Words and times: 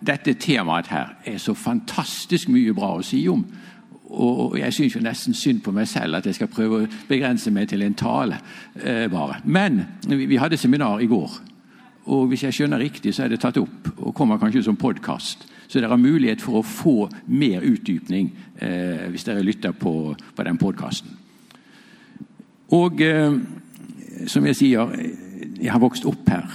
dette 0.00 0.34
temaet 0.34 0.90
her 0.90 1.16
er 1.24 1.38
så 1.38 1.54
fantastisk 1.54 2.48
mye 2.52 2.74
bra 2.76 2.96
å 2.96 3.04
si 3.04 3.22
om. 3.28 3.44
Og 4.06 4.54
jeg 4.58 4.74
syns 4.74 4.94
jo 4.94 5.02
nesten 5.02 5.34
synd 5.34 5.64
på 5.64 5.72
meg 5.74 5.88
selv 5.90 6.18
at 6.18 6.26
jeg 6.26 6.36
skal 6.38 6.50
prøve 6.50 6.78
å 6.78 6.88
begrense 7.08 7.50
meg 7.50 7.68
til 7.68 7.82
en 7.82 7.96
tale. 7.98 8.38
Eh, 8.78 9.08
bare. 9.10 9.40
Men 9.44 9.82
vi 10.06 10.38
hadde 10.38 10.56
seminar 10.56 11.02
i 11.02 11.10
går, 11.10 11.40
og 12.06 12.28
hvis 12.30 12.44
jeg 12.46 12.54
skjønner 12.54 12.78
riktig, 12.78 13.14
så 13.14 13.24
er 13.24 13.32
det 13.32 13.40
tatt 13.42 13.58
opp 13.58 13.90
og 13.96 14.14
kommer 14.14 14.38
kanskje 14.38 14.62
som 14.62 14.78
podkast. 14.78 15.46
Så 15.66 15.80
dere 15.80 15.90
har 15.90 15.98
mulighet 15.98 16.42
for 16.42 16.60
å 16.60 16.66
få 16.66 17.08
mer 17.26 17.64
utdypning 17.66 18.30
eh, 18.62 19.08
hvis 19.10 19.26
dere 19.26 19.42
lytter 19.42 19.74
på, 19.74 20.14
på 20.14 20.46
den 20.46 20.60
podkasten. 20.60 21.10
Og 22.78 23.02
eh, 23.02 23.34
som 24.30 24.46
jeg 24.46 24.58
sier, 24.58 24.94
jeg 25.58 25.72
har 25.72 25.82
vokst 25.82 26.06
opp 26.06 26.30
her. 26.30 26.46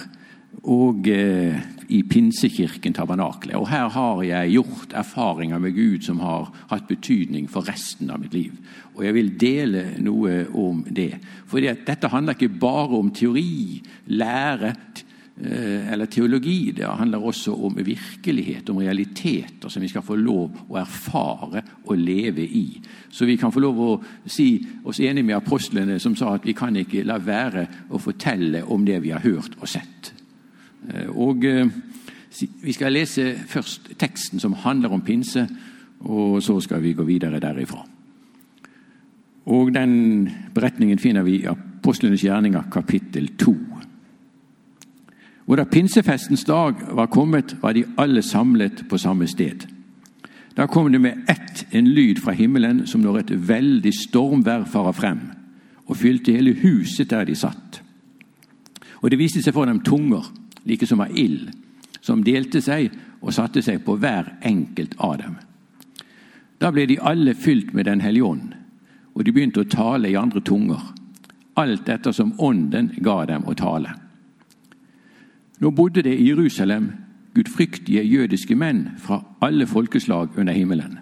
Og 0.71 1.07
eh, 1.11 1.59
i 1.91 2.01
Pinsekirken 2.07 2.95
Tabernakle. 2.95 3.57
Og 3.59 3.67
her 3.71 3.89
har 3.91 4.23
jeg 4.23 4.55
gjort 4.55 4.95
erfaringer 4.95 5.59
med 5.59 5.75
Gud 5.75 6.07
som 6.07 6.21
har 6.23 6.49
hatt 6.71 6.87
betydning 6.89 7.49
for 7.51 7.67
resten 7.67 8.11
av 8.13 8.21
mitt 8.23 8.35
liv. 8.35 8.55
Og 8.95 9.03
jeg 9.05 9.15
vil 9.17 9.31
dele 9.39 9.85
noe 10.03 10.45
om 10.57 10.83
det. 10.87 11.13
For 11.49 11.63
dette 11.63 12.11
handler 12.11 12.37
ikke 12.37 12.59
bare 12.61 12.99
om 12.99 13.11
teori, 13.15 13.81
lære 14.15 14.71
eh, 14.71 15.91
eller 15.91 16.07
teologi. 16.11 16.71
Det 16.77 16.87
handler 16.87 17.27
også 17.27 17.57
om 17.67 17.75
virkelighet, 17.83 18.71
om 18.71 18.79
realiteter 18.79 19.71
som 19.71 19.83
vi 19.83 19.91
skal 19.91 20.05
få 20.05 20.15
lov 20.19 20.63
å 20.69 20.79
erfare 20.79 21.65
og 21.83 21.99
leve 21.99 22.47
i. 22.47 22.65
Så 23.11 23.27
vi 23.27 23.35
kan 23.39 23.51
få 23.51 23.63
lov 23.63 23.83
å 23.83 23.91
si 24.23 24.53
oss 24.87 25.03
enige 25.03 25.27
med 25.27 25.41
apostlene 25.41 25.99
som 25.99 26.15
sa 26.15 26.37
at 26.37 26.47
vi 26.47 26.55
kan 26.55 26.79
ikke 26.79 27.03
la 27.03 27.19
være 27.19 27.67
å 27.91 27.99
fortelle 27.99 28.63
om 28.63 28.87
det 28.87 29.01
vi 29.03 29.11
har 29.11 29.27
hørt 29.27 29.59
og 29.59 29.67
sett. 29.67 30.20
Eh, 30.89 31.09
og 31.09 31.45
eh, 31.45 31.67
Vi 32.63 32.71
skal 32.71 32.93
lese 32.93 33.35
først 33.47 33.91
teksten 33.99 34.39
som 34.39 34.53
handler 34.53 34.89
om 34.89 35.01
pinse, 35.01 35.47
og 35.99 36.43
så 36.43 36.59
skal 36.59 36.81
vi 36.81 36.93
gå 36.93 37.03
videre 37.03 37.39
derifra. 37.39 37.85
Og 39.45 39.73
Den 39.73 40.29
beretningen 40.53 40.99
finner 40.99 41.23
vi 41.23 41.41
i 41.41 41.45
Apostlenes 41.45 42.23
gjerninger, 42.23 42.63
kapittel 42.71 43.27
2. 43.37 43.55
Og 45.47 45.57
Da 45.57 45.63
pinsefestens 45.63 46.43
dag 46.43 46.75
var 46.95 47.05
kommet, 47.05 47.57
var 47.61 47.73
de 47.73 47.83
alle 47.97 48.21
samlet 48.21 48.85
på 48.89 48.97
samme 48.97 49.27
sted. 49.27 49.67
Da 50.57 50.65
kom 50.67 50.91
det 50.91 51.01
med 51.01 51.29
ett 51.29 51.65
en 51.71 51.87
lyd 51.87 52.19
fra 52.19 52.31
himmelen 52.31 52.87
som 52.87 53.01
når 53.01 53.17
et 53.17 53.47
veldig 53.47 53.93
stormvær 53.93 54.65
farer 54.65 54.91
frem, 54.91 55.19
og 55.85 55.97
fylte 55.97 56.31
hele 56.31 56.53
huset 56.53 57.09
der 57.09 57.25
de 57.25 57.35
satt. 57.35 57.81
Og 59.01 59.11
det 59.11 59.19
viste 59.19 59.41
seg 59.41 59.53
for 59.53 59.65
dem 59.65 59.79
tunger 59.79 60.40
like 60.63 60.87
som 60.87 61.01
av 61.01 61.17
ild, 61.17 61.51
som 62.01 62.23
delte 62.23 62.61
seg 62.61 62.91
og 63.21 63.33
satte 63.33 63.61
seg 63.61 63.83
på 63.85 63.97
hver 64.01 64.37
enkelt 64.41 64.95
av 64.97 65.17
dem. 65.21 65.37
Da 66.61 66.71
ble 66.71 66.85
de 66.85 66.99
alle 67.01 67.33
fylt 67.33 67.73
med 67.73 67.85
Den 67.85 68.01
hellige 68.01 68.25
ånd, 68.25 68.53
og 69.13 69.25
de 69.25 69.31
begynte 69.31 69.61
å 69.61 69.69
tale 69.69 70.09
i 70.09 70.17
andre 70.17 70.41
tunger, 70.41 70.81
alt 71.57 71.89
etter 71.89 72.11
som 72.11 72.33
Ånden 72.39 72.91
ga 73.03 73.25
dem 73.25 73.45
å 73.45 73.53
tale. 73.53 73.93
Nå 75.59 75.71
bodde 75.71 76.01
det 76.01 76.15
i 76.17 76.27
Jerusalem 76.29 76.91
gudfryktige 77.35 78.03
jødiske 78.03 78.55
menn 78.55 78.91
fra 78.97 79.21
alle 79.41 79.67
folkeslag 79.67 80.37
under 80.37 80.53
himmelen. 80.53 80.99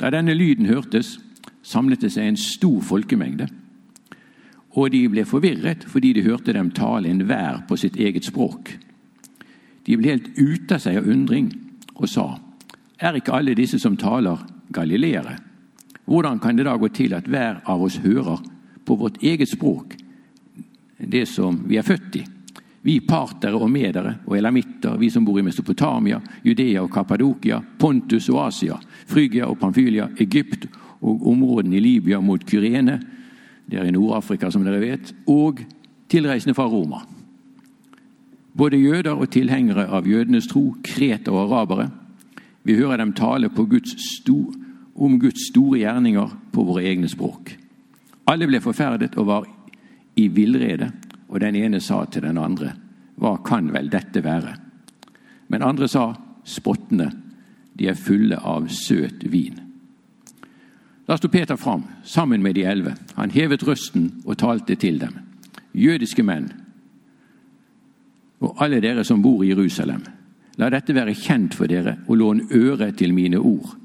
Da 0.00 0.10
denne 0.10 0.34
lyden 0.34 0.66
hørtes, 0.66 1.18
samlet 1.62 2.02
det 2.02 2.12
seg 2.12 2.26
en 2.26 2.36
stor 2.36 2.80
folkemengde 2.82 3.48
og 4.72 4.90
de 4.92 5.02
ble 5.12 5.24
forvirret 5.28 5.84
fordi 5.88 6.14
de 6.16 6.24
hørte 6.24 6.54
dem 6.56 6.70
tale 6.74 7.10
enhver 7.10 7.62
på 7.68 7.76
sitt 7.76 7.98
eget 8.00 8.24
språk. 8.24 8.72
De 9.84 9.98
ble 9.98 10.14
helt 10.14 10.30
ute 10.38 10.78
av 10.78 10.84
seg 10.84 11.00
av 11.00 11.08
undring 11.10 11.50
og 11.94 12.08
sa, 12.08 12.26
er 13.02 13.18
ikke 13.18 13.34
alle 13.34 13.56
disse 13.58 13.80
som 13.82 13.98
taler, 13.98 14.38
galileere? 14.72 15.36
Hvordan 16.06 16.38
kan 16.40 16.56
det 16.56 16.66
da 16.66 16.76
gå 16.78 16.88
til 16.94 17.14
at 17.14 17.28
hver 17.28 17.60
av 17.68 17.82
oss 17.82 17.98
hører 18.02 18.40
på 18.86 18.96
vårt 18.98 19.20
eget 19.22 19.50
språk 19.50 19.96
det 21.02 21.26
som 21.28 21.58
vi 21.68 21.78
er 21.78 21.86
født 21.86 22.16
i? 22.20 22.22
Vi 22.82 22.96
partere 23.06 23.58
og 23.58 23.70
medere 23.70 24.16
og 24.26 24.34
elamitter, 24.34 24.96
vi 24.98 25.10
som 25.10 25.24
bor 25.26 25.38
i 25.38 25.44
Mesopotamia, 25.46 26.18
Judea 26.42 26.82
og 26.82 26.90
Kappadokia, 26.94 27.60
Pontus 27.78 28.26
og 28.32 28.40
Asia, 28.48 28.78
Frygia 29.06 29.46
og 29.46 29.60
Pamphylia, 29.60 30.08
Egypt 30.18 30.66
og 31.02 31.28
områdene 31.30 31.78
i 31.78 31.82
Libya 31.84 32.18
mot 32.20 32.42
Kyrene, 32.42 32.98
det 33.66 33.78
er 33.78 33.88
i 33.88 33.94
Nord-Afrika, 33.94 34.50
som 34.50 34.64
dere 34.64 34.82
vet, 34.82 35.12
og 35.30 35.62
tilreisende 36.12 36.54
fra 36.54 36.66
Roma. 36.68 37.02
Både 38.52 38.76
jøder 38.76 39.16
og 39.16 39.30
tilhengere 39.32 39.86
av 39.88 40.06
jødenes 40.08 40.48
tro, 40.50 40.74
kreter 40.84 41.32
og 41.32 41.46
arabere. 41.46 41.88
Vi 42.62 42.76
hører 42.76 43.00
dem 43.00 43.14
tale 43.16 43.48
Guds 43.48 43.94
sto, 44.18 44.52
om 44.94 45.18
Guds 45.18 45.48
store 45.48 45.78
gjerninger 45.80 46.36
på 46.52 46.64
våre 46.68 46.84
egne 46.84 47.08
språk. 47.08 47.54
Alle 48.28 48.46
ble 48.46 48.60
forferdet 48.60 49.16
og 49.16 49.26
var 49.26 49.48
i 50.16 50.28
villrede, 50.28 50.90
og 51.28 51.40
den 51.40 51.56
ene 51.56 51.80
sa 51.80 52.04
til 52.04 52.22
den 52.22 52.38
andre, 52.38 52.74
Hva 53.16 53.36
kan 53.44 53.72
vel 53.72 53.88
dette 53.90 54.22
være? 54.24 54.56
Men 55.48 55.62
andre 55.62 55.88
sa, 55.88 56.14
spottende, 56.44 57.10
de 57.74 57.88
er 57.88 57.94
fulle 57.94 58.36
av 58.36 58.68
søt 58.68 59.24
vin. 59.30 59.71
Da 61.06 61.16
sto 61.16 61.28
Peter 61.28 61.56
fram 61.56 61.82
sammen 62.04 62.42
med 62.42 62.54
de 62.54 62.64
elleve. 62.64 62.94
Han 63.14 63.30
hevet 63.30 63.66
røsten 63.66 64.22
og 64.24 64.38
talte 64.38 64.74
til 64.74 65.00
dem. 65.00 65.18
Jødiske 65.74 66.22
menn, 66.22 66.52
og 68.42 68.56
alle 68.64 68.80
dere 68.82 69.04
som 69.04 69.22
bor 69.22 69.42
i 69.44 69.48
Jerusalem, 69.52 70.02
la 70.58 70.68
dette 70.70 70.94
være 70.94 71.14
kjent 71.14 71.54
for 71.54 71.70
dere, 71.70 71.96
og 72.08 72.18
lån 72.18 72.42
øre 72.52 72.90
til 72.92 73.14
mine 73.14 73.38
ord. 73.38 73.76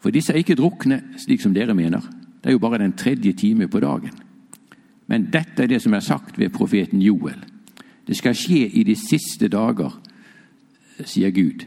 For 0.00 0.10
disse 0.10 0.32
er 0.32 0.40
ikke 0.40 0.56
drukne, 0.58 1.02
slik 1.18 1.42
som 1.42 1.54
dere 1.54 1.74
mener. 1.74 2.00
Det 2.40 2.50
er 2.50 2.56
jo 2.56 2.62
bare 2.62 2.78
den 2.78 2.96
tredje 2.96 3.32
time 3.32 3.68
på 3.68 3.80
dagen. 3.80 4.14
Men 5.06 5.28
dette 5.32 5.62
er 5.62 5.70
det 5.70 5.82
som 5.82 5.94
er 5.94 6.04
sagt 6.04 6.38
ved 6.38 6.50
profeten 6.50 7.02
Joel. 7.02 7.38
Det 8.06 8.16
skal 8.16 8.36
skje 8.36 8.68
i 8.68 8.84
de 8.84 8.96
siste 8.96 9.48
dager, 9.48 9.92
sier 11.04 11.30
Gud. 11.30 11.66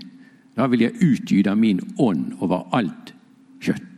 Da 0.57 0.67
vil 0.67 0.81
jeg 0.81 0.97
utgyde 1.01 1.55
min 1.55 1.79
ånd 1.99 2.33
over 2.39 2.67
alt 2.75 3.13
kjøtt. 3.61 3.90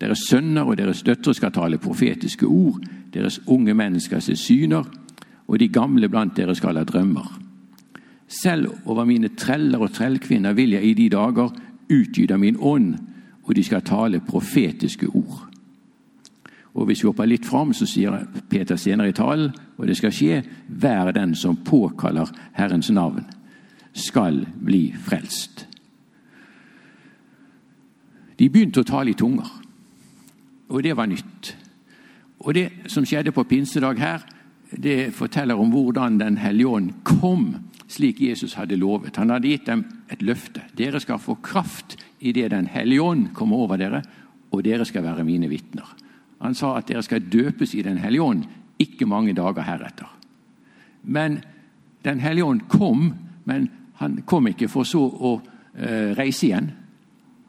Deres 0.00 0.24
sønner 0.30 0.64
og 0.64 0.78
deres 0.78 1.02
døtre 1.02 1.34
skal 1.34 1.52
tale 1.52 1.78
profetiske 1.78 2.46
ord. 2.46 2.80
Deres 3.12 3.40
unge 3.46 3.74
menn 3.74 4.00
skal 4.00 4.22
se 4.22 4.36
syner, 4.36 4.86
og 5.48 5.58
de 5.58 5.68
gamle 5.68 6.08
blant 6.08 6.36
dere 6.36 6.54
skal 6.54 6.78
ha 6.78 6.84
drømmer. 6.84 7.26
Selv 8.30 8.70
over 8.86 9.04
mine 9.04 9.28
treller 9.36 9.82
og 9.82 9.92
trellkvinner 9.92 10.54
vil 10.54 10.76
jeg 10.76 10.84
i 10.84 10.94
de 10.94 11.08
dager 11.10 11.50
utgyte 11.90 12.38
min 12.38 12.56
ånd, 12.60 12.94
og 13.42 13.56
de 13.56 13.64
skal 13.64 13.82
tale 13.82 14.20
profetiske 14.20 15.08
ord. 15.08 15.46
Og 16.74 16.86
Hvis 16.86 17.02
vi 17.02 17.08
hopper 17.08 17.26
litt 17.26 17.46
fram, 17.46 17.72
så 17.74 17.86
sier 17.86 18.26
Peter 18.48 18.76
senere 18.76 19.10
i 19.10 19.12
talen, 19.12 19.50
og 19.76 19.86
det 19.86 19.96
skal 19.98 20.12
skje, 20.14 20.42
hver 20.68 21.10
den 21.12 21.34
som 21.34 21.56
påkaller 21.56 22.30
Herrens 22.52 22.90
navn, 22.90 23.26
skal 23.92 24.46
bli 24.64 24.94
frelst. 24.94 25.66
De 28.38 28.48
begynte 28.48 28.80
å 28.80 28.86
tale 28.86 29.10
i 29.10 29.18
tunger. 29.18 29.59
Og 30.70 30.82
det 30.82 30.96
var 30.96 31.10
nytt. 31.10 31.56
Og 32.40 32.54
det 32.54 32.70
som 32.88 33.04
skjedde 33.04 33.34
på 33.36 33.44
pinsedag 33.44 33.98
her, 34.00 34.24
det 34.70 35.12
forteller 35.14 35.58
om 35.58 35.70
hvordan 35.70 36.18
Den 36.18 36.36
hellige 36.38 36.68
ånd 36.68 36.92
kom 37.04 37.70
slik 37.90 38.20
Jesus 38.20 38.54
hadde 38.54 38.78
lovet. 38.78 39.16
Han 39.16 39.30
hadde 39.30 39.50
gitt 39.50 39.66
dem 39.66 39.84
et 40.10 40.22
løfte. 40.22 40.62
Dere 40.78 41.00
skal 41.00 41.18
få 41.18 41.34
kraft 41.42 41.96
idet 42.20 42.50
Den 42.50 42.66
hellige 42.66 43.02
ånd 43.02 43.32
kommer 43.34 43.56
over 43.56 43.76
dere, 43.76 44.02
og 44.50 44.64
dere 44.64 44.84
skal 44.84 45.02
være 45.02 45.24
mine 45.24 45.48
vitner. 45.48 45.86
Han 46.40 46.54
sa 46.54 46.76
at 46.78 46.88
dere 46.88 47.02
skal 47.02 47.26
døpes 47.32 47.74
i 47.74 47.82
Den 47.82 47.98
hellige 47.98 48.22
ånd 48.22 48.44
ikke 48.78 49.06
mange 49.06 49.34
dager 49.34 49.62
heretter. 49.62 50.08
Men 51.02 51.42
Den 52.04 52.20
hellige 52.20 52.44
ånd 52.44 52.60
kom, 52.68 53.12
men 53.44 53.68
han 53.94 54.22
kom 54.26 54.46
ikke 54.46 54.68
for 54.68 54.88
så 54.88 55.02
å 55.04 55.34
uh, 55.36 56.16
reise 56.16 56.46
igjen. 56.46 56.70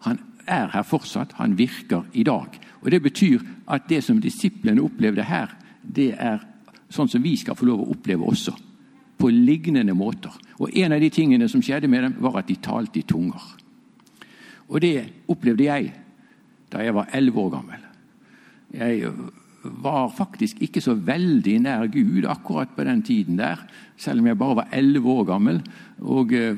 Han 0.04 0.20
er 0.44 0.68
her 0.74 0.84
fortsatt. 0.84 1.38
Han 1.40 1.56
virker 1.58 2.04
i 2.12 2.24
dag. 2.28 2.58
Og 2.82 2.92
Det 2.92 3.02
betyr 3.02 3.42
at 3.68 3.90
det 3.90 4.04
som 4.04 4.22
disiplene 4.22 4.82
opplevde 4.82 5.24
her, 5.24 5.54
det 5.82 6.14
er 6.18 6.42
sånn 6.90 7.10
som 7.10 7.24
vi 7.24 7.36
skal 7.38 7.56
få 7.56 7.66
lov 7.66 7.84
å 7.84 7.92
oppleve 7.94 8.28
også. 8.28 8.54
På 9.18 9.30
lignende 9.30 9.94
måter. 9.94 10.34
Og 10.60 10.70
En 10.74 10.92
av 10.92 11.00
de 11.00 11.10
tingene 11.10 11.48
som 11.50 11.62
skjedde 11.62 11.88
med 11.88 12.04
dem, 12.04 12.16
var 12.20 12.40
at 12.40 12.48
de 12.48 12.56
talte 12.56 13.00
i 13.00 13.04
tunger. 13.04 13.42
Og 14.70 14.82
det 14.82 15.28
opplevde 15.28 15.68
jeg 15.68 15.94
da 16.72 16.82
jeg 16.84 16.96
var 16.96 17.12
elleve 17.14 17.40
år 17.40 17.50
gammel. 17.52 17.88
Jeg 18.72 19.12
var 19.64 20.08
faktisk 20.16 20.62
ikke 20.64 20.82
så 20.82 20.96
veldig 20.96 21.58
nær 21.62 21.90
Gud 21.92 22.26
akkurat 22.26 22.72
på 22.76 22.84
den 22.88 23.02
tiden 23.04 23.38
der, 23.38 23.60
selv 23.98 24.22
om 24.22 24.28
jeg 24.28 24.38
bare 24.38 24.56
var 24.56 24.72
elleve 24.74 25.10
år 25.10 25.26
gammel. 25.28 25.60
Og 26.00 26.34
eh, 26.34 26.56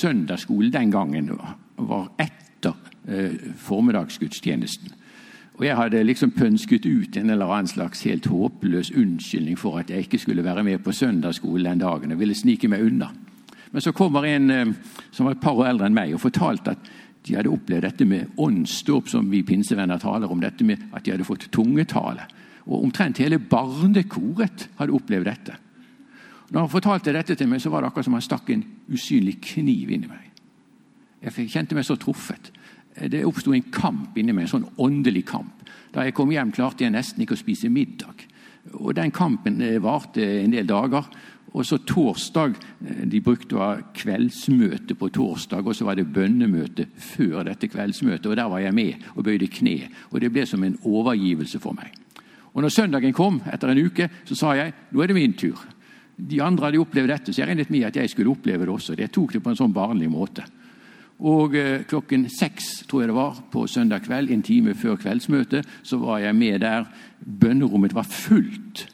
søndagsskolen 0.00 0.72
den 0.72 0.94
gangen 0.94 1.32
var 1.76 2.08
etter 2.18 2.78
eh, 3.08 3.52
formiddagsgudstjenesten. 3.56 4.94
Og 5.58 5.64
jeg 5.66 5.76
hadde 5.76 6.04
liksom 6.06 6.30
pønsket 6.36 6.86
ut 6.86 7.16
en 7.18 7.30
eller 7.34 7.50
annen 7.50 7.70
slags 7.70 8.04
helt 8.06 8.28
håpløs 8.30 8.92
unnskyldning 8.94 9.58
for 9.58 9.80
at 9.80 9.90
jeg 9.90 10.06
ikke 10.06 10.20
skulle 10.22 10.44
være 10.46 10.62
med 10.64 10.78
på 10.84 10.94
søndagsskolen 10.94 11.66
den 11.66 11.82
dagen. 11.82 12.10
Jeg 12.14 12.18
ville 12.20 12.34
snike 12.34 12.70
meg 12.70 12.84
unna. 12.86 13.08
Men 13.72 13.82
så 13.82 13.92
kommer 13.92 14.24
en 14.24 14.50
eh, 14.50 14.70
som 15.10 15.26
var 15.26 15.34
et 15.34 15.42
par 15.42 15.58
år 15.58 15.72
eldre 15.72 15.88
enn 15.90 15.96
meg, 15.96 16.14
og 16.14 16.22
fortalte 16.22 16.76
at 16.76 16.90
de 17.26 17.34
hadde 17.34 17.50
opplevd 17.50 17.84
dette 17.84 18.06
med 18.08 18.38
åndsdåp, 18.38 19.08
som 19.10 19.26
vi 19.30 19.42
pinsevenner 19.42 19.98
taler 19.98 20.30
om. 20.30 20.40
dette 20.40 20.64
med 20.64 20.78
At 20.92 21.04
de 21.04 21.10
hadde 21.10 21.26
fått 21.26 21.50
tungetale. 21.52 22.28
Og 22.66 22.84
Omtrent 22.84 23.18
hele 23.18 23.38
barnekoret 23.38 24.68
hadde 24.78 24.92
opplevd 24.94 25.24
dette. 25.24 25.56
Når 26.50 26.60
han 26.60 26.70
fortalte 26.70 27.12
dette 27.12 27.34
til 27.34 27.48
meg, 27.48 27.60
så 27.60 27.70
var 27.70 27.82
det 27.82 27.90
akkurat 27.90 28.04
som 28.04 28.16
han 28.16 28.24
stakk 28.24 28.50
en 28.50 28.64
usynlig 28.88 29.40
kniv 29.42 29.90
inn 29.90 30.06
i 30.06 30.08
meg. 30.08 30.24
Jeg 31.26 31.50
kjente 31.50 31.74
meg 31.74 31.84
så 31.84 31.98
truffet. 32.00 32.52
Det 33.06 33.24
oppsto 33.26 33.54
en 33.54 33.70
kamp 33.70 34.16
inni 34.18 34.34
meg, 34.34 34.48
en 34.48 34.54
sånn 34.56 34.68
åndelig 34.82 35.26
kamp. 35.30 35.64
Da 35.94 36.04
jeg 36.04 36.16
kom 36.16 36.32
hjem, 36.32 36.52
klarte 36.54 36.84
jeg 36.84 36.94
nesten 36.94 37.22
ikke 37.24 37.36
å 37.36 37.40
spise 37.40 37.70
middag. 37.72 38.26
Og 38.76 38.94
Den 38.96 39.12
kampen 39.14 39.60
eh, 39.62 39.78
varte 39.82 40.24
en 40.42 40.52
del 40.52 40.66
dager. 40.68 41.06
Og 41.56 41.64
så 41.64 41.78
torsdag 41.80 42.58
eh, 42.84 43.04
De 43.08 43.22
brukte 43.24 43.56
å 43.56 43.62
ha 43.62 43.70
kveldsmøte 43.94 44.98
på 44.98 45.08
torsdag, 45.14 45.64
og 45.64 45.76
så 45.76 45.86
var 45.88 45.96
det 45.96 46.08
bønnemøte 46.12 46.88
før 46.92 47.46
dette 47.48 47.70
kveldsmøtet. 47.70 48.26
og 48.26 48.36
Der 48.36 48.50
var 48.50 48.64
jeg 48.64 48.76
med 48.76 49.08
og 49.14 49.24
bøyde 49.24 49.48
kne. 49.52 49.88
Og 50.12 50.20
det 50.20 50.32
ble 50.34 50.44
som 50.46 50.64
en 50.64 50.78
overgivelse 50.84 51.62
for 51.62 51.76
meg. 51.78 51.94
Og 52.54 52.62
når 52.64 52.74
søndagen 52.74 53.14
kom, 53.14 53.40
etter 53.46 53.70
en 53.70 53.80
uke, 53.86 54.08
så 54.26 54.36
sa 54.36 54.54
jeg 54.58 54.72
nå 54.90 55.02
er 55.02 55.10
det 55.10 55.16
min 55.16 55.36
tur. 55.38 55.60
De 56.18 56.40
andre 56.42 56.66
hadde 56.66 56.80
opplevd 56.82 57.12
dette, 57.12 57.32
så 57.32 57.44
jeg 57.44 57.52
regnet 57.52 57.70
med 57.70 57.84
at 57.86 57.96
jeg 58.00 58.10
skulle 58.10 58.32
oppleve 58.32 58.66
det 58.66 58.72
også. 58.72 58.96
Jeg 58.98 59.12
tok 59.14 59.36
det 59.36 59.42
på 59.44 59.52
en 59.52 59.60
sånn 59.60 59.74
barnlig 59.74 60.08
måte. 60.10 60.42
Og 61.18 61.54
eh, 61.58 61.82
klokken 61.88 62.28
seks 62.30 62.84
tror 62.88 63.02
jeg 63.02 63.10
det 63.10 63.16
var, 63.16 63.40
på 63.50 63.66
søndag 63.66 64.04
kveld, 64.06 64.30
en 64.30 64.42
time 64.42 64.74
før 64.78 64.98
kveldsmøtet, 65.00 65.66
så 65.82 65.98
var 65.98 66.22
jeg 66.22 66.36
med 66.36 66.60
der. 66.62 66.86
Bønnerommet 67.18 67.94
var 67.94 68.06
fullt 68.06 68.86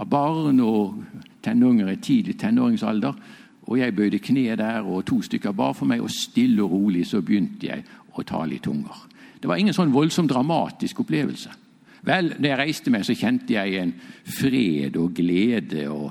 av 0.00 0.08
barn 0.10 0.60
og 0.64 1.04
tenåringer 1.44 1.92
i 1.92 2.00
tidlig 2.02 2.38
tenåringsalder. 2.40 3.14
Og 3.70 3.78
jeg 3.78 3.94
bøyde 3.94 4.18
kne 4.18 4.56
der, 4.58 4.82
og 4.82 5.04
to 5.06 5.20
stykker 5.22 5.54
bar 5.54 5.76
for 5.78 5.86
meg, 5.86 6.02
og 6.02 6.10
stille 6.10 6.62
og 6.64 6.72
rolig 6.74 7.04
så 7.06 7.22
begynte 7.22 7.70
jeg 7.70 7.86
å 8.18 8.26
tale 8.26 8.56
i 8.56 8.62
tunger. 8.62 9.06
Det 9.40 9.48
var 9.48 9.60
ingen 9.60 9.76
sånn 9.76 9.94
voldsomt 9.94 10.32
dramatisk 10.32 11.04
opplevelse. 11.04 11.52
Vel, 12.02 12.32
når 12.38 12.48
jeg 12.48 12.58
reiste 12.58 12.90
meg, 12.92 13.04
så 13.06 13.14
kjente 13.14 13.54
jeg 13.54 13.78
en 13.78 13.92
fred 14.24 14.96
og 14.98 15.14
glede 15.14 15.86
og, 15.92 16.10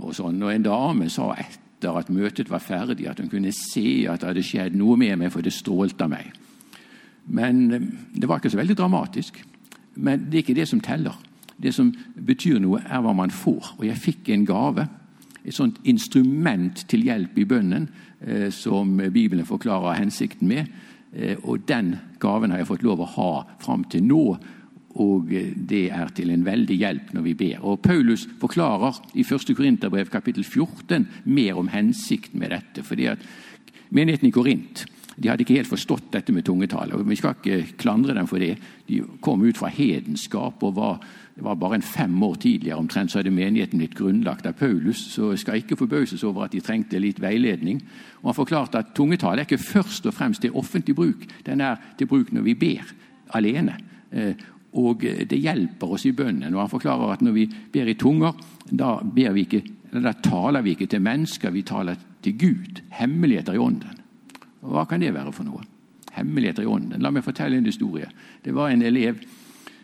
og 0.00 0.14
sånn. 0.16 0.40
Og 0.42 0.50
en 0.52 0.66
dame 0.66 1.08
sa 1.12 1.30
etter 1.80 1.96
at 1.96 2.10
møtet 2.12 2.50
var 2.50 2.60
ferdig, 2.60 3.08
at 3.08 3.20
hun 3.20 3.30
kunne 3.30 3.52
se 3.52 4.04
at 4.08 4.20
det 4.20 4.28
hadde 4.28 4.44
skjedd 4.44 4.76
noe 4.76 4.98
med 5.00 5.16
meg, 5.16 5.32
for 5.32 5.40
det 5.40 5.52
strålte 5.52 6.04
av 6.04 6.12
meg. 6.12 6.28
Men 7.32 7.72
eh, 7.72 7.88
det 8.14 8.28
var 8.28 8.40
ikke 8.40 8.52
så 8.52 8.60
veldig 8.60 8.76
dramatisk. 8.76 9.40
Men 9.96 10.28
det 10.28 10.38
er 10.38 10.44
ikke 10.44 10.60
det 10.60 10.68
som 10.68 10.80
teller. 10.80 11.16
Det 11.60 11.72
som 11.74 11.92
betyr 12.14 12.60
noe, 12.60 12.82
er 12.84 13.00
hva 13.00 13.14
man 13.16 13.32
får. 13.32 13.74
Og 13.78 13.86
jeg 13.86 14.00
fikk 14.00 14.28
en 14.30 14.46
gave. 14.48 14.86
Et 15.44 15.56
sånt 15.56 15.80
instrument 15.88 16.84
til 16.88 17.06
hjelp 17.08 17.38
i 17.40 17.48
bønnen 17.48 17.88
eh, 18.20 18.50
som 18.52 19.00
Bibelen 19.12 19.48
forklarer 19.48 19.98
hensikten 20.00 20.48
med. 20.48 20.68
Eh, 21.12 21.36
og 21.42 21.64
den 21.68 21.96
gaven 22.20 22.52
har 22.52 22.60
jeg 22.60 22.70
fått 22.74 22.84
lov 22.84 23.00
å 23.00 23.12
ha 23.16 23.30
fram 23.62 23.88
til 23.88 24.04
nå 24.04 24.24
og 24.98 25.30
det 25.30 25.84
er 25.94 26.08
til 26.14 26.32
en 26.34 26.44
veldig 26.44 26.76
hjelp 26.76 27.12
når 27.14 27.22
vi 27.28 27.34
ber. 27.38 27.60
Og 27.62 27.82
Paulus 27.82 28.26
forklarer 28.40 28.98
i 29.14 29.22
1. 29.22 29.54
Korinterbrev 29.56 30.10
kapittel 30.10 30.44
14 30.44 31.06
mer 31.24 31.58
om 31.60 31.70
hensikten 31.70 32.40
med 32.40 32.50
dette. 32.50 32.82
fordi 32.82 33.06
at 33.06 33.18
Menigheten 33.90 34.28
i 34.28 34.30
Korint 34.30 34.86
de 35.20 35.28
hadde 35.28 35.44
ikke 35.44 35.58
helt 35.58 35.68
forstått 35.68 36.12
dette 36.14 36.32
med 36.32 36.46
tungetale. 36.46 36.96
Vi 37.04 37.16
skal 37.18 37.34
ikke 37.36 37.74
klandre 37.82 38.14
dem 38.16 38.28
for 38.30 38.40
det. 38.40 38.54
De 38.88 39.02
kom 39.20 39.42
ut 39.44 39.58
fra 39.58 39.68
hedenskap 39.68 40.62
og 40.64 40.76
var, 40.78 41.02
var 41.36 41.58
bare 41.60 41.76
en 41.76 41.84
fem 41.84 42.14
år 42.24 42.38
tidligere 42.40 42.78
omtrent 42.80 43.12
så 43.12 43.20
hadde 43.20 43.34
menigheten 43.34 43.82
blitt 43.82 43.98
grunnlagt 43.98 44.46
av 44.48 44.56
Paulus. 44.56 45.02
Så 45.12 45.32
jeg 45.34 45.42
skal 45.42 45.60
ikke 45.60 45.76
forbauses 45.76 46.24
over 46.24 46.46
at 46.46 46.54
de 46.54 46.62
trengte 46.64 47.02
litt 47.02 47.20
veiledning. 47.20 47.82
Og 48.22 48.30
Han 48.30 48.38
forklarte 48.38 48.80
at 48.80 48.94
tungetale 48.96 49.42
er 49.42 49.48
ikke 49.48 49.60
først 49.60 50.08
og 50.08 50.16
fremst 50.16 50.40
til 50.40 50.56
offentlig 50.56 50.96
bruk. 50.96 51.26
Den 51.44 51.60
er 51.60 51.76
til 51.98 52.08
bruk 52.08 52.32
når 52.32 52.46
vi 52.48 52.54
ber 52.54 52.94
alene. 53.36 53.76
Eh, 54.70 54.78
og 54.78 55.02
det 55.02 55.38
hjelper 55.38 55.94
oss 55.94 56.06
i 56.06 56.12
bønnen. 56.12 56.54
Og 56.54 56.64
han 56.64 56.70
forklarer 56.70 57.14
at 57.14 57.22
når 57.22 57.32
vi 57.32 57.46
ber 57.72 57.88
i 57.88 57.98
tunger, 57.98 58.32
da, 58.70 58.98
vi 59.02 59.46
ikke, 59.46 59.62
da 59.92 60.14
taler 60.22 60.62
vi 60.62 60.76
ikke 60.76 60.86
til 60.86 61.02
mennesker, 61.02 61.50
vi 61.50 61.62
taler 61.62 61.98
til 62.22 62.38
Gud. 62.38 62.80
Hemmeligheter 62.90 63.54
i 63.54 63.58
ånden. 63.58 63.98
Og 64.62 64.72
Hva 64.74 64.86
kan 64.86 65.00
det 65.00 65.14
være 65.14 65.32
for 65.32 65.48
noe? 65.48 65.64
Hemmeligheter 66.12 66.62
i 66.62 66.70
ånden. 66.70 67.00
La 67.02 67.10
meg 67.10 67.24
fortelle 67.24 67.58
en 67.58 67.66
historie. 67.66 68.10
Det 68.44 68.54
var 68.54 68.70
en 68.70 68.82
elev 68.82 69.20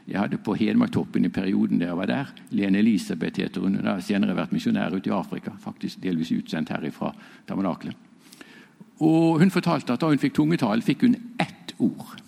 jeg 0.06 0.20
hadde 0.20 0.38
på 0.38 0.54
Hedmarktoppen 0.54 1.24
i 1.26 1.32
perioden 1.34 1.80
der 1.80 1.88
jeg 1.90 1.98
var 1.98 2.06
der. 2.06 2.28
Lene 2.54 2.78
Elisabeth 2.78 3.40
heter 3.42 3.60
hun. 3.60 3.74
Hun 3.74 3.88
har 3.90 4.02
senere 4.06 4.36
vært 4.38 4.52
misjonær 4.54 4.94
ute 4.94 5.10
i 5.10 5.14
Afrika. 5.14 5.56
Faktisk 5.58 5.98
delvis 6.02 6.30
utsendt 6.30 6.70
her 6.70 6.86
fra 6.94 7.10
tabernaklet. 7.48 7.96
Og 9.02 9.40
Hun 9.40 9.50
fortalte 9.50 9.92
at 9.92 10.00
da 10.00 10.08
hun 10.08 10.22
fikk 10.22 10.34
tungetall, 10.38 10.82
fikk 10.82 11.02
hun 11.02 11.16
ett 11.42 11.74
ord 11.78 12.22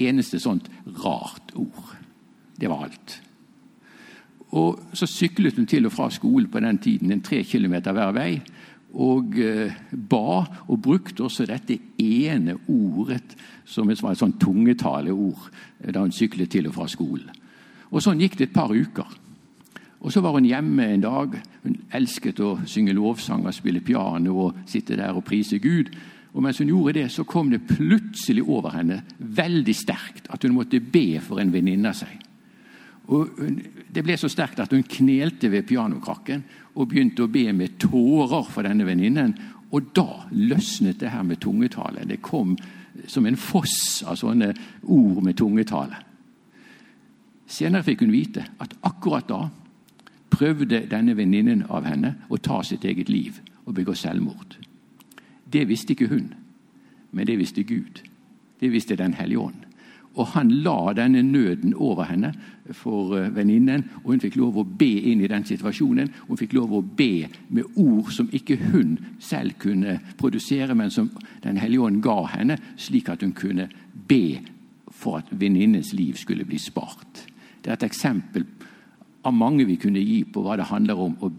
eneste 0.00 0.40
sånt 0.40 0.70
rart 1.04 1.52
ord. 1.54 1.96
Det 2.60 2.68
var 2.70 2.88
alt. 2.88 3.20
Og 4.50 4.80
Så 4.92 5.06
syklet 5.06 5.56
hun 5.56 5.66
til 5.66 5.86
og 5.86 5.92
fra 5.92 6.10
skolen 6.10 6.50
på 6.50 6.60
den 6.60 6.78
tiden, 6.78 7.12
en 7.12 7.22
tre 7.22 7.44
kilometer 7.44 7.92
hver 7.92 8.12
vei. 8.12 8.40
Og 8.94 9.38
eh, 9.38 9.72
ba, 10.10 10.44
og 10.66 10.82
brukte 10.82 11.22
også 11.22 11.46
dette 11.46 11.78
ene 11.98 12.56
ordet 12.68 13.36
som 13.64 13.86
var 13.86 14.10
et 14.10 14.18
sånn 14.18 14.34
tungetaleord 14.42 15.46
eh, 15.84 15.92
da 15.94 16.02
hun 16.02 16.12
syklet 16.12 16.50
til 16.50 16.66
og 16.66 16.74
fra 16.74 16.88
skolen. 16.90 17.30
Og 17.90 18.02
Sånn 18.02 18.20
gikk 18.22 18.36
det 18.38 18.48
et 18.48 18.54
par 18.54 18.74
uker. 18.74 19.06
Og 20.00 20.12
Så 20.12 20.20
var 20.20 20.32
hun 20.32 20.48
hjemme 20.48 20.86
en 20.94 21.02
dag. 21.04 21.36
Hun 21.62 21.76
elsket 21.92 22.40
å 22.40 22.58
synge 22.66 22.94
lovsanger, 22.96 23.52
spille 23.52 23.80
piano 23.84 24.36
og 24.46 24.62
sitte 24.66 24.96
der 24.96 25.14
og 25.14 25.24
prise 25.24 25.58
Gud. 25.58 25.92
Og 26.32 26.42
mens 26.44 26.60
hun 26.62 26.70
gjorde 26.70 27.00
det, 27.00 27.08
så 27.10 27.24
kom 27.26 27.50
det 27.50 27.66
plutselig 27.66 28.44
over 28.46 28.74
henne 28.76 29.00
veldig 29.18 29.74
sterkt 29.74 30.30
at 30.30 30.44
hun 30.46 30.54
måtte 30.54 30.80
be 30.80 31.20
for 31.22 31.42
en 31.42 31.52
venninne 31.52 31.90
av 31.90 31.98
seg. 31.98 32.18
Og 33.10 33.40
Det 33.90 34.04
ble 34.06 34.14
så 34.20 34.28
sterkt 34.30 34.60
at 34.62 34.70
hun 34.70 34.86
knelte 34.86 35.50
ved 35.50 35.66
pianokrakken 35.66 36.44
og 36.76 36.86
begynte 36.92 37.24
å 37.24 37.32
be 37.32 37.48
med 37.52 37.74
tårer 37.82 38.46
for 38.46 38.62
denne 38.62 38.86
venninnen. 38.86 39.34
Og 39.74 39.90
da 39.94 40.28
løsnet 40.30 41.00
det 41.00 41.10
her 41.10 41.24
med 41.26 41.40
tungetale. 41.42 42.06
Det 42.06 42.20
kom 42.22 42.54
som 43.10 43.26
en 43.26 43.38
foss 43.38 44.04
av 44.06 44.18
sånne 44.20 44.52
ord 44.82 45.22
med 45.26 45.38
tungetale. 45.38 45.98
Senere 47.50 47.82
fikk 47.86 48.04
hun 48.04 48.14
vite 48.14 48.46
at 48.62 48.76
akkurat 48.86 49.26
da 49.26 49.42
prøvde 50.30 50.84
denne 50.90 51.16
venninnen 51.18 51.64
av 51.66 51.86
henne 51.90 52.14
å 52.30 52.38
ta 52.38 52.62
sitt 52.62 52.86
eget 52.86 53.10
liv 53.10 53.40
og 53.66 53.74
begå 53.74 53.96
selvmord. 53.98 54.69
Det 55.52 55.68
visste 55.68 55.94
ikke 55.94 56.08
hun, 56.08 56.34
men 57.12 57.26
det 57.26 57.38
visste 57.38 57.62
Gud. 57.62 58.02
Det 58.60 58.72
visste 58.72 58.96
Den 58.96 59.14
hellige 59.14 59.38
ånd. 59.38 59.66
Og 60.18 60.26
han 60.26 60.50
la 60.50 60.92
denne 60.92 61.22
nøden 61.22 61.74
over 61.74 62.08
henne 62.10 62.32
for 62.74 63.14
eh, 63.16 63.30
venninnen, 63.34 63.84
og 64.02 64.10
hun 64.10 64.22
fikk 64.22 64.36
lov 64.40 64.58
å 64.58 64.64
be 64.66 64.90
inn 65.12 65.22
i 65.22 65.28
den 65.30 65.46
situasjonen. 65.46 66.10
Hun 66.26 66.38
fikk 66.38 66.56
lov 66.58 66.74
å 66.74 66.82
be 66.82 67.28
med 67.54 67.78
ord 67.78 68.10
som 68.12 68.30
ikke 68.34 68.58
hun 68.72 68.96
selv 69.22 69.54
kunne 69.62 70.00
produsere, 70.18 70.74
men 70.74 70.90
som 70.90 71.10
Den 71.42 71.56
hellige 71.56 71.80
ånd 71.80 72.02
ga 72.02 72.26
henne, 72.34 72.58
slik 72.76 73.08
at 73.08 73.22
hun 73.22 73.32
kunne 73.32 73.68
be 74.08 74.40
for 74.90 75.16
at 75.16 75.30
venninnens 75.30 75.94
liv 75.94 76.18
skulle 76.18 76.44
bli 76.44 76.58
spart. 76.58 77.24
Det 77.62 77.70
er 77.70 77.78
et 77.78 77.86
eksempel 77.88 78.44
av 79.24 79.32
mange 79.32 79.64
vi 79.64 79.78
kunne 79.80 80.02
gi 80.02 80.24
på 80.24 80.42
hva 80.44 80.58
det 80.58 80.68
handler 80.68 81.00
om 81.00 81.16
å 81.20 81.30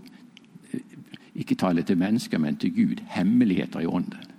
ikke 1.36 1.56
tale 1.56 1.84
til 1.88 2.00
mennesker, 2.00 2.40
men 2.42 2.58
til 2.60 2.74
Gud. 2.76 3.02
Hemmeligheter 3.16 3.84
i 3.84 3.90
ånden. 3.90 4.30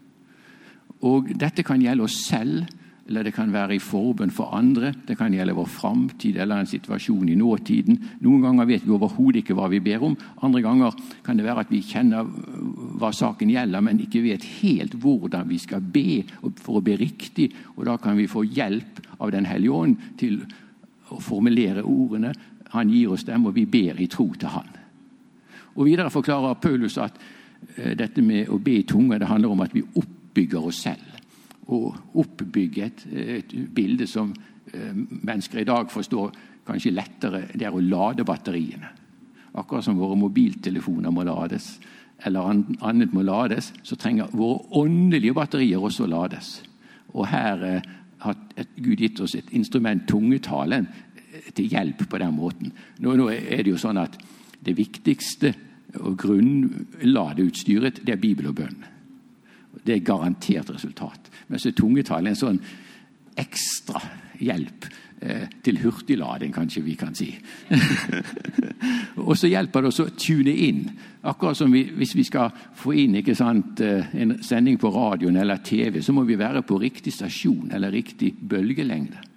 Og 1.03 1.33
Dette 1.39 1.65
kan 1.67 1.83
gjelde 1.83 2.05
oss 2.07 2.21
selv, 2.29 2.67
eller 3.09 3.27
det 3.27 3.33
kan 3.35 3.51
være 3.51 3.75
i 3.75 3.83
forbønn 3.83 4.31
for 4.31 4.55
andre. 4.55 4.93
Det 5.09 5.17
kan 5.19 5.35
gjelde 5.35 5.57
vår 5.57 5.67
framtid 5.67 6.37
eller 6.39 6.63
en 6.63 6.69
situasjon 6.71 7.33
i 7.33 7.35
nåtiden. 7.35 7.99
Noen 8.23 8.45
ganger 8.45 8.69
vet 8.69 8.85
vi 8.87 8.95
overhodet 8.95 9.43
ikke 9.43 9.57
hva 9.59 9.67
vi 9.73 9.81
ber 9.83 10.05
om. 10.07 10.15
Andre 10.47 10.63
ganger 10.63 10.95
kan 11.27 11.37
det 11.37 11.47
være 11.49 11.65
at 11.67 11.73
vi 11.73 11.83
kjenner 11.83 12.29
hva 13.03 13.11
saken 13.13 13.51
gjelder, 13.51 13.83
men 13.83 14.01
ikke 14.05 14.23
vet 14.23 14.47
helt 14.61 14.95
hvordan 15.03 15.51
vi 15.51 15.59
skal 15.59 15.83
be 15.83 16.23
for 16.63 16.79
å 16.79 16.85
be 16.85 16.95
riktig. 17.01 17.51
Og 17.75 17.85
Da 17.91 17.99
kan 17.99 18.17
vi 18.17 18.31
få 18.31 18.47
hjelp 18.47 19.03
av 19.19 19.33
Den 19.35 19.51
hellige 19.51 19.75
ånd 19.75 19.97
til 20.19 20.45
å 21.11 21.19
formulere 21.19 21.83
ordene. 21.83 22.33
Han 22.71 22.89
gir 22.89 23.11
oss 23.13 23.27
dem, 23.27 23.47
og 23.47 23.55
vi 23.59 23.67
ber 23.67 23.99
i 24.01 24.07
tro 24.07 24.31
til 24.39 24.49
Han. 24.49 24.82
Og 25.75 25.87
Videre 25.87 26.12
forklarer 26.12 26.61
Paulus 26.61 26.99
at 27.00 27.19
eh, 27.76 27.93
dette 27.99 28.23
med 28.23 28.50
å 28.52 28.59
be 28.62 28.79
i 28.81 28.87
tunga 28.88 29.19
det 29.19 29.31
handler 29.31 29.55
om 29.55 29.64
at 29.64 29.75
vi 29.75 29.83
oppbygger 29.83 30.69
oss 30.69 30.83
selv. 30.88 31.09
og 31.73 32.19
oppbygge 32.19 32.85
et, 32.85 33.05
et 33.12 33.52
bilde 33.75 34.07
som 34.07 34.33
eh, 34.73 34.93
mennesker 34.93 35.62
i 35.62 35.64
dag 35.64 35.91
forstår 35.91 36.33
kanskje 36.67 36.93
lettere. 36.93 37.47
Det 37.55 37.67
er 37.67 37.75
å 37.75 37.81
lade 37.81 38.26
batteriene. 38.26 38.91
Akkurat 39.55 39.85
som 39.85 39.99
våre 39.99 40.17
mobiltelefoner 40.17 41.12
må 41.12 41.25
lades, 41.29 41.76
eller 42.25 42.62
annet 42.81 43.12
må 43.12 43.23
lades, 43.23 43.73
så 43.83 43.97
trenger 43.97 44.31
våre 44.33 44.62
åndelige 44.81 45.35
batterier 45.37 45.83
også 45.83 46.07
lades. 46.07 46.62
Og 47.12 47.26
her 47.29 47.64
eh, 47.69 47.88
har 48.23 48.38
Gud 48.76 49.00
gitt 49.00 49.21
oss 49.21 49.35
et 49.37 49.50
instrument, 49.57 50.05
tungetalen, 50.09 50.87
eh, 51.17 51.50
til 51.55 51.69
hjelp 51.73 52.07
på 52.09 52.21
den 52.23 52.37
måten. 52.37 52.73
Nå, 52.99 53.17
nå, 53.19 53.29
er 53.33 53.64
det 53.64 53.75
jo 53.75 53.81
sånn 53.81 54.00
at 54.00 54.19
det 54.64 54.76
viktigste 54.78 55.52
og 56.00 56.16
grunnladeutstyret, 56.23 58.00
det 58.07 58.14
er 58.14 58.23
Bibel 58.23 58.49
og 58.49 58.57
bønn. 58.62 58.81
Det 59.83 59.97
er 59.97 60.07
garantert 60.07 60.71
resultat. 60.73 61.31
Men 61.49 61.61
så 61.61 61.73
er 61.73 62.33
en 62.33 62.38
sånn 62.38 62.61
ekstra 63.40 64.00
hjelp 64.42 64.87
eh, 65.21 65.49
til 65.64 65.81
hurtiglading, 65.83 66.52
kanskje 66.54 66.85
vi 66.85 66.95
kan 67.00 67.16
si. 67.16 67.31
og 69.26 69.35
så 69.38 69.50
hjelper 69.50 69.83
det 69.83 69.92
oss 69.92 70.02
å 70.04 70.11
tune 70.16 70.54
inn. 70.69 70.85
Akkurat 71.28 71.59
som 71.59 71.73
vi, 71.73 71.85
hvis 71.97 72.14
vi 72.19 72.26
skal 72.28 72.52
få 72.78 72.95
inn 73.04 73.19
sant, 73.38 73.81
eh, 73.81 74.14
en 74.23 74.38
sending 74.45 74.78
på 74.81 74.92
radioen 74.92 75.40
eller 75.40 75.64
TV, 75.64 76.00
så 76.02 76.14
må 76.14 76.26
vi 76.28 76.40
være 76.40 76.64
på 76.66 76.81
riktig 76.81 77.14
stasjon 77.16 77.73
eller 77.73 77.92
riktig 77.92 78.35
bølgelengde. 78.37 79.32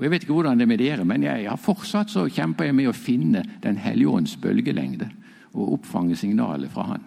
Og 0.00 0.04
Jeg 0.04 0.10
vet 0.14 0.22
ikke 0.24 0.32
hvordan 0.32 0.56
det 0.56 0.64
er 0.64 0.68
med 0.70 0.78
dere, 0.80 1.04
men 1.04 1.22
jeg 1.26 1.44
har 1.44 1.58
fortsatt 1.60 2.08
så 2.08 2.22
kjemper 2.24 2.70
jeg 2.70 2.74
med 2.78 2.88
å 2.88 2.96
finne 2.96 3.42
Den 3.60 3.76
hellige 3.76 4.08
ånds 4.08 4.36
bølgelengde 4.40 5.10
og 5.52 5.74
oppfange 5.74 6.16
signalet 6.16 6.70
fra 6.72 6.86
Han. 6.88 7.02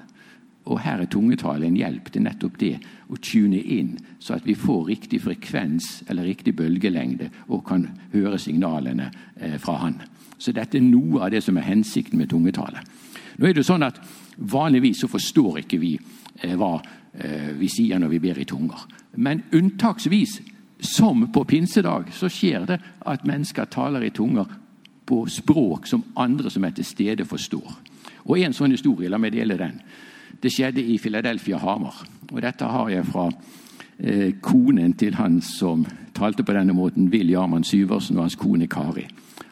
Og 0.70 0.80
her 0.84 1.02
er 1.02 1.10
tungetale 1.10 1.66
en 1.66 1.80
hjelp 1.80 2.12
til 2.12 2.22
nettopp 2.22 2.60
det, 2.60 2.76
å 3.10 3.18
tune 3.18 3.58
inn, 3.58 3.96
så 4.20 4.36
at 4.36 4.46
vi 4.46 4.54
får 4.54 4.86
riktig 4.92 5.24
frekvens 5.24 6.04
eller 6.06 6.28
riktig 6.28 6.54
bølgelengde 6.56 7.32
og 7.48 7.66
kan 7.66 7.88
høre 8.14 8.38
signalene 8.38 9.10
eh, 9.40 9.58
fra 9.58 9.80
Han. 9.82 9.98
Så 10.38 10.54
dette 10.54 10.78
er 10.78 10.86
noe 10.86 11.24
av 11.26 11.34
det 11.34 11.42
som 11.42 11.58
er 11.58 11.66
hensikten 11.66 12.20
med 12.20 12.30
tungetale. 12.30 12.84
Nå 13.40 13.50
er 13.50 13.58
det 13.58 13.66
sånn 13.66 13.90
at 13.90 13.98
Vanligvis 14.38 15.02
så 15.02 15.10
forstår 15.10 15.64
ikke 15.64 15.82
vi 15.82 15.96
eh, 15.98 16.54
hva 16.58 16.76
eh, 16.78 17.54
vi 17.58 17.74
sier 17.74 17.98
når 18.02 18.14
vi 18.16 18.22
ber 18.28 18.40
i 18.42 18.50
tunger. 18.50 18.86
Men 19.18 19.44
unntaksvis, 19.54 20.42
som 20.84 21.28
på 21.32 21.44
pinsedag, 21.44 22.12
så 22.12 22.30
skjer 22.30 22.68
det 22.68 22.80
at 23.08 23.26
mennesker 23.28 23.66
taler 23.72 24.04
i 24.04 24.12
tunger 24.12 24.46
på 25.06 25.26
språk 25.32 25.88
som 25.88 26.04
andre 26.16 26.52
som 26.52 26.64
er 26.64 26.76
til 26.76 26.86
stede, 26.86 27.26
forstår. 27.26 27.72
Og 28.26 28.40
En 28.40 28.54
sånn 28.54 28.72
historie, 28.72 29.10
la 29.10 29.18
meg 29.18 29.34
dele 29.34 29.58
den. 29.58 29.82
Det 30.42 30.52
skjedde 30.52 30.84
i 30.84 30.98
Philadelphia 30.98 31.58
Hamar. 31.58 32.04
Og 32.32 32.42
dette 32.42 32.66
har 32.66 32.90
jeg 32.90 33.06
fra 33.06 33.30
eh, 34.00 34.34
konen 34.42 34.94
til 34.94 35.16
han 35.16 35.42
som 35.42 35.86
talte 36.16 36.44
på 36.44 36.54
denne 36.54 36.74
måten, 36.74 37.10
Will 37.12 37.30
Jarman 37.30 37.64
Syversen, 37.64 38.18
og 38.18 38.24
hans 38.24 38.40
kone 38.40 38.68
Kari. 38.68 39.08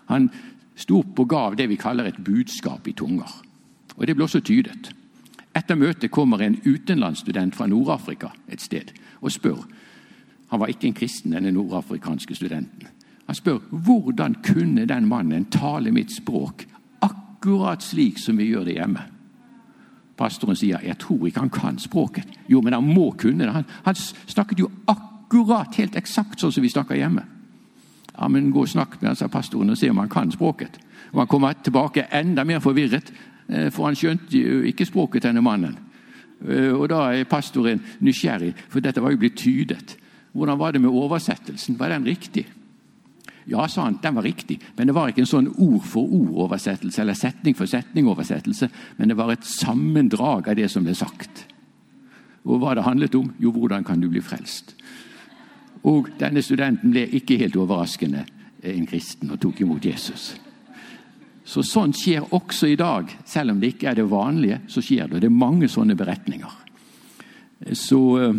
Han 0.08 0.30
sto 0.76 1.04
og 1.04 1.30
gav 1.30 1.56
det 1.56 1.70
vi 1.70 1.80
kaller 1.80 2.08
et 2.08 2.24
budskap 2.24 2.88
i 2.88 2.96
tunger. 2.96 3.30
Og 3.98 4.08
det 4.08 4.16
ble 4.16 4.26
også 4.26 4.42
tydet. 4.42 4.92
Etter 5.56 5.76
møtet 5.76 6.12
kommer 6.12 6.42
en 6.42 6.58
utenlandsstudent 6.64 7.56
fra 7.56 7.68
Nord-Afrika 7.68 8.32
et 8.48 8.62
sted 8.64 8.94
og 9.22 9.32
spør 9.32 9.66
Han 10.52 10.60
var 10.60 10.72
ikke 10.72 10.88
en 10.88 10.98
kristen, 10.98 11.32
denne 11.32 11.52
nordafrikanske 11.52 12.36
studenten. 12.36 12.88
Han 13.26 13.36
spør 13.36 13.62
hvordan 13.72 14.36
kunne 14.44 14.86
den 14.86 15.08
mannen 15.08 15.46
tale 15.52 15.92
mitt 15.92 16.12
språk 16.12 16.66
akkurat 17.02 17.84
slik 17.84 18.20
som 18.20 18.38
vi 18.38 18.52
gjør 18.52 18.68
det 18.68 18.76
hjemme. 18.76 19.06
Pastoren 20.18 20.58
sier 20.60 20.84
jeg 20.86 21.00
tror 21.02 21.28
ikke 21.28 21.40
han 21.40 21.54
kan 21.54 21.80
språket. 21.80 22.28
Jo, 22.52 22.62
men 22.62 22.76
han 22.76 22.86
må 22.86 23.12
kunne 23.18 23.46
det. 23.46 23.54
Han, 23.56 23.70
han 23.86 23.96
snakket 23.96 24.60
jo 24.60 24.70
akkurat 24.92 25.76
helt 25.80 25.96
eksakt 25.96 26.44
sånn 26.44 26.52
som 26.52 26.66
vi 26.66 26.74
snakker 26.74 27.00
hjemme. 27.00 27.24
Ja, 28.18 28.28
men 28.28 28.52
Gå 28.52 28.66
og 28.66 28.70
snakk 28.70 29.00
med 29.00 29.14
han, 29.14 29.18
sa 29.18 29.32
pastoren, 29.32 29.72
og 29.72 29.80
se 29.80 29.90
om 29.90 29.98
han 29.98 30.12
kan 30.12 30.32
språket. 30.32 30.78
Og 31.14 31.20
Han 31.20 31.28
kommer 31.28 31.54
tilbake 31.54 32.08
enda 32.12 32.44
mer 32.44 32.60
forvirret, 32.60 33.12
eh, 33.48 33.70
for 33.72 33.86
han 33.86 33.96
skjønte 33.96 34.38
jo 34.38 34.62
ikke 34.68 34.86
språket 34.86 35.24
denne 35.24 35.42
mannen. 35.42 35.78
Eh, 36.48 36.72
og 36.72 36.90
Da 36.90 37.14
er 37.14 37.24
pastoren 37.24 37.82
nysgjerrig, 38.00 38.54
for 38.70 38.80
dette 38.80 39.02
var 39.02 39.12
jo 39.12 39.18
blitt 39.18 39.38
tydet. 39.38 39.98
Hvordan 40.32 40.60
var 40.60 40.72
det 40.72 40.82
med 40.82 40.96
oversettelsen? 40.96 41.78
Var 41.80 41.90
den 41.90 42.06
riktig? 42.06 42.46
Ja, 43.46 43.68
sa 43.68 43.84
han, 43.88 43.98
den 44.02 44.16
var 44.16 44.24
riktig, 44.24 44.60
men 44.78 44.88
det 44.88 44.94
var 44.94 45.10
ikke 45.10 45.24
en 45.24 45.30
sånn 45.30 45.48
ord 45.50 45.86
for 45.90 46.06
ord-oversettelse 46.06 47.02
eller 47.02 47.18
setning 47.18 47.56
for 47.58 47.70
setning-oversettelse, 47.70 48.70
men 49.00 49.10
det 49.10 49.18
var 49.18 49.34
et 49.34 49.48
sammendrag 49.48 50.52
av 50.52 50.60
det 50.60 50.70
som 50.70 50.86
ble 50.86 50.94
sagt. 50.96 51.48
Og 52.46 52.62
hva 52.62 52.76
det 52.78 52.86
handlet 52.86 53.18
om? 53.18 53.32
Jo, 53.42 53.52
hvordan 53.56 53.84
kan 53.86 54.02
du 54.02 54.08
bli 54.10 54.22
frelst? 54.22 54.76
Og 55.90 56.12
denne 56.22 56.44
studenten 56.46 56.94
ble 56.94 57.08
ikke 57.18 57.40
helt 57.42 57.58
overraskende 57.58 58.24
en 58.62 58.88
kristen 58.90 59.34
og 59.34 59.42
tok 59.42 59.64
imot 59.66 59.86
Jesus. 59.86 60.32
Så 61.44 61.64
Sånt 61.66 61.98
skjer 61.98 62.28
også 62.38 62.70
i 62.70 62.78
dag. 62.78 63.10
Selv 63.26 63.56
om 63.56 63.62
det 63.62 63.74
ikke 63.74 63.90
er 63.90 63.98
det 63.98 64.10
vanlige, 64.10 64.62
så 64.70 64.84
skjer 64.86 65.10
det. 65.10 65.24
Det 65.24 65.32
er 65.32 65.42
mange 65.42 65.70
sånne 65.70 65.98
beretninger. 65.98 66.54
Så 67.78 68.02
eh, 68.22 68.38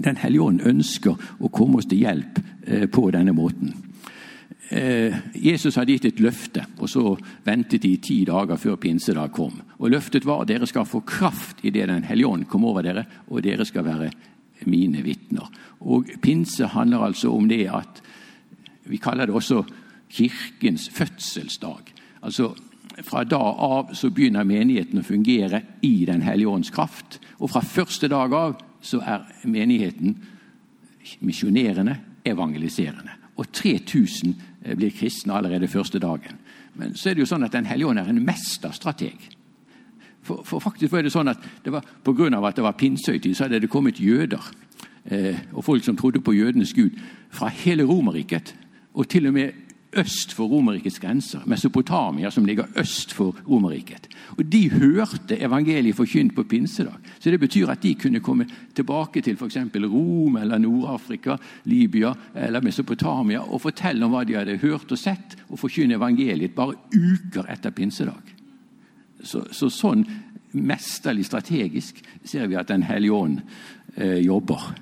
Den 0.00 0.16
hellige 0.16 0.42
ånd 0.42 0.64
ønsker 0.64 1.16
å 1.40 1.52
komme 1.52 1.80
oss 1.80 1.88
til 1.90 2.04
hjelp 2.06 2.40
eh, 2.66 2.86
på 2.88 3.10
denne 3.12 3.34
måten. 3.36 3.74
Eh, 4.70 5.16
Jesus 5.34 5.76
hadde 5.76 5.96
gitt 5.96 6.06
et 6.12 6.20
løfte, 6.22 6.62
og 6.78 6.88
så 6.88 7.02
ventet 7.44 7.82
de 7.82 7.96
ti 7.98 8.20
dager 8.24 8.60
før 8.60 8.78
pinsedag 8.80 9.32
kom. 9.34 9.56
Og 9.78 9.90
Løftet 9.90 10.26
var 10.28 10.44
at 10.44 10.52
dere 10.52 10.68
skal 10.70 10.86
få 10.86 11.02
kraft 11.02 11.64
idet 11.66 11.88
Den 11.88 12.06
hellige 12.06 12.28
ånd 12.28 12.46
kom 12.48 12.64
over 12.64 12.86
dere, 12.86 13.04
og 13.28 13.42
dere 13.42 13.66
skal 13.66 13.84
være 13.84 14.10
mine 14.70 15.02
vitner. 15.02 15.50
Og 15.80 16.08
Pinse 16.22 16.70
handler 16.70 17.08
altså 17.08 17.34
om 17.34 17.48
det 17.48 17.66
at 17.68 18.02
Vi 18.90 18.96
kaller 18.96 19.26
det 19.26 19.34
også 19.34 19.64
kirkens 20.10 20.88
fødselsdag. 20.88 21.92
Altså 22.22 22.54
Fra 23.02 23.24
da 23.24 23.36
av 23.38 23.94
så 23.94 24.10
begynner 24.10 24.44
menigheten 24.44 25.00
å 25.00 25.06
fungere 25.06 25.62
i 25.82 26.04
Den 26.06 26.22
hellige 26.22 26.48
ånds 26.48 26.70
kraft. 26.70 27.20
Og 27.38 27.50
fra 27.50 27.60
første 27.60 28.08
dag 28.08 28.32
av 28.34 28.69
så 28.80 29.00
er 29.00 29.26
menigheten 29.44 30.16
misjonerende, 31.20 31.96
evangeliserende. 32.24 33.16
Og 33.36 33.52
3000 33.52 34.34
Eh, 34.64 34.76
blir 34.76 34.90
kristne 34.90 35.34
allerede 35.34 35.68
første 35.68 35.98
dagen. 35.98 36.36
Men 36.74 36.94
så 36.94 37.10
er 37.10 37.14
det 37.14 37.24
jo 37.24 37.26
sånn 37.26 37.44
at 37.44 37.52
Den 37.52 37.66
hellige 37.66 37.88
ånd 37.88 37.98
er 37.98 38.08
en 38.08 38.24
mesterstrateg. 38.24 39.18
For, 40.22 40.42
for, 40.44 40.60
faktisk 40.60 40.92
var 40.92 41.02
det 41.02 41.12
sånn 41.12 41.32
at 41.32 41.40
det 41.64 41.72
var 41.72 41.84
Pga. 42.04 42.46
at 42.46 42.56
det 42.56 42.62
var 42.62 42.76
pinsehøytid, 42.76 43.34
så 43.34 43.44
hadde 43.44 43.60
det 43.60 43.70
kommet 43.70 44.00
jøder 44.00 44.42
eh, 45.06 45.38
og 45.52 45.64
folk 45.64 45.84
som 45.84 45.96
trodde 45.96 46.20
på 46.20 46.32
jødenes 46.32 46.74
gud, 46.74 46.90
fra 47.30 47.48
hele 47.48 47.84
Romerriket. 47.84 48.54
Og 48.94 49.08
til 49.08 49.26
og 49.26 49.32
med 49.32 49.52
øst 49.96 50.34
for 50.34 50.46
Romerrikets 50.46 50.98
grenser, 50.98 51.40
Mesopotamia, 51.46 52.30
som 52.30 52.44
ligger 52.44 52.64
øst 52.76 53.12
for 53.12 53.36
Romerriket. 53.48 54.08
Og 54.38 54.44
De 54.52 54.70
hørte 54.70 55.40
evangeliet 55.40 55.96
forkynt 55.96 56.34
på 56.34 56.42
pinsedag. 56.42 56.94
Så 57.18 57.30
Det 57.30 57.40
betyr 57.40 57.68
at 57.68 57.82
de 57.82 57.94
kunne 57.94 58.20
komme 58.20 58.46
tilbake 58.74 59.20
til 59.20 59.36
f.eks. 59.36 59.56
Rom 59.74 60.36
eller 60.36 60.58
Nord-Afrika, 60.58 61.36
Libya 61.64 62.12
eller 62.34 62.60
Mesopotamia 62.60 63.40
og 63.40 63.60
fortelle 63.60 64.04
om 64.04 64.12
hva 64.12 64.24
de 64.24 64.36
hadde 64.36 64.56
hørt 64.56 64.92
og 64.92 64.98
sett, 64.98 65.36
og 65.48 65.58
forkynne 65.58 65.94
evangeliet 65.94 66.54
bare 66.54 66.74
uker 66.94 67.50
etter 67.50 67.70
pinsedag. 67.70 68.34
Så, 69.22 69.44
så 69.52 69.68
sånn 69.68 70.06
mesterlig 70.52 71.26
strategisk 71.26 72.00
ser 72.24 72.46
vi 72.46 72.56
at 72.56 72.68
Den 72.68 72.82
hellige 72.82 73.12
ånd 73.12 73.40
eh, 73.96 74.18
jobber. 74.24 74.74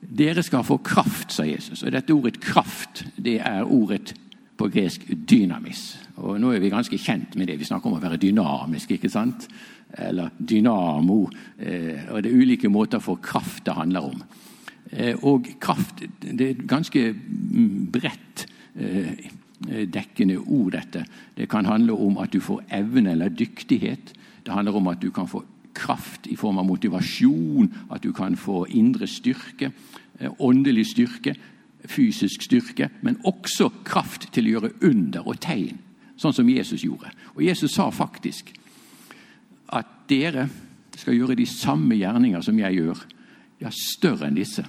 Dere 0.00 0.42
skal 0.42 0.64
få 0.64 0.78
kraft, 0.84 1.32
sa 1.32 1.44
Jesus. 1.44 1.82
Og 1.82 1.92
dette 1.92 2.14
ordet 2.14 2.40
'kraft' 2.40 3.06
det 3.16 3.40
er 3.40 3.64
ordet 3.64 4.14
på 4.56 4.68
gresk 4.68 5.00
'dynamis'. 5.10 5.96
Og 6.16 6.40
Nå 6.40 6.52
er 6.52 6.60
vi 6.60 6.68
ganske 6.68 6.98
kjent 6.98 7.36
med 7.36 7.46
det. 7.46 7.58
Vi 7.58 7.64
snakker 7.64 7.86
om 7.86 7.96
å 7.96 8.00
være 8.00 8.16
dynamisk, 8.16 8.90
ikke 8.90 9.10
sant? 9.10 9.48
Eller 9.98 10.28
dynamo. 10.48 11.28
Eh, 11.58 12.10
og 12.10 12.22
Det 12.22 12.32
er 12.32 12.36
ulike 12.36 12.68
måter 12.68 12.98
for 12.98 13.16
kraft 13.16 13.66
det 13.66 13.74
handler 13.74 14.00
om. 14.00 14.22
Eh, 14.92 15.24
og 15.24 15.46
kraft 15.60 16.02
det 16.20 16.40
er 16.40 16.50
et 16.50 16.68
ganske 16.68 17.12
mm, 17.12 17.92
bredt 17.92 18.46
eh, 18.78 19.30
dekkende 19.92 20.38
ord, 20.38 20.72
dette. 20.72 21.04
Det 21.36 21.48
kan 21.48 21.66
handle 21.66 21.92
om 21.92 22.18
at 22.18 22.32
du 22.32 22.40
får 22.40 22.62
evne 22.70 23.10
eller 23.10 23.28
dyktighet. 23.28 24.12
Det 24.44 24.52
handler 24.54 24.76
om 24.76 24.88
at 24.88 25.02
du 25.02 25.10
kan 25.10 25.28
få 25.28 25.44
kraft 25.76 26.26
i 26.26 26.36
form 26.36 26.58
av 26.58 26.66
motivasjon, 26.68 27.68
at 27.92 28.02
du 28.02 28.12
kan 28.16 28.36
få 28.36 28.64
indre 28.72 29.06
styrke, 29.06 29.72
eh, 30.18 30.30
åndelig 30.38 30.86
styrke, 30.94 31.36
fysisk 31.86 32.42
styrke, 32.42 32.90
men 33.02 33.20
også 33.24 33.70
kraft 33.84 34.32
til 34.32 34.46
å 34.46 34.54
gjøre 34.56 34.72
under 34.88 35.28
og 35.28 35.40
tegn, 35.40 35.78
sånn 36.16 36.34
som 36.34 36.48
Jesus 36.48 36.82
gjorde. 36.82 37.12
Og 37.36 37.44
Jesus 37.44 37.76
sa 37.76 37.90
faktisk 37.90 38.54
at 39.68 39.86
dere 40.08 40.48
skal 40.96 41.14
gjøre 41.14 41.36
de 41.36 41.46
samme 41.46 41.96
gjerninger 41.98 42.42
som 42.42 42.58
jeg 42.58 42.80
gjør, 42.80 43.02
ja, 43.60 43.70
større 43.70 44.28
enn 44.28 44.36
disse. 44.36 44.64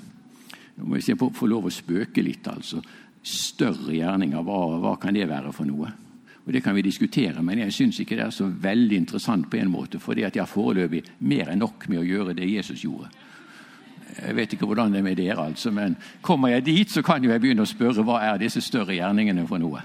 Nå 0.77 0.85
må 0.85 0.99
jeg 0.99 1.17
få 1.17 1.47
lov 1.49 1.67
å 1.67 1.73
spøke 1.73 2.23
litt, 2.23 2.47
altså. 2.47 2.81
Større 3.23 3.95
gjerninger, 3.95 4.43
hva, 4.43 4.59
hva 4.79 4.93
kan 5.01 5.15
det 5.15 5.27
være 5.27 5.51
for 5.55 5.67
noe? 5.67 5.89
Og 6.47 6.53
Det 6.53 6.63
kan 6.63 6.75
vi 6.75 6.81
diskutere, 6.81 7.43
men 7.43 7.59
jeg 7.59 7.73
syns 7.73 7.99
ikke 7.99 8.15
det 8.15 8.23
er 8.23 8.29
så 8.29 8.45
veldig 8.47 8.97
interessant 8.97 9.49
på 9.51 9.57
en 9.57 9.71
måte, 9.71 9.99
fordi 9.99 10.23
at 10.23 10.35
jeg 10.35 10.41
har 10.41 10.47
foreløpig 10.47 11.03
mer 11.19 11.49
enn 11.51 11.59
nok 11.59 11.89
med 11.89 11.99
å 11.99 12.07
gjøre 12.07 12.33
det 12.33 12.47
Jesus 12.47 12.83
gjorde. 12.85 13.09
Jeg 14.21 14.35
vet 14.35 14.53
ikke 14.53 14.65
hvordan 14.65 14.93
det 14.93 14.99
er 14.99 15.03
med 15.03 15.17
dere, 15.19 15.43
altså, 15.43 15.71
men 15.71 15.97
kommer 16.21 16.47
jeg 16.47 16.65
dit, 16.65 16.91
så 16.91 17.01
kan 17.01 17.23
jo 17.23 17.31
jeg 17.31 17.41
begynne 17.41 17.65
å 17.65 17.67
spørre 17.67 18.05
hva 18.07 18.21
er 18.23 18.39
disse 18.39 18.61
større 18.63 18.95
gjerningene 18.95 19.43
for 19.47 19.59
noe. 19.59 19.83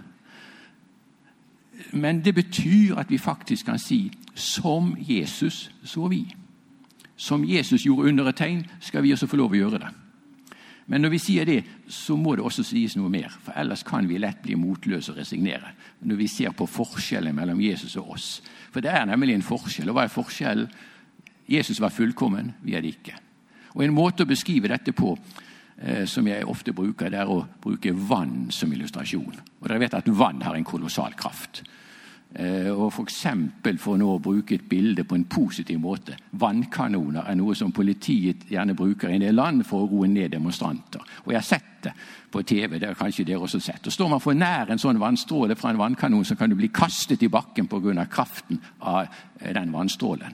Men 1.93 2.23
det 2.25 2.35
betyr 2.35 2.95
at 2.97 3.11
vi 3.11 3.19
faktisk 3.19 3.67
kan 3.67 3.79
si 3.79 4.13
som 4.35 4.95
Jesus 4.99 5.71
så 5.85 6.07
vi. 6.09 6.23
Som 7.17 7.45
Jesus 7.45 7.83
gjorde 7.87 8.09
under 8.09 8.31
et 8.31 8.37
tegn, 8.37 8.63
skal 8.81 9.03
vi 9.03 9.13
også 9.13 9.27
få 9.27 9.37
lov 9.37 9.53
å 9.53 9.59
gjøre 9.59 9.83
det. 9.83 9.91
Men 10.87 11.05
når 11.05 11.13
vi 11.15 11.21
sier 11.23 11.47
det, 11.47 11.61
så 11.87 12.17
må 12.19 12.35
det 12.37 12.45
også 12.45 12.65
sies 12.67 12.97
noe 12.99 13.11
mer. 13.13 13.31
For 13.45 13.55
ellers 13.59 13.85
kan 13.87 14.09
vi 14.09 14.19
lett 14.21 14.43
bli 14.43 14.57
motløse 14.59 15.13
og 15.13 15.21
resignere. 15.21 15.75
Når 16.03 16.19
vi 16.19 16.29
ser 16.31 16.55
på 16.57 16.67
forskjellen 16.67 17.37
mellom 17.37 17.61
Jesus 17.63 17.97
og 18.01 18.17
oss. 18.17 18.31
For 18.73 18.83
det 18.85 18.91
er 18.91 19.07
nemlig 19.09 19.37
en 19.37 19.47
forskjell. 19.47 19.91
Og 19.93 19.99
hva 19.99 20.07
er 20.09 20.13
forskjellen? 20.13 20.73
Jesus 21.53 21.81
var 21.83 21.93
fullkommen, 21.93 22.53
vi 22.63 22.75
er 22.75 22.83
det 22.83 22.97
ikke. 22.97 23.17
Og 23.75 23.85
En 23.85 23.95
måte 23.95 24.25
å 24.25 24.29
beskrive 24.29 24.71
dette 24.71 24.93
på 24.97 25.15
eh, 25.79 26.05
som 26.07 26.27
jeg 26.29 26.47
ofte 26.49 26.75
bruker, 26.77 27.11
det 27.11 27.19
er 27.21 27.31
å 27.31 27.43
bruke 27.63 27.93
vann 27.93 28.51
som 28.55 28.73
illustrasjon. 28.73 29.41
Og 29.61 29.69
Dere 29.69 29.81
vet 29.83 29.97
at 29.99 30.09
vann 30.09 30.43
har 30.45 30.57
en 30.57 30.67
kolossal 30.67 31.17
kraft. 31.19 31.63
Eh, 32.35 32.71
og 32.73 32.89
for, 32.95 33.11
for 33.79 33.99
nå 34.01 34.07
å 34.09 34.21
bruke 34.23 34.57
et 34.57 34.69
bilde 34.69 35.05
på 35.05 35.19
en 35.19 35.27
positiv 35.29 35.77
måte 35.83 36.15
Vannkanoner 36.41 37.27
er 37.29 37.37
noe 37.37 37.53
som 37.53 37.75
politiet 37.77 38.47
gjerne 38.49 38.73
bruker 38.73 39.11
i 39.11 39.19
en 39.19 39.25
del 39.27 39.37
land 39.37 39.67
for 39.69 39.85
å 39.85 39.91
roe 39.91 40.09
ned 40.09 40.33
demonstranter. 40.33 41.05
Og 41.27 41.33
Jeg 41.33 41.39
har 41.39 41.45
sett 41.45 41.69
det 41.83 41.93
på 42.33 42.43
TV. 42.43 42.79
det 42.79 42.89
har 42.89 42.95
kanskje 42.95 43.27
dere 43.29 43.45
også 43.45 43.61
sett. 43.61 43.87
Og 43.87 43.93
Står 43.93 44.09
man 44.09 44.21
for 44.21 44.33
nær 44.33 44.71
en 44.71 44.81
sånn 44.81 45.01
vannstråle 45.03 45.57
fra 45.57 45.71
en 45.71 45.83
vannkanon, 45.83 46.25
så 46.25 46.37
kan 46.37 46.49
du 46.49 46.57
bli 46.57 46.69
kastet 46.69 47.23
i 47.23 47.29
bakken 47.29 47.69
pga. 47.69 48.07
kraften 48.07 48.61
av 48.81 49.07
eh, 49.41 49.53
den 49.53 49.73
vannstrålen. 49.73 50.33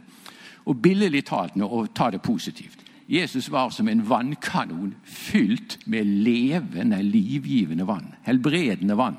Og 0.67 0.76
billedlig 0.76 1.25
talt, 1.25 1.57
nå, 1.57 1.67
og 1.67 1.95
ta 1.95 2.11
det 2.11 2.23
positivt 2.23 2.85
Jesus 3.09 3.49
var 3.49 3.71
som 3.71 3.88
en 3.88 4.02
vannkanon 4.05 4.95
fylt 5.05 5.78
med 5.87 6.05
levende, 6.05 7.02
livgivende 7.02 7.87
vann. 7.88 8.14
Helbredende 8.23 8.95
vann. 8.95 9.17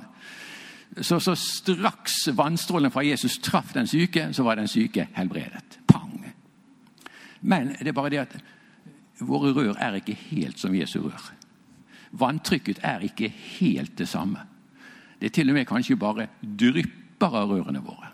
Så, 0.98 1.20
så 1.20 1.36
straks 1.36 2.28
vannstrålen 2.34 2.92
fra 2.92 3.04
Jesus 3.06 3.38
traff 3.38 3.74
den 3.74 3.88
syke, 3.88 4.34
så 4.34 4.44
var 4.44 4.56
den 4.56 4.68
syke 4.68 5.08
helbredet. 5.14 5.80
Pang! 5.88 6.34
Men 7.42 7.76
det 7.80 7.88
er 7.88 7.96
bare 7.96 8.10
det 8.10 8.24
at 8.24 8.38
våre 9.20 9.54
rør 9.54 9.78
er 9.78 10.00
ikke 10.00 10.18
helt 10.32 10.60
som 10.60 10.76
Jesu 10.76 11.00
rør. 11.04 11.32
Vanntrykket 12.12 12.80
er 12.84 13.06
ikke 13.06 13.30
helt 13.30 13.98
det 13.98 14.08
samme. 14.10 14.40
Det 15.20 15.30
er 15.30 15.36
til 15.36 15.50
og 15.50 15.54
med 15.54 15.68
kanskje 15.68 16.00
bare 16.00 16.28
drypper 16.42 17.36
av 17.36 17.52
rørene 17.52 17.84
våre. 17.84 18.10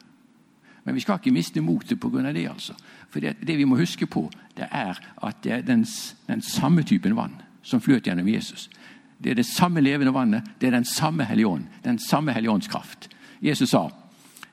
Men 0.85 0.95
vi 0.95 1.01
skal 1.01 1.17
ikke 1.17 1.33
miste 1.33 1.61
motet 1.61 1.99
pga. 1.99 2.31
det. 2.31 2.49
altså. 2.49 2.73
For 3.09 3.19
det, 3.19 3.35
det, 3.47 3.57
vi 3.57 3.63
må 3.63 3.77
huske 3.77 4.05
på, 4.05 4.29
det 4.57 4.67
er 4.71 4.99
at 5.23 5.43
det 5.43 5.51
er 5.51 5.61
den, 5.61 5.85
den 6.27 6.41
samme 6.41 6.83
typen 6.83 7.15
vann 7.15 7.41
som 7.63 7.81
fløt 7.81 8.05
gjennom 8.07 8.27
Jesus. 8.27 8.69
Det 9.17 9.31
er 9.31 9.39
det 9.39 9.47
samme 9.47 9.81
levende 9.81 10.13
vannet, 10.13 10.43
det 10.59 10.67
er 10.67 10.77
den 10.77 10.85
samme 10.85 11.25
Helligånd, 11.25 11.67
den 11.83 11.99
samme 11.99 12.33
Helligåndskraft. 12.35 13.09
Jesus 13.41 13.69
sa, 13.69 13.89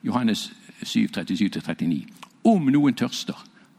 Johannes 0.03 0.51
7, 0.83 1.07
37-39, 1.07 2.07
om 2.43 2.69
noen 2.71 2.95
tørster, 2.95 3.37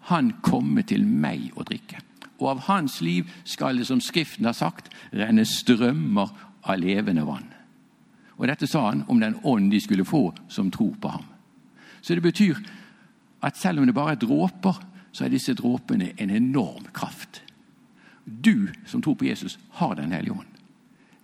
han 0.09 0.35
komme 0.45 0.85
til 0.85 1.07
meg 1.07 1.51
og 1.57 1.69
drikke. 1.71 2.01
Og 2.41 2.49
av 2.51 2.65
hans 2.69 3.01
liv 3.01 3.31
skal 3.49 3.79
det, 3.79 3.87
som 3.89 4.03
Skriften 4.03 4.45
har 4.45 4.57
sagt, 4.57 4.91
renne 5.13 5.47
strømmer 5.49 6.33
av 6.65 6.81
levende 6.81 7.25
vann. 7.25 7.47
Og 8.37 8.49
Dette 8.51 8.67
sa 8.67 8.89
han 8.91 9.05
om 9.09 9.21
den 9.23 9.39
ånd 9.47 9.71
de 9.73 9.81
skulle 9.81 10.05
få 10.05 10.27
som 10.49 10.71
tror 10.75 10.97
på 11.01 11.13
ham. 11.15 11.25
Så 12.01 12.15
det 12.15 12.25
betyr 12.25 12.59
at 13.45 13.57
selv 13.57 13.81
om 13.81 13.87
det 13.87 13.95
bare 13.95 14.17
er 14.17 14.21
dråper, 14.21 14.81
så 15.13 15.25
er 15.25 15.33
disse 15.33 15.55
dråpene 15.55 16.11
en 16.19 16.31
enorm 16.31 16.89
kraft. 16.93 17.43
Du 18.25 18.69
som 18.87 19.03
tror 19.03 19.15
på 19.15 19.29
Jesus, 19.29 19.59
har 19.71 19.95
Den 19.95 20.13
hellige 20.13 20.33
ånd. 20.33 20.54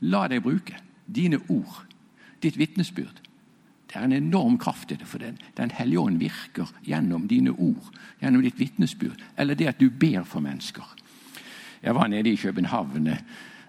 La 0.00 0.26
deg 0.28 0.42
bruke 0.44 0.78
dine 1.06 1.40
ord, 1.48 1.82
ditt 2.40 2.58
vitnesbyrd. 2.58 3.20
Det 3.90 3.98
er 3.98 4.06
en 4.06 4.14
enorm 4.14 4.56
kraft 4.58 4.92
i 4.92 4.96
det, 4.96 5.06
for 5.06 5.18
Den, 5.18 5.38
den 5.56 5.70
hellige 5.74 6.00
ånd 6.00 6.20
virker 6.20 6.70
gjennom 6.86 7.26
dine 7.28 7.50
ord, 7.50 7.90
gjennom 8.22 8.42
ditt 8.42 8.58
vitnesbyrd, 8.58 9.18
eller 9.36 9.58
det 9.58 9.68
at 9.68 9.80
du 9.80 9.90
ber 9.90 10.22
for 10.24 10.40
mennesker. 10.40 10.86
Jeg 11.82 11.94
var 11.94 12.06
nede 12.08 12.30
i 12.30 12.36
København 12.36 13.08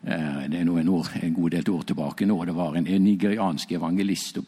Eh, 0.02 0.46
det 0.50 0.58
er 0.58 0.66
noen 0.66 0.88
år, 0.90 1.12
en 1.22 1.34
god 1.36 1.54
del 1.54 1.68
år 1.70 1.84
tilbake 1.92 2.26
nå. 2.26 2.40
Det 2.50 2.56
var 2.58 2.78
en, 2.78 2.88
nigeriansk 3.04 3.76
evangelist 3.78 4.40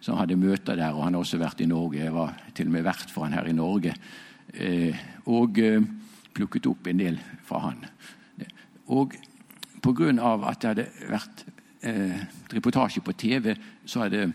som 0.00 0.18
hadde 0.18 0.36
møter 0.36 0.74
der. 0.74 0.94
og 0.94 1.04
Han 1.04 1.14
har 1.14 1.22
også 1.22 1.38
vært 1.38 1.62
i 1.62 1.70
Norge. 1.70 2.02
Jeg 2.02 2.14
var 2.14 2.34
til 2.54 2.66
og 2.66 2.72
med 2.72 2.82
vert 2.82 3.12
for 3.12 3.24
han 3.24 3.36
her 3.38 3.46
i 3.46 3.54
Norge. 3.54 3.94
Eh, 4.54 4.96
og 5.26 5.58
eh, 5.62 5.82
plukket 6.34 6.66
opp 6.66 6.86
en 6.86 6.98
del 6.98 7.20
fra 7.46 7.62
han. 7.68 7.86
Og 8.90 9.14
pga. 9.86 10.48
at 10.50 10.60
det 10.62 10.72
hadde 10.72 10.88
vært 11.10 11.46
reportasje 12.52 13.00
på 13.04 13.12
TV, 13.12 13.54
så 13.86 14.06
hadde 14.06 14.32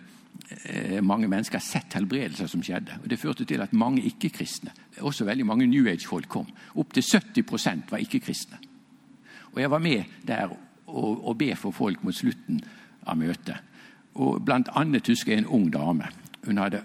mange 1.04 1.28
mennesker 1.28 1.60
sett 1.60 1.94
helbredelser 1.98 2.48
som 2.48 2.64
skjedde. 2.64 3.00
og 3.04 3.10
Det 3.10 3.20
førte 3.20 3.46
til 3.46 3.62
at 3.62 3.74
mange 3.74 4.04
ikke-kristne, 4.08 4.72
også 5.02 5.26
veldig 5.26 5.46
mange 5.46 5.68
New 5.68 5.88
Age-folk, 5.88 6.30
kom. 6.30 6.48
Opptil 6.76 7.04
70% 7.04 7.92
var 7.92 7.98
ikke-kristne. 7.98 8.60
Og 9.54 9.62
Jeg 9.62 9.72
var 9.72 9.80
med 9.80 10.04
der 10.28 10.48
og, 10.88 11.28
og 11.28 11.38
be 11.38 11.56
for 11.56 11.72
folk 11.72 12.04
mot 12.04 12.16
slutten 12.16 12.62
av 13.08 13.18
møtet. 13.18 13.58
Og 14.16 14.42
Blant 14.46 14.70
annet 14.76 15.08
husker 15.08 15.34
jeg 15.34 15.44
en 15.44 15.52
ung 15.52 15.70
dame. 15.74 16.08
Hun 16.46 16.58
hadde 16.58 16.84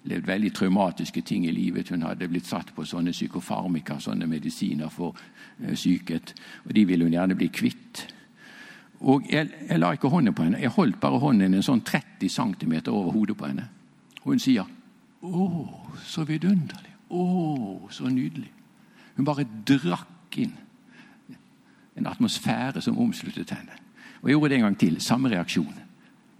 opplevd 0.00 0.26
veldig 0.26 0.52
traumatiske 0.54 1.20
ting 1.22 1.46
i 1.46 1.52
livet. 1.52 1.88
Hun 1.88 2.02
hadde 2.02 2.28
blitt 2.28 2.46
satt 2.46 2.72
på 2.74 2.84
sånne 2.84 3.12
psykofarmika, 3.12 3.98
sånne 4.00 4.26
medisiner 4.26 4.88
for 4.88 5.12
psyket. 5.12 5.78
sykhet. 5.78 6.34
og 6.64 6.74
De 6.74 6.84
ville 6.84 7.04
hun 7.04 7.12
gjerne 7.12 7.34
bli 7.34 7.48
kvitt. 7.48 8.06
Og 9.00 9.22
jeg, 9.30 9.48
jeg, 9.68 9.78
la 9.78 9.92
ikke 9.92 10.08
hånden 10.08 10.34
på 10.34 10.42
henne. 10.42 10.60
Jeg 10.60 10.70
holdt 10.70 11.00
bare 11.00 11.18
hånden 11.18 11.54
en 11.54 11.62
sånn 11.62 11.80
30 11.80 12.28
cm 12.28 12.72
over 12.88 13.12
hodet 13.12 13.36
på 13.36 13.46
henne. 13.46 13.68
Og 14.24 14.32
hun 14.32 14.38
sier 14.38 14.64
'Å, 15.22 15.68
så 16.04 16.24
vidunderlig. 16.24 16.94
Å, 17.10 17.88
så 17.90 18.08
nydelig'. 18.08 18.52
Hun 19.16 19.24
bare 19.24 19.44
drakk 19.66 20.36
inn 20.36 20.56
en 21.96 22.06
atmosfære 22.06 22.80
som 22.80 22.98
omsluttet 22.98 23.50
henne. 23.50 23.72
Og 24.22 24.28
Jeg 24.28 24.32
gjorde 24.32 24.48
det 24.48 24.56
en 24.56 24.62
gang 24.62 24.78
til. 24.78 25.00
Samme 25.00 25.28
reaksjon. 25.28 25.74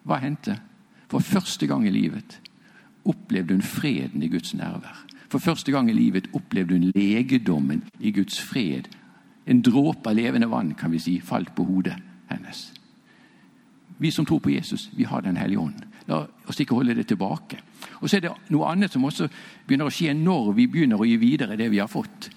Hva 0.05 0.17
hendte? 0.17 0.61
For 1.09 1.19
første 1.19 1.67
gang 1.67 1.87
i 1.87 1.91
livet 1.91 2.41
opplevde 3.05 3.55
hun 3.55 3.63
freden 3.63 4.23
i 4.23 4.29
Guds 4.29 4.55
nærvær. 4.55 5.07
For 5.31 5.39
første 5.39 5.73
gang 5.73 5.91
i 5.91 5.95
livet 5.95 6.29
opplevde 6.35 6.75
hun 6.75 6.93
legedommen 6.95 7.85
i 8.01 8.11
Guds 8.11 8.41
fred. 8.41 8.91
En 9.47 9.63
dråpe 9.63 10.11
av 10.11 10.17
levende 10.17 10.51
vann 10.51 10.75
kan 10.75 10.93
vi 10.93 10.99
si, 10.99 11.21
falt 11.21 11.55
på 11.55 11.65
hodet 11.65 11.97
hennes. 12.31 12.73
Vi 14.01 14.11
som 14.11 14.27
tror 14.27 14.39
på 14.39 14.51
Jesus, 14.51 14.91
vi 14.97 15.05
har 15.05 15.21
Den 15.21 15.37
hellige 15.37 15.59
ånd. 15.59 15.83
La 16.09 16.25
oss 16.49 16.61
ikke 16.61 16.75
holde 16.75 16.95
det 16.95 17.07
tilbake. 17.07 17.61
Og 18.01 18.11
Så 18.11 18.17
er 18.17 18.21
det 18.21 18.33
noe 18.49 18.67
annet 18.73 18.93
som 18.93 19.05
også 19.05 19.29
begynner 19.67 19.87
å 19.87 19.95
skje 19.95 20.15
når 20.15 20.53
vi 20.53 20.67
begynner 20.67 21.01
å 21.01 21.07
gi 21.07 21.17
videre 21.17 21.57
det 21.57 21.71
vi 21.71 21.79
har 21.79 21.89
fått. 21.89 22.31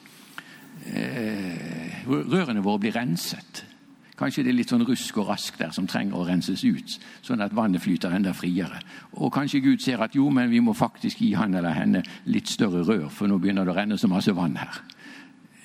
Eh, 0.93 2.03
rørene 2.05 2.61
våre 2.61 2.79
blir 2.79 2.91
renset. 2.91 3.62
Kanskje 4.23 4.45
det 4.45 4.53
er 4.53 4.55
litt 4.55 4.71
sånn 4.71 4.85
rusk 4.87 5.17
og 5.19 5.27
rask 5.33 5.57
der 5.59 5.73
som 5.75 5.87
trenger 5.89 6.15
å 6.15 6.23
renses 6.23 6.61
ut, 6.63 6.93
sånn 7.25 7.43
at 7.43 7.51
vannet 7.55 7.83
flyter 7.83 8.13
enda 8.15 8.31
friere. 8.31 8.79
Og 9.19 9.33
kanskje 9.35 9.59
Gud 9.65 9.83
ser 9.83 9.99
at 9.99 10.15
jo, 10.15 10.29
men 10.31 10.47
vi 10.47 10.61
må 10.63 10.71
faktisk 10.77 11.19
gi 11.19 11.33
han 11.35 11.57
eller 11.59 11.75
henne 11.75 12.05
litt 12.31 12.47
større 12.47 12.85
rør, 12.87 13.09
for 13.11 13.27
nå 13.27 13.41
begynner 13.41 13.67
det 13.67 13.73
å 13.73 13.75
renne 13.81 13.97
så 13.99 14.07
masse 14.07 14.31
vann 14.37 14.55
her. 14.61 14.79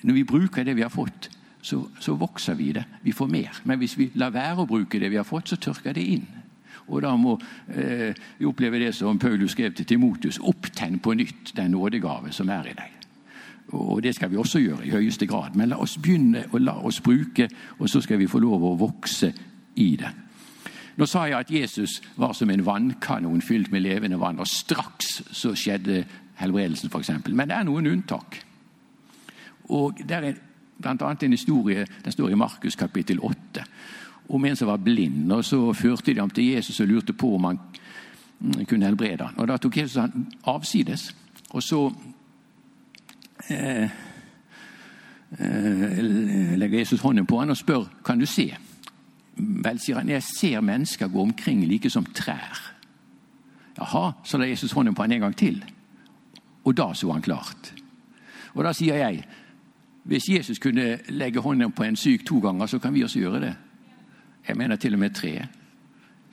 Når 0.03 0.17
vi 0.17 0.25
bruker 0.27 0.67
det 0.67 0.75
vi 0.75 0.83
har 0.83 0.91
fått, 0.91 1.29
så, 1.61 1.85
så 2.03 2.17
vokser 2.19 2.59
vi 2.59 2.73
det. 2.75 2.83
Vi 3.03 3.15
får 3.15 3.31
mer. 3.31 3.63
Men 3.63 3.79
hvis 3.79 3.95
vi 3.99 4.11
lar 4.19 4.35
være 4.35 4.65
å 4.65 4.67
bruke 4.67 4.99
det 4.99 5.11
vi 5.11 5.21
har 5.21 5.27
fått, 5.27 5.53
så 5.53 5.59
tørker 5.59 5.95
det 5.95 6.03
inn. 6.17 6.27
Og 6.89 7.03
da 7.05 7.15
må 7.15 7.37
eh, 7.71 8.11
vi 8.39 8.47
oppleve 8.49 8.83
det 8.83 8.91
som 8.97 9.19
Paulus 9.21 9.55
skrev 9.55 9.71
til 9.77 9.87
Timotus. 9.87 10.43
Opptenn 10.43 10.99
på 10.99 11.15
nytt 11.15 11.55
den 11.55 11.75
nådegave 11.75 12.35
som 12.35 12.51
er 12.51 12.71
i 12.71 12.75
deg. 12.75 12.98
Og 13.71 14.03
det 14.03 14.15
skal 14.15 14.31
vi 14.31 14.37
også 14.37 14.59
gjøre 14.59 14.85
i 14.87 14.93
høyeste 14.93 15.27
grad. 15.29 15.55
Men 15.55 15.69
la 15.69 15.77
oss 15.77 15.97
begynne 16.01 16.47
å 16.51 16.57
la 16.57 16.73
oss 16.73 17.01
bruke, 17.01 17.49
og 17.77 17.89
så 17.89 18.01
skal 18.01 18.17
vi 18.17 18.27
få 18.27 18.41
lov 18.41 18.63
å 18.65 18.77
vokse 18.79 19.31
i 19.75 19.95
det. 19.99 20.09
Nå 20.99 21.05
sa 21.07 21.27
jeg 21.29 21.37
at 21.37 21.51
Jesus 21.51 22.01
var 22.19 22.33
som 22.35 22.49
en 22.51 22.65
vannkanon 22.65 23.41
fylt 23.41 23.71
med 23.71 23.85
levende 23.85 24.19
vann, 24.19 24.39
og 24.39 24.47
straks 24.47 25.21
så 25.31 25.53
skjedde 25.55 26.03
helbredelsen, 26.41 26.89
f.eks. 26.91 27.11
Men 27.29 27.47
det 27.47 27.55
er 27.55 27.67
noen 27.67 27.87
unntak. 27.87 28.41
Og 29.69 30.01
Det 30.03 30.17
er 30.17 30.33
bl.a. 30.79 31.15
en 31.21 31.31
historie 31.31 31.85
den 32.03 32.11
står 32.11 32.31
i 32.31 32.39
Markus 32.39 32.75
kapittel 32.75 33.19
8, 33.21 33.63
om 34.29 34.45
en 34.45 34.55
som 34.55 34.67
var 34.67 34.77
blind. 34.77 35.31
og 35.31 35.45
Så 35.45 35.73
førte 35.73 36.13
de 36.13 36.19
ham 36.19 36.29
til 36.29 36.51
Jesus 36.55 36.79
og 36.79 36.87
lurte 36.87 37.13
på 37.13 37.35
om 37.35 37.43
han 37.43 37.59
kunne 38.67 38.85
helbrede 38.85 39.23
ham. 39.23 39.37
Og 39.37 39.47
Da 39.47 39.57
tok 39.57 39.77
Jesus 39.77 40.01
han 40.01 40.27
avsides. 40.43 41.15
og 41.51 41.63
så 41.63 41.93
eh, 43.51 43.89
eh, 45.39 46.03
legger 46.57 46.79
Jesus 46.79 47.01
hånden 47.01 47.25
på 47.25 47.39
han 47.39 47.49
og 47.49 47.57
spør 47.57 47.87
kan 48.05 48.19
du 48.19 48.25
se. 48.25 48.49
Vel, 49.39 49.79
sier 49.79 50.01
han, 50.01 50.09
jeg 50.09 50.23
ser 50.23 50.61
mennesker 50.61 51.07
gå 51.07 51.21
omkring 51.21 51.63
like 51.67 51.89
som 51.89 52.05
trær. 52.05 52.59
Jaha, 53.79 54.11
så 54.23 54.37
la 54.37 54.49
Jesus 54.49 54.71
hånden 54.71 54.95
på 54.95 55.01
han 55.03 55.11
en 55.11 55.27
gang 55.27 55.35
til. 55.35 55.63
Og 56.63 56.77
da 56.77 56.93
så 56.93 57.11
han 57.11 57.21
klart. 57.21 57.73
Og 58.53 58.63
da 58.63 58.73
sier 58.73 58.95
jeg 58.95 59.23
Hvis 60.03 60.29
Jesus 60.29 60.59
kunne 60.59 60.99
legge 61.09 61.39
hånden 61.39 61.71
på 61.71 61.83
en 61.83 61.95
syk 61.95 62.25
to 62.25 62.39
ganger, 62.39 62.65
så 62.65 62.79
kan 62.79 62.93
vi 62.93 63.03
også 63.03 63.19
gjøre 63.19 63.39
det. 63.39 63.55
Jeg 64.47 64.57
mener 64.57 64.75
til 64.75 64.93
og 64.93 64.99
med 64.99 65.09
tre. 65.09 65.45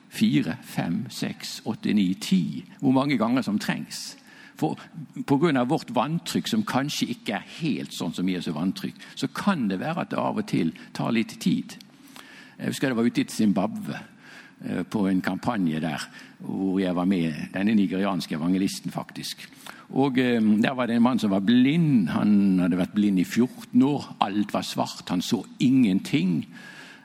Fire, 0.09 0.55
fem, 0.63 1.09
seks, 1.09 1.61
åtte, 1.65 1.93
ni, 1.93 2.13
ti. 2.13 2.65
Hvor 2.79 2.91
mange 2.91 3.17
ganger 3.17 3.41
som 3.41 3.59
trengs. 3.59 4.17
Pga. 4.57 5.63
vårt 5.65 5.91
vanntrykk, 5.93 6.47
som 6.47 6.63
kanskje 6.65 7.11
ikke 7.13 7.37
er 7.37 7.49
helt 7.59 7.93
sånn 7.93 8.13
som 8.13 8.29
Jesu 8.29 8.51
vanntrykk, 8.51 8.95
så 9.15 9.27
kan 9.27 9.67
det 9.67 9.79
være 9.79 10.01
at 10.01 10.09
det 10.09 10.19
av 10.19 10.37
og 10.37 10.47
til 10.47 10.73
tar 10.93 11.11
litt 11.11 11.39
tid. 11.39 11.77
Jeg 12.57 12.71
husker 12.71 12.89
jeg 12.89 12.97
var 12.97 13.05
ute 13.05 13.21
i 13.21 13.29
Zimbabwe 13.29 13.99
eh, 14.65 14.83
på 14.83 15.05
en 15.07 15.21
kampanje 15.21 15.81
der 15.83 16.07
hvor 16.39 16.79
jeg 16.81 16.95
var 16.95 17.05
med. 17.05 17.53
Denne 17.53 17.75
nigerianske 17.77 18.35
evangelisten, 18.35 18.91
faktisk. 18.91 19.45
Og 19.93 20.17
eh, 20.17 20.41
Der 20.41 20.73
var 20.73 20.87
det 20.87 20.95
en 20.97 21.05
mann 21.05 21.19
som 21.19 21.31
var 21.31 21.45
blind. 21.45 22.09
Han 22.09 22.59
hadde 22.59 22.79
vært 22.79 22.95
blind 22.97 23.19
i 23.19 23.25
14 23.25 23.83
år. 23.83 24.15
Alt 24.19 24.53
var 24.53 24.65
svart. 24.65 25.09
Han 25.09 25.21
så 25.21 25.43
ingenting. 25.59 26.47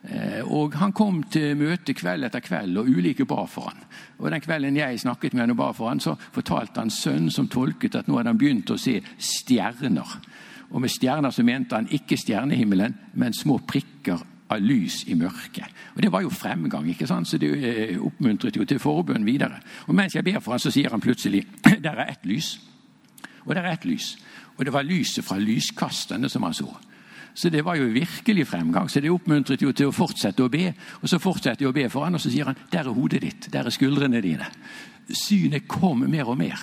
Eh, 0.02 0.42
og 0.42 0.74
Han 0.74 0.92
kom 0.92 1.22
til 1.30 1.54
møte 1.56 1.94
kveld 1.94 2.26
etter 2.26 2.42
kveld, 2.42 2.76
og 2.78 2.88
ulike 2.90 3.26
ba 3.28 3.44
for 3.46 3.70
han. 3.70 3.84
Og 4.18 4.30
Den 4.30 4.40
kvelden 4.40 4.76
jeg 4.76 5.00
snakket 5.00 5.34
med 5.34 5.42
han 5.42 5.54
og 5.54 5.56
ba 5.56 5.72
for 5.72 5.88
han, 5.88 6.00
så 6.00 6.16
fortalte 6.32 6.80
han 6.80 6.90
sønnen 6.90 7.30
som 7.30 7.48
tolket 7.48 7.94
at 7.94 8.08
nå 8.08 8.18
hadde 8.18 8.34
han 8.34 8.38
begynt 8.38 8.70
å 8.70 8.78
se 8.78 9.00
stjerner. 9.18 10.18
Og 10.72 10.80
Med 10.80 10.90
stjerner 10.90 11.30
så 11.30 11.42
mente 11.42 11.74
han 11.74 11.88
ikke 11.90 12.16
stjernehimmelen, 12.16 12.94
men 13.14 13.32
små 13.32 13.58
prikker 13.58 14.18
av 14.48 14.60
lys 14.60 15.04
i 15.08 15.14
mørket. 15.14 15.70
Og 15.94 16.02
Det 16.02 16.12
var 16.12 16.22
jo 16.22 16.30
fremgang, 16.30 16.88
ikke 16.88 17.06
sant? 17.06 17.28
så 17.28 17.38
det 17.38 17.52
eh, 17.52 17.98
oppmuntret 18.00 18.56
jo 18.56 18.64
til 18.64 18.78
forbønn 18.78 19.26
videre. 19.26 19.60
Og 19.86 19.94
Mens 19.94 20.14
jeg 20.14 20.24
ber 20.24 20.40
for 20.40 20.52
han, 20.52 20.60
så 20.60 20.70
sier 20.70 20.90
han 20.90 21.00
plutselig 21.00 21.46
der 21.84 21.94
er 21.94 22.10
ett 22.10 22.26
lys. 22.26 22.58
Og 23.46 23.54
der 23.54 23.62
er 23.62 23.72
ett 23.72 23.84
lys. 23.84 24.16
Og 24.56 24.64
det 24.64 24.72
var 24.72 24.82
lyset 24.82 25.24
fra 25.24 25.38
lyskastene 25.38 26.28
som 26.28 26.42
han 26.42 26.54
så. 26.54 26.68
Så 27.34 27.48
det 27.48 27.64
var 27.64 27.78
jo 27.80 27.88
virkelig 27.92 28.46
fremgang. 28.46 28.88
Så 28.88 29.00
det 29.00 29.10
oppmuntret 29.12 29.62
jo 29.62 29.72
til 29.72 29.88
å 29.88 29.94
fortsette 29.96 30.44
å 30.44 30.50
be. 30.52 30.72
Og 31.00 31.08
så 31.08 31.20
fortsetter 31.22 31.64
jeg 31.64 31.72
å 31.72 31.76
be 31.76 31.88
for 31.92 32.04
han, 32.04 32.16
og 32.16 32.20
så 32.22 32.32
sier 32.32 32.50
han 32.50 32.58
der 32.70 32.84
er 32.84 32.96
hodet 32.96 33.22
ditt, 33.24 33.48
der 33.52 33.68
er 33.68 33.74
skuldrene 33.74 34.20
dine. 34.24 34.48
Synet 35.08 35.68
kom 35.68 36.04
mer 36.10 36.28
og 36.28 36.38
mer. 36.40 36.60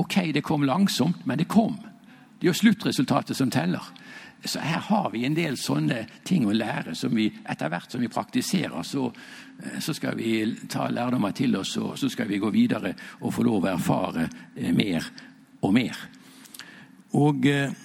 Ok, 0.00 0.32
det 0.34 0.44
kom 0.46 0.66
langsomt, 0.68 1.24
men 1.26 1.40
det 1.40 1.48
kom. 1.50 1.78
Det 2.40 2.46
er 2.46 2.52
jo 2.52 2.60
sluttresultatet 2.60 3.36
som 3.36 3.50
teller. 3.52 3.84
Så 4.44 4.60
her 4.64 4.80
har 4.80 5.10
vi 5.12 5.26
en 5.26 5.36
del 5.36 5.58
sånne 5.60 6.06
ting 6.24 6.46
å 6.48 6.54
lære 6.56 6.94
som 6.96 7.12
vi 7.12 7.26
etter 7.28 7.68
hvert 7.68 7.92
som 7.92 8.00
vi 8.00 8.08
praktiserer, 8.08 8.82
så, 8.82 9.10
eh, 9.62 9.80
så 9.80 9.92
skal 9.94 10.16
vi 10.16 10.56
ta 10.68 10.88
lærdommer 10.88 11.34
til 11.36 11.56
oss, 11.56 11.76
og 11.76 11.98
så 11.98 12.08
skal 12.08 12.28
vi 12.28 12.38
gå 12.40 12.50
videre 12.50 12.94
og 13.20 13.34
få 13.34 13.44
lov 13.44 13.66
å 13.66 13.74
erfare 13.74 14.28
eh, 14.56 14.72
mer 14.72 15.04
og 15.60 15.74
mer. 15.74 16.00
Og 17.20 17.46
eh, 17.46 17.76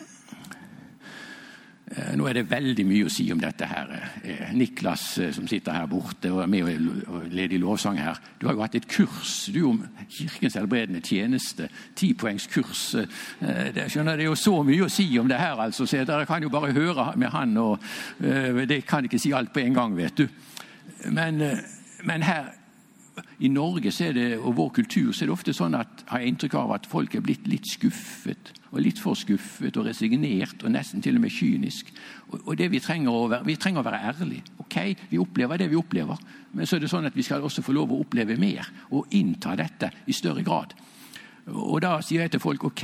nå 2.15 2.25
er 2.27 2.35
det 2.35 2.49
veldig 2.49 2.83
mye 2.87 3.05
å 3.07 3.11
si 3.11 3.25
om 3.31 3.39
dette. 3.39 3.65
her. 3.65 3.91
Eh, 4.23 4.53
Niklas 4.53 5.17
eh, 5.19 5.31
som 5.31 5.47
sitter 5.47 5.71
her 5.71 5.87
borte 5.87 6.31
og 6.33 6.41
er 6.43 6.49
med 6.51 6.63
og 7.07 7.29
leder 7.31 7.55
i 7.55 7.61
lovsang 7.61 7.99
her. 7.99 8.19
Du 8.39 8.47
har 8.47 8.55
jo 8.55 8.63
hatt 8.63 8.75
et 8.75 8.87
kurs 8.87 9.49
du 9.53 9.61
om 9.69 9.79
Kirkens 10.09 10.57
helbredende 10.59 11.01
tjeneste. 11.01 11.69
Tipoengskurs. 11.95 12.83
Det, 13.39 13.87
skjønner, 13.91 14.17
det 14.17 14.25
er 14.25 14.31
jo 14.31 14.35
så 14.39 14.57
mye 14.63 14.85
å 14.85 14.91
si 14.91 15.07
om 15.19 15.29
det 15.29 15.39
her, 15.39 15.55
altså, 15.61 15.85
så 15.85 16.03
dere 16.03 16.27
kan 16.27 16.43
jo 16.43 16.51
bare 16.51 16.73
høre 16.75 17.13
med 17.15 17.31
han. 17.33 17.57
og 17.57 17.79
Det 18.19 18.83
kan 18.87 19.05
ikke 19.05 19.19
si 19.19 19.31
alt 19.33 19.53
på 19.53 19.63
en 19.63 19.73
gang, 19.73 19.95
vet 19.97 20.17
du. 20.17 20.27
Men, 21.11 21.41
men 22.03 22.23
her 22.23 22.51
i 23.39 23.47
Norge 23.47 23.91
det, 24.13 24.37
og 24.37 24.55
vår 24.57 24.69
kultur 24.69 25.11
så 25.11 25.23
er 25.23 25.29
det 25.29 25.35
ofte 25.35 25.53
sånn 25.55 25.75
at 25.77 26.03
har 26.09 26.21
jeg 26.21 26.33
inntrykk 26.33 26.57
av 26.59 26.75
at 26.77 26.87
folk 26.89 27.15
er 27.15 27.23
blitt 27.23 27.47
litt 27.47 27.67
skuffet. 27.67 28.51
Og 28.75 28.81
Litt 28.83 28.99
for 28.99 29.15
skuffet 29.15 29.77
og 29.79 29.87
resignert 29.87 30.63
og 30.63 30.73
nesten 30.73 31.03
til 31.03 31.15
og 31.15 31.23
med 31.23 31.33
kynisk. 31.33 31.91
Og, 32.29 32.41
og 32.41 32.57
det 32.59 32.69
Vi 32.71 32.81
trenger 32.83 33.11
å 33.11 33.27
være 33.31 33.47
vi 33.47 33.55
trenger 33.55 33.81
å 33.81 33.87
være 33.87 34.01
ærlige. 34.11 34.43
Ok, 34.59 34.77
Vi 35.09 35.21
opplever 35.21 35.57
det 35.57 35.69
vi 35.71 35.79
opplever, 35.79 36.19
men 36.53 36.67
så 36.67 36.75
er 36.75 36.83
det 36.83 36.91
sånn 36.91 37.07
at 37.07 37.15
vi 37.15 37.23
skal 37.23 37.43
også 37.43 37.63
få 37.63 37.75
lov 37.75 37.93
å 37.93 38.01
oppleve 38.03 38.37
mer 38.37 38.67
og 38.91 39.07
innta 39.15 39.55
dette 39.55 39.91
i 40.05 40.13
større 40.13 40.43
grad. 40.43 40.75
Og 41.45 41.81
Da 41.81 41.99
sier 42.01 42.25
jeg 42.25 42.31
til 42.33 42.41
folk 42.41 42.63
ok, 42.65 42.83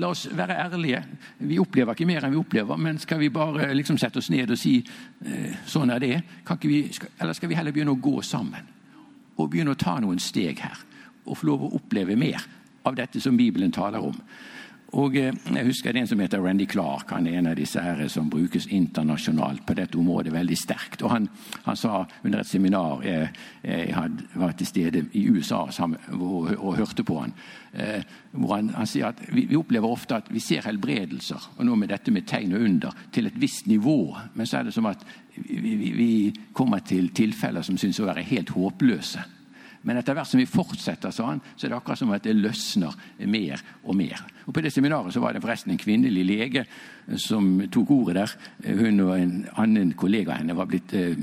la 0.00 0.08
oss 0.08 0.26
være 0.32 0.56
ærlige. 0.64 1.02
Vi 1.38 1.58
opplever 1.60 1.92
ikke 1.92 2.08
mer 2.08 2.24
enn 2.24 2.32
vi 2.32 2.40
opplever, 2.40 2.76
men 2.76 2.98
skal 2.98 3.20
vi 3.20 3.28
bare 3.28 3.74
liksom 3.74 3.98
sette 4.00 4.18
oss 4.18 4.30
ned 4.30 4.50
og 4.50 4.58
si 4.58 4.78
eh, 4.80 5.60
sånn 5.66 5.92
er 5.92 6.00
det? 6.00 6.16
Vi, 6.64 6.88
skal, 6.92 7.12
eller 7.20 7.36
skal 7.36 7.52
vi 7.52 7.58
heller 7.58 7.72
begynne 7.76 7.92
å 7.92 8.00
gå 8.00 8.22
sammen? 8.22 8.74
og 9.38 9.50
begynne 9.52 9.74
å 9.74 9.78
ta 9.78 9.96
noen 10.02 10.20
steg 10.22 10.60
her. 10.62 10.78
Og 11.28 11.38
få 11.38 11.50
lov 11.50 11.66
å 11.66 11.74
oppleve 11.78 12.16
mer 12.18 12.42
av 12.88 12.96
dette 12.98 13.20
som 13.22 13.36
Bibelen 13.38 13.72
taler 13.74 14.02
om. 14.02 14.16
Og 14.96 15.16
eh, 15.16 15.34
Jeg 15.54 15.66
husker 15.66 15.92
det 15.92 16.00
en 16.00 16.08
som 16.08 16.20
heter 16.20 16.40
Randy 16.40 16.66
Clark. 16.66 17.10
Han 17.12 17.26
er 17.26 17.38
en 17.38 17.50
av 17.50 17.56
disse 17.58 17.80
her 17.82 18.00
som 18.08 18.30
brukes 18.30 18.66
internasjonalt 18.72 19.66
på 19.66 19.76
dette 19.76 19.98
området 20.00 20.32
veldig 20.32 20.56
sterkt. 20.56 21.02
Og 21.02 21.10
Han, 21.10 21.28
han 21.66 21.76
sa 21.76 22.06
under 22.24 22.40
et 22.40 22.48
seminar 22.48 23.04
jeg, 23.04 23.28
jeg 23.62 24.10
var 24.34 24.56
til 24.56 24.66
stede 24.66 25.04
i 25.12 25.28
USA 25.28 25.66
sammen, 25.70 26.00
og, 26.12 26.54
og, 26.56 26.76
hørte 26.78 27.04
på 27.04 27.18
han, 27.20 27.34
eh, 27.72 28.02
hvor 28.32 28.56
han, 28.56 28.70
han 28.74 28.86
sier 28.88 29.10
at 29.10 29.20
vi, 29.28 29.44
vi, 29.50 29.56
opplever 29.56 29.88
ofte 29.88 30.16
at 30.16 30.32
vi 30.32 30.40
ser 30.40 30.64
helbredelser, 30.64 31.50
og 31.58 31.66
nå 31.66 31.74
med 31.76 31.92
dette 31.92 32.14
med 32.14 32.26
tegn 32.28 32.54
og 32.56 32.64
under, 32.64 32.94
til 33.12 33.28
et 33.28 33.40
visst 33.40 33.66
nivå. 33.66 34.16
Men 34.34 34.46
så 34.46 34.60
er 34.60 34.68
det 34.68 34.76
som 34.76 34.88
at 34.88 35.04
vi, 35.36 35.74
vi, 35.76 35.90
vi 35.92 36.12
kommer 36.52 36.80
til 36.80 37.10
tilfeller 37.12 37.66
som 37.66 37.76
synes 37.78 38.00
å 38.00 38.08
være 38.08 38.26
helt 38.30 38.54
håpløse. 38.56 39.37
Men 39.82 40.00
etter 40.00 40.16
hvert 40.16 40.28
som 40.28 40.40
vi 40.40 40.48
fortsetter, 40.50 41.12
sa 41.14 41.28
han, 41.30 41.42
så 41.54 41.66
er 41.66 41.72
det 41.72 41.78
akkurat 41.78 42.00
som 42.00 42.10
at 42.14 42.24
det 42.26 42.34
løsner 42.36 42.94
mer 43.30 43.62
og 43.84 43.96
mer. 43.96 44.24
Og 44.46 44.54
På 44.54 44.62
det 44.64 44.72
seminaret 44.74 45.14
så 45.14 45.22
var 45.22 45.32
det 45.32 45.42
forresten 45.44 45.72
en 45.74 45.80
kvinnelig 45.80 46.24
lege 46.26 46.64
som 47.16 47.60
tok 47.70 47.90
ordet 47.94 48.16
der. 48.18 48.36
Hun 48.80 49.00
og 49.06 49.14
en 49.14 49.34
annen 49.56 49.94
kollega 49.98 50.34
av 50.34 50.42
henne 50.42 50.56
var 50.58 50.68
blitt 50.70 50.94
eh, 50.98 51.14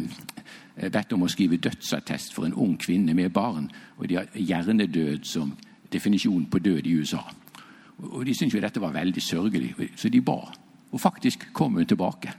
bedt 0.92 1.16
om 1.16 1.26
å 1.26 1.32
skrive 1.32 1.60
dødsattest 1.62 2.36
for 2.36 2.48
en 2.48 2.56
ung 2.56 2.78
kvinne 2.80 3.16
med 3.18 3.34
barn. 3.36 3.68
Og 4.00 4.08
de 4.08 4.20
har 4.22 4.32
hjernedød 4.34 5.26
som 5.28 5.56
definisjon 5.92 6.48
på 6.52 6.60
død 6.60 6.88
i 6.88 6.96
USA. 7.00 7.24
Og 7.98 8.26
De 8.26 8.34
syntes 8.36 8.56
jo 8.56 8.64
dette 8.64 8.82
var 8.84 8.96
veldig 8.96 9.22
sørgelig, 9.24 9.74
så 9.96 10.10
de 10.12 10.22
ba. 10.22 10.40
Og 10.92 11.02
faktisk 11.02 11.50
kom 11.54 11.76
hun 11.76 11.88
tilbake. 11.88 12.34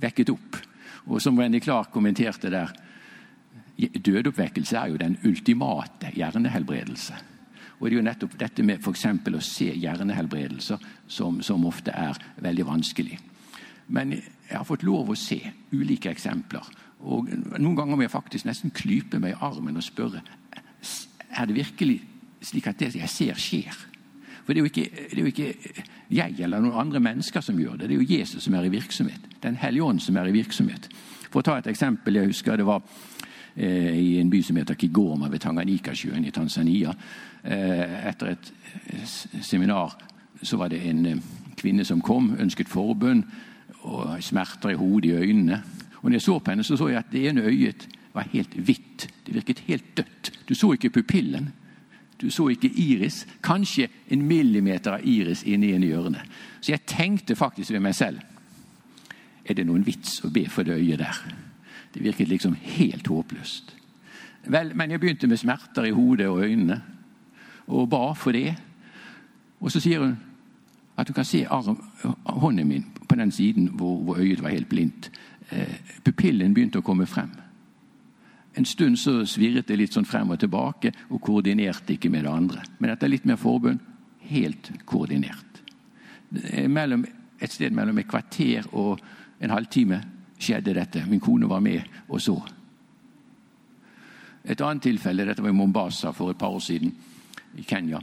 Vekket 0.00 0.30
opp. 0.30 0.58
Og 1.06 1.20
som 1.22 1.38
Wendy 1.38 1.60
Clark 1.60 1.90
kommenterte 1.92 2.50
der, 2.50 2.72
Dødoppvekkelse 3.88 4.76
er 4.76 4.92
jo 4.92 5.00
den 5.00 5.16
ultimate 5.24 6.12
hjernehelbredelse. 6.14 7.14
Og 7.80 7.86
Det 7.86 7.94
er 7.94 7.96
jo 7.96 8.04
nettopp 8.04 8.38
dette 8.38 8.62
med 8.62 8.82
for 8.84 8.92
å 8.92 9.40
se 9.40 9.70
hjernehelbredelser 9.72 10.78
som, 11.08 11.40
som, 11.42 11.64
ofte 11.64 11.90
er 11.90 12.18
veldig 12.36 12.66
vanskelig. 12.66 13.18
Men 13.88 14.12
jeg 14.12 14.56
har 14.56 14.66
fått 14.68 14.84
lov 14.84 15.10
å 15.10 15.16
se 15.16 15.40
ulike 15.72 16.10
eksempler. 16.10 16.66
Og 17.00 17.30
Noen 17.58 17.76
ganger 17.76 17.96
må 17.96 18.04
jeg 18.04 18.12
faktisk 18.12 18.44
nesten 18.44 18.70
klype 18.70 19.18
meg 19.18 19.32
i 19.32 19.40
armen 19.40 19.76
og 19.76 19.86
spørre 19.86 20.20
er 21.30 21.46
det 21.46 21.54
virkelig 21.54 22.00
slik 22.42 22.66
at 22.66 22.78
det 22.80 22.94
jeg 22.96 23.08
ser, 23.08 23.38
skjer. 23.38 23.76
For 24.44 24.54
det 24.54 24.62
er, 24.62 24.66
ikke, 24.66 24.84
det 24.90 25.18
er, 25.18 25.20
jo 25.20 25.30
ikke, 25.30 25.84
jeg 26.10 26.40
eller 26.42 26.62
noen 26.62 26.80
andre 26.80 27.00
mennesker 27.00 27.44
som 27.44 27.58
gjør 27.60 27.78
det. 27.78 27.88
Det 27.88 27.96
er 27.96 28.02
jo 28.02 28.18
Jesus 28.18 28.44
som 28.44 28.56
er 28.58 28.66
i 28.66 28.72
virksomhet. 28.72 29.28
Den 29.42 29.58
hellige 29.60 29.84
ånd 29.84 30.02
som 30.02 30.16
er 30.16 30.30
i 30.30 30.34
virksomhet. 30.34 30.88
For 31.30 31.40
å 31.40 31.46
ta 31.46 31.58
et 31.60 31.68
eksempel. 31.70 32.18
Jeg 32.18 32.32
husker 32.32 32.58
det 32.58 32.66
var 32.66 32.82
i 33.56 34.18
en 34.20 34.30
by 34.30 34.42
som 34.42 34.56
heter 34.56 34.74
Kigoma 34.74 35.28
ved 35.28 35.42
Tanganyikasjøen 35.42 36.24
i 36.24 36.30
Tanzania. 36.30 36.92
Eh, 37.44 38.08
etter 38.08 38.34
et 38.34 38.52
seminar 39.42 39.96
så 40.42 40.56
var 40.56 40.68
det 40.68 40.82
en 40.88 41.22
kvinne 41.56 41.84
som 41.84 42.00
kom, 42.00 42.34
ønsket 42.40 42.68
forbønn 42.68 43.24
og 43.82 44.22
smerter 44.22 44.74
i 44.74 44.78
hodet, 44.78 45.10
i 45.10 45.12
øynene. 45.24 45.62
Og 46.00 46.10
når 46.10 46.16
jeg 46.16 46.22
så 46.22 46.38
på 46.38 46.50
henne, 46.50 46.64
så 46.64 46.76
så 46.76 46.88
jeg 46.88 46.98
at 46.98 47.12
det 47.12 47.28
ene 47.28 47.42
øyet 47.42 47.88
var 48.14 48.28
helt 48.32 48.54
hvitt. 48.54 49.08
Det 49.26 49.34
virket 49.34 49.64
helt 49.66 49.96
dødt. 49.96 50.32
Du 50.48 50.54
så 50.54 50.72
ikke 50.72 50.90
pupillen. 50.90 51.52
Du 52.20 52.30
så 52.30 52.48
ikke 52.48 52.72
iris. 52.76 53.26
Kanskje 53.42 53.88
en 54.10 54.22
millimeter 54.22 54.92
av 54.92 55.04
iris 55.04 55.42
inni 55.42 55.72
en 55.72 55.84
hjørne. 55.84 56.20
Så 56.60 56.72
jeg 56.72 56.86
tenkte 56.86 57.36
faktisk 57.36 57.72
ved 57.72 57.80
meg 57.80 57.94
selv 57.94 58.20
Er 59.44 59.54
det 59.54 59.64
noen 59.66 59.82
vits 59.82 60.20
å 60.22 60.28
be 60.30 60.44
for 60.48 60.62
det 60.62 60.76
øyet 60.78 61.00
der? 61.00 61.16
Det 61.94 62.02
virket 62.02 62.28
liksom 62.28 62.54
helt 62.54 63.06
håpløst. 63.06 63.76
Vel, 64.46 64.72
men 64.76 64.90
jeg 64.90 65.00
begynte 65.00 65.28
med 65.28 65.36
smerter 65.36 65.84
i 65.84 65.94
hodet 65.94 66.28
og 66.28 66.44
øynene 66.44 66.80
og 67.66 67.88
ba 67.90 68.12
for 68.16 68.32
det. 68.32 68.54
Og 69.60 69.72
så 69.72 69.80
sier 69.80 70.00
hun 70.00 70.16
at 70.96 71.08
hun 71.08 71.14
kan 71.14 71.24
se 71.24 71.44
hånden 72.24 72.68
min 72.68 72.86
på 73.08 73.16
den 73.16 73.30
siden 73.32 73.68
hvor, 73.68 73.96
hvor 73.96 74.18
øyet 74.18 74.42
var 74.42 74.54
helt 74.54 74.68
blindt. 74.68 75.10
Eh, 75.50 75.76
pupillen 76.04 76.54
begynte 76.54 76.78
å 76.78 76.86
komme 76.86 77.06
frem. 77.06 77.30
En 78.56 78.64
stund 78.64 78.98
så 78.98 79.20
svirret 79.26 79.68
det 79.68 79.78
litt 79.78 79.94
sånn 79.94 80.08
frem 80.08 80.30
og 80.30 80.40
tilbake 80.40 80.92
og 81.10 81.20
koordinerte 81.22 81.94
ikke 81.94 82.10
med 82.10 82.24
det 82.26 82.32
andre. 82.32 82.64
Men 82.78 82.90
etter 82.90 83.10
litt 83.10 83.26
mer 83.26 83.38
forbund 83.38 83.78
helt 84.30 84.72
koordinert. 84.84 85.62
Mellom, 86.68 87.04
et 87.40 87.52
sted 87.52 87.74
mellom 87.74 87.98
et 87.98 88.08
kvarter 88.08 88.66
og 88.72 89.00
en 89.40 89.50
halvtime 89.54 90.00
skjedde 90.40 90.74
dette. 90.74 91.04
Min 91.08 91.20
kone 91.20 91.48
var 91.48 91.60
med 91.60 91.82
og 92.08 92.20
så. 92.22 92.36
Et 94.44 94.60
annet 94.60 94.82
tilfelle 94.82 95.26
dette 95.28 95.42
var 95.44 95.52
i 95.52 95.56
Mombasa 95.56 96.14
for 96.16 96.32
et 96.32 96.38
par 96.40 96.54
år 96.56 96.62
siden, 96.64 96.94
i 97.58 97.64
Kenya. 97.66 98.00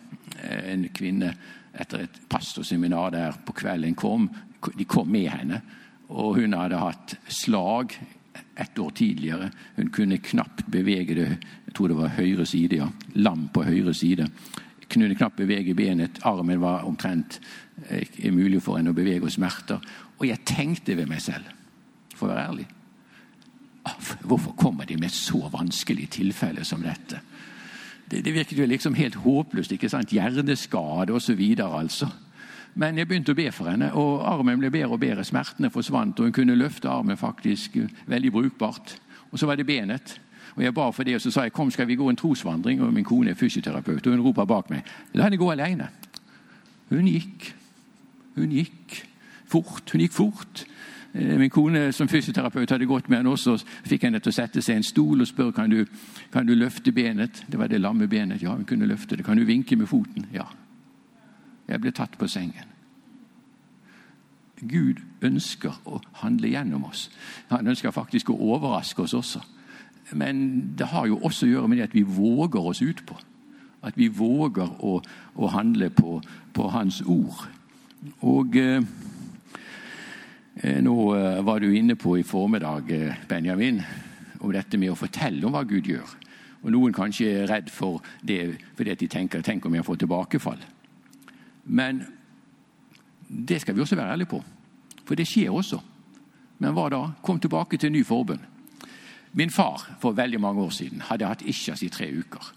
En 0.69 0.85
kvinne 0.93 1.31
etter 1.77 2.03
et 2.03 2.19
pastorseminar 2.29 3.11
der 3.15 3.39
på 3.45 3.55
kvelden 3.57 3.95
kom. 3.95 4.29
De 4.77 4.85
kom 4.85 5.09
med 5.11 5.29
henne. 5.31 5.61
Og 6.09 6.37
hun 6.39 6.53
hadde 6.55 6.79
hatt 6.79 7.17
slag 7.27 7.95
ett 8.55 8.79
år 8.79 8.89
tidligere. 8.89 9.51
Hun 9.75 9.89
kunne 9.89 10.17
knapt 10.17 10.65
bevege 10.71 11.15
det 11.15 11.27
jeg 11.67 11.73
tror 11.75 11.91
det 11.91 11.97
var 11.99 12.15
høyre 12.17 12.45
side, 12.45 12.79
ja. 12.79 12.87
Lam 13.15 13.47
på 13.53 13.63
høyre 13.67 13.93
side. 13.93 14.27
Kunne 14.89 15.15
knapt 15.15 15.37
bevege 15.37 15.75
benet. 15.77 16.21
Armen 16.25 16.61
var 16.61 16.87
omtrent 16.87 17.39
umulig 18.23 18.33
mulig 18.33 18.61
for 18.63 18.79
henne 18.79 18.93
å 18.93 18.97
bevege 18.97 19.27
og 19.27 19.33
smerter. 19.33 19.83
Og 20.17 20.25
jeg 20.25 20.45
tenkte 20.47 20.95
ved 20.97 21.09
meg 21.09 21.21
selv, 21.21 21.45
for 22.17 22.27
å 22.27 22.33
være 22.33 22.49
ærlig 22.49 22.67
Hvorfor 24.27 24.51
kommer 24.51 24.83
de 24.85 24.97
med 24.97 25.07
et 25.07 25.15
så 25.15 25.47
vanskelig 25.51 26.09
tilfelle 26.17 26.65
som 26.67 26.81
dette? 26.83 27.21
Det, 28.11 28.19
det 28.25 28.33
virket 28.33 28.59
jo 28.59 28.65
liksom 28.67 28.97
helt 28.99 29.15
håpløst. 29.15 29.71
ikke 29.71 29.89
sant? 29.89 30.11
Hjerneskade 30.11 31.13
osv. 31.13 31.41
Altså. 31.63 32.09
Men 32.75 32.97
jeg 32.97 33.07
begynte 33.07 33.33
å 33.33 33.37
be 33.37 33.49
for 33.51 33.71
henne, 33.71 33.89
og 33.97 34.23
armen 34.27 34.59
ble 34.61 34.71
bedre 34.71 34.95
og 34.95 35.01
bedre. 35.01 35.25
Smertene 35.27 35.71
forsvant, 35.73 36.19
og 36.19 36.29
hun 36.29 36.35
kunne 36.35 36.55
løfte 36.55 36.89
armen 36.91 37.17
faktisk 37.17 37.77
veldig 38.07 38.31
brukbart. 38.31 38.95
Og 39.31 39.39
så 39.39 39.49
var 39.49 39.59
det 39.59 39.67
benet. 39.67 40.19
Og 40.55 40.63
Jeg 40.63 40.73
ba 40.73 40.89
for 40.91 41.03
det, 41.03 41.15
og 41.15 41.21
så 41.21 41.31
sa 41.31 41.43
jeg 41.45 41.53
kom, 41.53 41.71
skal 41.71 41.87
vi 41.87 41.95
gå 41.95 42.09
en 42.09 42.15
trosvandring. 42.17 42.81
Og 42.81 42.93
min 42.93 43.05
kone 43.05 43.31
er 43.31 43.39
fysioterapeut, 43.39 44.07
og 44.07 44.13
hun 44.13 44.23
roper 44.25 44.45
bak 44.45 44.69
meg 44.69 44.87
la 45.13 45.27
henne 45.27 45.37
gå 45.37 45.51
alene. 45.51 45.89
Hun 46.89 47.07
gikk. 47.07 47.51
Hun 48.35 48.53
gikk 48.55 49.01
fort. 49.49 49.91
Hun 49.91 50.01
gikk 50.01 50.15
fort. 50.15 50.65
Eh, 51.17 51.37
min 51.37 51.49
kone 51.49 51.91
som 51.93 52.07
fysioterapeut 52.07 52.69
hadde 52.71 52.85
gått 52.85 53.09
med 53.09 53.17
henne 53.17 53.33
også. 53.33 53.57
Fikk 53.87 54.05
henne 54.05 54.19
til 54.21 54.31
å 54.31 54.35
sette 54.35 54.61
seg 54.61 54.75
i 54.75 54.81
en 54.81 54.85
stol 54.85 55.23
og 55.23 55.29
spørre 55.29 55.55
kan 55.55 55.71
du 55.71 55.85
kan 56.31 56.45
du 56.45 56.53
løfte 56.55 56.91
benet. 56.91 57.43
Det 57.49 57.59
var 57.59 57.67
det 57.67 57.81
lamme 57.81 58.07
benet. 58.07 58.43
Ja, 58.43 58.55
hun 58.55 58.65
kunne 58.65 58.85
løfte 58.85 59.17
det. 59.17 59.25
Kan 59.25 59.37
du 59.37 59.45
vinke 59.45 59.75
med 59.75 59.87
foten? 59.87 60.27
Ja. 60.33 60.45
Jeg 61.67 61.81
ble 61.81 61.91
tatt 61.91 62.17
på 62.17 62.27
sengen. 62.27 62.73
Gud 64.61 65.01
ønsker 65.21 65.73
å 65.85 66.01
handle 66.21 66.49
gjennom 66.49 66.85
oss. 66.85 67.09
Han 67.49 67.67
ønsker 67.67 67.91
faktisk 67.91 68.29
å 68.29 68.37
overraske 68.37 69.01
oss 69.01 69.13
også. 69.13 69.41
Men 70.13 70.75
det 70.77 70.87
har 70.87 71.07
jo 71.07 71.19
også 71.19 71.45
å 71.45 71.49
gjøre 71.49 71.67
med 71.67 71.77
det 71.77 71.89
at 71.89 71.95
vi 71.95 72.03
våger 72.03 72.59
oss 72.59 72.81
utpå. 72.81 73.17
At 73.83 73.97
vi 73.97 74.07
våger 74.07 74.69
å, 74.79 75.01
å 75.35 75.47
handle 75.47 75.89
på, 75.89 76.21
på, 76.53 76.69
Hans 76.69 77.01
ord. 77.05 77.47
Og 78.21 78.55
eh 78.55 78.81
nå 80.63 81.15
eh, 81.15 81.41
var 81.45 81.59
du 81.59 81.77
inne 81.77 81.95
på 81.95 82.17
i 82.17 82.23
formiddag, 82.23 82.91
eh, 82.91 83.13
Benjamin, 83.29 83.81
om 84.39 84.51
dette 84.53 84.77
med 84.77 84.89
å 84.89 84.97
fortelle 84.97 85.45
om 85.45 85.53
hva 85.53 85.63
Gud 85.67 85.85
gjør. 85.85 86.15
Og 86.63 86.71
Noen 86.73 86.93
kanskje 86.93 87.29
er 87.29 87.49
redd 87.49 87.69
for 87.69 88.01
det 88.25 88.57
fordi 88.75 88.95
de 88.97 89.07
tenker 89.07 89.45
tenk 89.45 89.65
om 89.65 89.75
jeg 89.77 89.85
får 89.85 89.99
tilbakefall. 90.01 90.63
Men 91.65 92.01
det 93.27 93.61
skal 93.61 93.75
vi 93.75 93.83
også 93.83 93.99
være 93.99 94.15
ærlige 94.15 94.31
på, 94.33 94.41
for 95.05 95.15
det 95.15 95.27
skjer 95.29 95.53
også. 95.53 95.79
Men 96.57 96.73
hva 96.73 96.87
da? 96.89 97.03
Kom 97.21 97.39
tilbake 97.39 97.77
til 97.77 97.93
ny 97.93 98.01
forbund. 98.05 98.41
Min 99.37 99.53
far 99.53 99.83
for 100.01 100.17
veldig 100.17 100.39
mange 100.41 100.63
år 100.63 100.73
siden 100.73 101.05
hadde 101.05 101.27
hatt 101.29 101.45
ischias 101.45 101.83
i 101.85 101.91
tre 101.93 102.09
uker. 102.09 102.53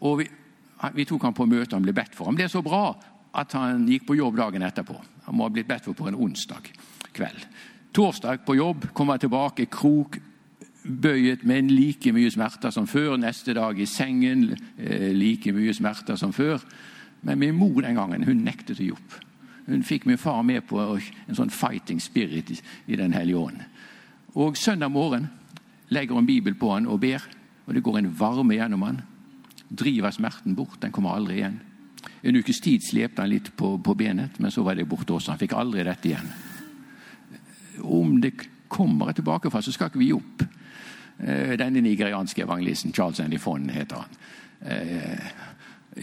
Og 0.00 0.22
vi, 0.22 0.30
vi 0.94 1.04
tok 1.04 1.28
han 1.28 1.36
på 1.36 1.44
møte, 1.44 1.74
han 1.76 1.84
ble 1.84 1.92
bedt 1.92 2.16
for. 2.16 2.30
Han 2.30 2.38
ble 2.38 2.48
så 2.48 2.62
bra 2.64 2.94
at 3.36 3.52
han 3.52 3.84
gikk 3.90 4.06
på 4.08 4.16
jobb 4.16 4.38
dagen 4.40 4.64
etterpå. 4.64 4.96
Han 5.26 5.36
må 5.36 5.44
ha 5.44 5.52
blitt 5.52 5.68
bedt 5.68 5.84
for 5.84 5.98
på 5.98 6.08
en 6.08 6.16
onsdag 6.16 6.72
kveld. 7.16 7.46
Torsdag 7.96 8.44
på 8.44 8.58
jobb 8.58 8.90
kommer 8.92 9.16
jeg 9.16 9.26
tilbake, 9.26 9.70
krok 9.72 10.18
bøyet 10.86 11.44
med 11.46 11.70
like 11.70 12.12
mye 12.14 12.30
smerter 12.30 12.70
som 12.74 12.86
før. 12.86 13.16
Neste 13.20 13.54
dag 13.56 13.78
i 13.78 13.88
sengen 13.88 14.50
eh, 14.78 15.12
like 15.16 15.52
mye 15.54 15.74
smerter 15.74 16.18
som 16.20 16.34
før. 16.36 16.62
Men 17.26 17.40
min 17.40 17.56
mor 17.58 17.80
den 17.82 17.98
gangen 17.98 18.26
hun 18.26 18.44
nektet 18.46 18.78
å 18.78 18.84
gi 18.84 18.92
opp. 18.94 19.16
Hun 19.66 19.82
fikk 19.82 20.06
min 20.06 20.20
far 20.20 20.44
med 20.46 20.62
på 20.68 20.78
en 20.78 21.34
sånn 21.34 21.50
fighting 21.50 21.98
spirit 22.00 22.52
i 22.86 22.96
Den 22.96 23.16
hellige 23.16 23.40
ånd. 23.48 23.64
Og 24.38 24.56
søndag 24.56 24.92
morgen 24.94 25.26
legger 25.90 26.14
hun 26.14 26.26
Bibel 26.26 26.54
på 26.54 26.70
han 26.74 26.86
og 26.86 27.00
ber, 27.02 27.22
og 27.66 27.74
det 27.74 27.82
går 27.82 27.98
en 27.98 28.12
varme 28.14 28.54
gjennom 28.54 28.84
han. 28.86 29.00
Driver 29.68 30.14
smerten 30.14 30.54
bort. 30.54 30.78
Den 30.80 30.92
kommer 30.94 31.16
aldri 31.16 31.40
igjen. 31.40 31.58
En 32.22 32.36
ukes 32.36 32.60
tid 32.62 32.84
slepte 32.86 33.24
han 33.24 33.32
litt 33.32 33.50
på, 33.56 33.74
på 33.82 33.94
benet, 33.98 34.38
men 34.38 34.54
så 34.54 34.62
var 34.62 34.78
det 34.78 34.86
borte 34.86 35.16
også. 35.16 35.32
Han 35.32 35.40
fikk 35.40 35.56
aldri 35.58 35.82
dette 35.86 36.12
igjen. 36.12 36.30
Om 37.82 38.20
det 38.20 38.32
kommer 38.68 39.10
et 39.10 39.20
tilbakefall, 39.20 39.62
så 39.62 39.72
skal 39.72 39.90
ikke 39.90 40.02
vi 40.02 40.10
gi 40.10 40.16
opp. 40.16 40.46
Eh, 41.18 41.56
denne 41.58 41.80
nigerianske 41.80 42.44
evangelisten, 42.44 42.92
Charles 42.92 43.20
Andy 43.20 43.38
Fonn, 43.38 43.70
heter 43.70 43.96
han. 43.96 44.16
Eh, 44.66 45.26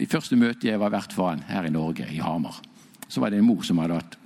I 0.02 0.06
første 0.10 0.36
møte 0.36 0.68
jeg 0.68 0.80
var 0.80 0.90
vert 0.90 1.14
for 1.14 1.30
han 1.30 1.44
her 1.48 1.68
i 1.68 1.70
Norge, 1.70 2.06
i 2.10 2.18
Hamar, 2.18 2.60
så 3.08 3.20
var 3.20 3.30
det 3.30 3.38
en 3.38 3.46
mor 3.46 3.62
som 3.62 3.78
hadde 3.78 3.98
hatt 4.00 4.16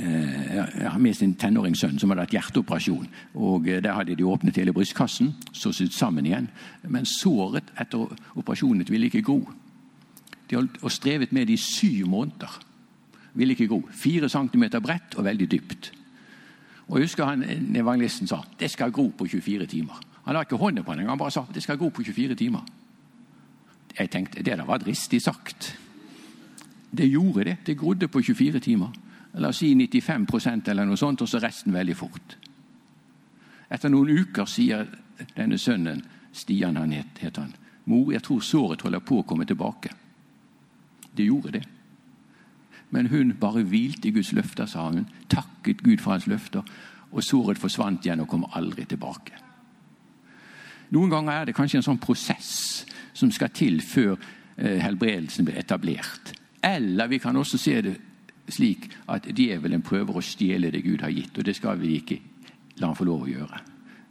eh, 0.00 0.96
med 0.98 1.16
sin 1.16 1.34
tenåringssønn 1.36 1.98
som 2.00 2.12
hadde 2.12 2.24
hatt 2.24 2.36
hjerteoperasjon. 2.38 3.08
og 3.34 3.68
Der 3.68 3.92
hadde 3.92 4.16
de 4.16 4.24
åpnet 4.24 4.56
hele 4.56 4.72
brystkassen, 4.72 5.34
så 5.52 5.72
sydd 5.72 5.92
sammen 5.92 6.26
igjen. 6.26 6.48
Men 6.88 7.04
såret 7.04 7.74
etter 7.76 8.16
operasjonen 8.34 8.88
ville 8.88 9.10
ikke 9.10 9.26
gro. 9.26 9.42
De 10.48 10.56
holdt 10.56 10.80
og 10.82 10.92
strevet 10.92 11.32
med 11.32 11.46
det 11.46 11.58
i 11.58 11.60
syv 11.60 12.06
måneder. 12.08 12.60
Ville 13.34 13.52
ikke 13.52 13.68
gro. 13.68 13.82
Fire 13.92 14.28
centimeter 14.28 14.80
bredt 14.80 15.16
og 15.16 15.24
veldig 15.24 15.50
dypt. 15.50 15.92
Og 16.92 16.98
jeg 16.98 17.08
husker 17.08 17.24
han, 17.24 17.42
Evangelisten 17.76 18.28
sa 18.28 18.42
det 18.60 18.68
skal 18.70 18.92
gro 18.92 19.06
på 19.16 19.24
24 19.24 19.66
timer. 19.66 20.00
Han 20.26 20.36
la 20.36 20.42
ikke 20.44 20.58
hånden 20.60 20.84
på 20.84 20.94
den, 20.94 21.08
han 21.08 21.18
bare 21.18 21.32
sa 21.32 21.46
det 21.48 21.62
skal 21.64 21.78
gro 21.80 21.88
på 21.88 22.04
24 22.04 22.36
timer. 22.36 22.66
Jeg 23.98 24.10
tenkte 24.10 24.42
det 24.42 24.58
der 24.58 24.68
var 24.68 24.78
dristig 24.78 25.22
sagt. 25.22 25.78
Det 26.92 27.08
gjorde 27.08 27.44
det. 27.44 27.56
Det 27.66 27.78
grodde 27.78 28.08
på 28.08 28.20
24 28.20 28.60
timer. 28.60 28.92
La 29.40 29.48
oss 29.48 29.62
si 29.62 29.72
95% 29.74 30.68
eller 30.68 30.84
noe 30.84 31.00
sånt, 31.00 31.22
og 31.24 31.28
så 31.28 31.40
resten 31.40 31.72
veldig 31.72 31.96
fort. 31.96 32.36
Etter 33.72 33.88
noen 33.88 34.12
uker 34.12 34.44
sier 34.44 34.84
denne 35.32 35.56
sønnen, 35.58 36.04
Stian 36.32 36.76
han 36.76 36.92
het, 36.92 37.18
het 37.20 37.36
han, 37.36 37.54
'Mor, 37.84 38.12
jeg 38.12 38.22
tror 38.22 38.40
såret 38.40 38.80
holder 38.80 39.00
på 39.00 39.18
å 39.20 39.24
komme 39.26 39.44
tilbake.' 39.44 39.94
Det 41.16 41.24
gjorde 41.24 41.52
det. 41.52 41.64
Men 42.92 43.08
hun 43.08 43.32
bare 43.40 43.64
hvilte 43.64 44.08
i 44.08 44.12
Guds 44.14 44.32
løfter, 44.36 44.68
sa 44.68 44.88
hun. 44.90 45.06
Takket 45.32 45.80
Gud 45.82 46.02
for 46.02 46.12
hans 46.12 46.28
løfter. 46.28 46.66
Og 47.12 47.24
såret 47.24 47.60
forsvant 47.60 48.04
igjen 48.04 48.22
og 48.24 48.28
kom 48.28 48.44
aldri 48.52 48.84
tilbake. 48.88 49.38
Noen 50.92 51.12
ganger 51.12 51.32
er 51.32 51.48
det 51.48 51.56
kanskje 51.56 51.80
en 51.80 51.86
sånn 51.86 52.00
prosess 52.00 52.84
som 53.16 53.30
skal 53.32 53.52
til 53.56 53.80
før 53.80 54.18
eh, 54.56 54.76
helbredelsen 54.84 55.48
blir 55.48 55.60
etablert. 55.60 56.34
Eller 56.62 57.08
vi 57.08 57.20
kan 57.20 57.36
også 57.36 57.60
se 57.60 57.78
det 57.84 57.96
slik 58.52 58.90
at 59.08 59.28
djevelen 59.32 59.84
prøver 59.84 60.18
å 60.18 60.24
stjele 60.24 60.70
det 60.72 60.84
Gud 60.84 61.00
har 61.04 61.12
gitt. 61.14 61.38
Og 61.38 61.48
det 61.48 61.56
skal 61.56 61.80
vi 61.80 61.96
ikke 61.96 62.20
la 62.80 62.90
han 62.90 62.98
få 62.98 63.08
lov 63.08 63.24
å 63.24 63.30
gjøre. 63.30 63.60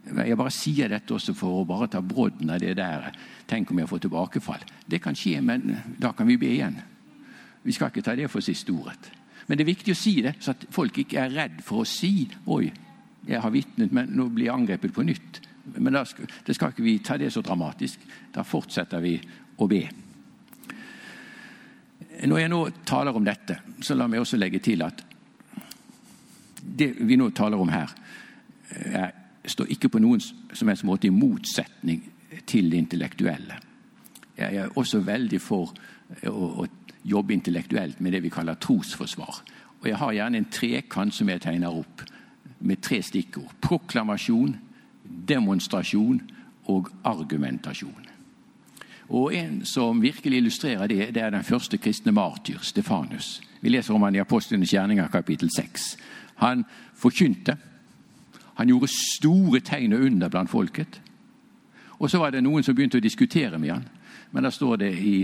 Jeg 0.02 0.38
bare 0.38 0.50
sier 0.50 0.90
dette 0.90 1.14
også 1.14 1.34
for 1.38 1.60
å 1.60 1.66
bare 1.66 1.86
ta 1.90 2.00
brodden 2.02 2.50
av 2.50 2.58
det 2.62 2.74
der. 2.80 3.12
Tenk 3.46 3.70
om 3.70 3.78
jeg 3.78 3.90
får 3.90 4.02
tilbakefall. 4.02 4.64
Det 4.86 4.98
kan 5.02 5.14
skje, 5.14 5.38
men 5.44 5.76
da 6.02 6.10
kan 6.16 6.26
vi 6.26 6.40
be 6.40 6.50
igjen. 6.50 6.80
Vi 7.62 7.72
skal 7.72 7.90
ikke 7.92 8.02
ta 8.02 8.14
det 8.18 8.30
for 8.30 8.44
siste 8.44 8.72
ordet. 8.72 9.12
Men 9.46 9.58
det 9.58 9.64
er 9.64 9.72
viktig 9.72 9.94
å 9.94 9.98
si 9.98 10.14
det, 10.22 10.36
så 10.40 10.54
at 10.54 10.66
folk 10.70 10.98
ikke 11.02 11.18
er 11.22 11.34
redd 11.34 11.62
for 11.64 11.82
å 11.82 11.88
si 11.88 12.28
'oi, 12.46 12.72
jeg 13.28 13.40
har 13.40 13.50
vitnet, 13.50 13.92
men 13.92 14.10
nå 14.10 14.28
blir 14.28 14.46
jeg 14.46 14.54
angrepet 14.54 14.92
på 14.94 15.02
nytt'. 15.02 15.40
Men 15.78 15.92
da 15.92 16.04
skal, 16.04 16.26
det 16.46 16.54
skal 16.54 16.72
ikke 16.72 16.82
vi 16.82 16.98
ta 16.98 17.16
det 17.16 17.32
så 17.32 17.40
dramatisk. 17.40 18.00
Da 18.34 18.42
fortsetter 18.42 19.00
vi 19.00 19.20
å 19.58 19.66
be. 19.66 19.88
Når 22.26 22.38
jeg 22.38 22.48
nå 22.48 22.70
taler 22.86 23.16
om 23.16 23.24
dette, 23.24 23.58
så 23.80 23.94
la 23.94 24.06
meg 24.06 24.20
også 24.20 24.36
legge 24.36 24.58
til 24.58 24.82
at 24.82 25.04
det 26.62 26.94
vi 27.00 27.16
nå 27.16 27.30
taler 27.30 27.58
om 27.58 27.68
her, 27.68 27.90
er, 28.70 29.10
står 29.46 29.70
ikke 29.74 29.88
på 29.88 30.02
noen 30.02 30.20
som 30.20 30.68
helst 30.68 30.84
måte 30.84 31.06
i 31.06 31.14
motsetning 31.14 32.02
til 32.46 32.70
det 32.70 32.78
intellektuelle. 32.78 33.58
Jeg 34.38 34.56
er 34.56 34.78
også 34.78 35.02
veldig 35.04 35.40
for 35.42 35.72
å, 36.28 36.46
å 36.62 36.66
jobbe 37.04 37.34
intellektuelt 37.34 38.00
med 38.00 38.12
det 38.12 38.22
vi 38.22 38.30
kaller 38.30 38.54
trosforsvar. 38.54 39.42
Og 39.80 39.88
Jeg 39.88 39.96
har 39.96 40.12
gjerne 40.12 40.38
en 40.38 40.50
trekant 40.50 41.14
som 41.14 41.28
jeg 41.28 41.40
tegner 41.40 41.68
opp, 41.68 42.02
med 42.60 42.76
tre 42.82 43.02
stikkord. 43.02 43.50
Proklamasjon, 43.60 44.56
demonstrasjon 45.28 46.20
og 46.70 46.88
argumentasjon. 47.04 48.06
Og 49.08 49.34
En 49.34 49.64
som 49.64 50.02
virkelig 50.02 50.36
illustrerer 50.36 50.86
det, 50.86 51.14
det 51.14 51.22
er 51.22 51.30
den 51.30 51.44
første 51.44 51.78
kristne 51.78 52.12
martyr, 52.12 52.58
Stefanus. 52.62 53.42
Vi 53.60 53.68
leser 53.68 53.94
om 53.94 54.02
han 54.02 54.14
i 54.14 54.18
Apostlenes 54.18 54.70
gjerninger, 54.72 55.08
kapittel 55.08 55.50
6. 55.56 55.96
Han 56.36 56.64
forkynte. 56.94 57.56
Han 58.54 58.68
gjorde 58.68 58.88
store 58.88 59.60
tegn 59.60 59.92
og 59.92 60.00
under 60.00 60.28
blant 60.28 60.50
folket. 60.50 61.00
Og 61.98 62.10
så 62.10 62.18
var 62.18 62.30
det 62.30 62.42
noen 62.42 62.62
som 62.62 62.74
begynte 62.74 62.98
å 62.98 63.04
diskutere 63.04 63.58
med 63.58 63.70
han. 63.70 63.84
Men 64.30 64.44
da 64.44 64.50
står 64.50 64.76
det 64.76 64.92
i 64.98 65.16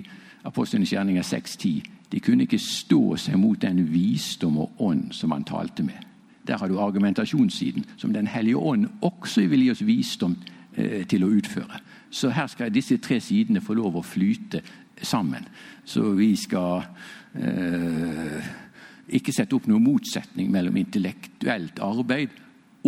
Apostlenes 0.49 0.93
gjerninger 0.93 1.23
6.10. 1.23 1.83
De 2.13 2.21
kunne 2.25 2.47
ikke 2.47 2.61
stå 2.63 3.17
seg 3.21 3.37
mot 3.37 3.61
den 3.61 3.83
visdom 3.93 4.57
og 4.63 4.81
ånd 4.81 5.11
som 5.13 5.35
han 5.37 5.45
talte 5.45 5.85
med. 5.85 6.07
Der 6.49 6.57
har 6.57 6.69
du 6.69 6.79
argumentasjonssiden, 6.81 7.85
som 7.97 8.13
Den 8.13 8.27
hellige 8.27 8.57
ånd 8.57 8.87
også 9.01 9.47
vil 9.47 9.67
gi 9.67 9.71
oss 9.71 9.85
visdom 9.85 10.37
eh, 10.77 11.05
til 11.07 11.25
å 11.25 11.29
utføre. 11.29 11.81
Så 12.11 12.31
her 12.33 12.47
skal 12.49 12.73
disse 12.73 12.97
tre 12.97 13.21
sidene 13.21 13.61
få 13.61 13.77
lov 13.77 13.99
å 14.01 14.03
flyte 14.07 14.63
sammen. 15.03 15.45
Så 15.85 16.15
vi 16.17 16.33
skal 16.37 16.87
eh, 17.37 18.49
ikke 19.09 19.33
sette 19.33 19.57
opp 19.57 19.69
noen 19.69 19.85
motsetning 19.85 20.49
mellom 20.53 20.77
intellektuelt 20.81 21.83
arbeid 21.85 22.33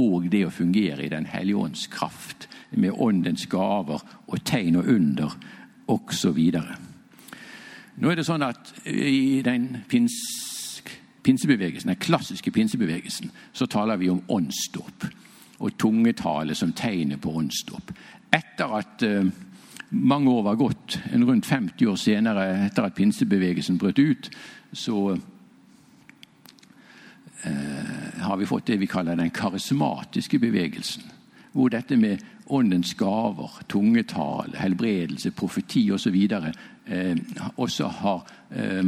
og 0.01 0.31
det 0.33 0.46
å 0.46 0.55
fungere 0.55 1.05
i 1.05 1.12
Den 1.12 1.27
hellige 1.29 1.61
ånds 1.61 1.87
kraft, 1.92 2.49
med 2.70 2.96
åndens 2.96 3.46
gaver 3.51 4.01
og 4.27 4.44
tegn 4.44 4.81
og 4.81 4.88
under 4.88 5.35
osv. 5.90 6.38
Nå 7.96 8.11
er 8.11 8.20
det 8.20 8.26
sånn 8.26 8.42
at 8.46 8.72
i 8.87 9.42
den 9.44 9.83
pinsebevegelsen, 9.90 11.90
den 11.90 12.00
klassiske 12.00 12.50
pinsebevegelsen 12.55 13.31
så 13.53 13.66
taler 13.66 13.96
vi 14.00 14.11
om 14.12 14.22
åndsdåp 14.29 15.09
og 15.61 15.79
tungetale 15.79 16.55
som 16.57 16.72
tegnet 16.72 17.20
på 17.20 17.35
åndsdåp. 17.37 17.90
Etter 18.33 18.76
at 18.79 19.03
eh, 19.05 19.26
mange 19.90 20.31
år 20.31 20.42
var 20.46 20.61
gått, 20.61 21.00
en 21.12 21.26
rundt 21.26 21.46
50 21.46 21.90
år 21.90 21.98
senere 22.00 22.46
etter 22.66 22.87
at 22.87 22.96
pinsebevegelsen 22.96 23.79
brøt 23.79 23.98
ut, 23.98 24.31
så 24.72 25.16
eh, 27.44 28.22
har 28.22 28.40
vi 28.40 28.48
fått 28.48 28.70
det 28.70 28.81
vi 28.81 28.90
kaller 28.90 29.18
den 29.18 29.35
karismatiske 29.35 30.38
bevegelsen. 30.38 31.05
Hvor 31.53 31.68
dette 31.68 31.96
med 31.98 32.22
åndens 32.50 32.94
gaver, 32.94 33.60
tungetale, 33.68 34.58
helbredelse, 34.58 35.30
profeti 35.30 35.90
osv. 35.92 36.16
Eh, 36.86 37.16
også 37.56 37.88
har 37.88 38.24
eh, 38.50 38.86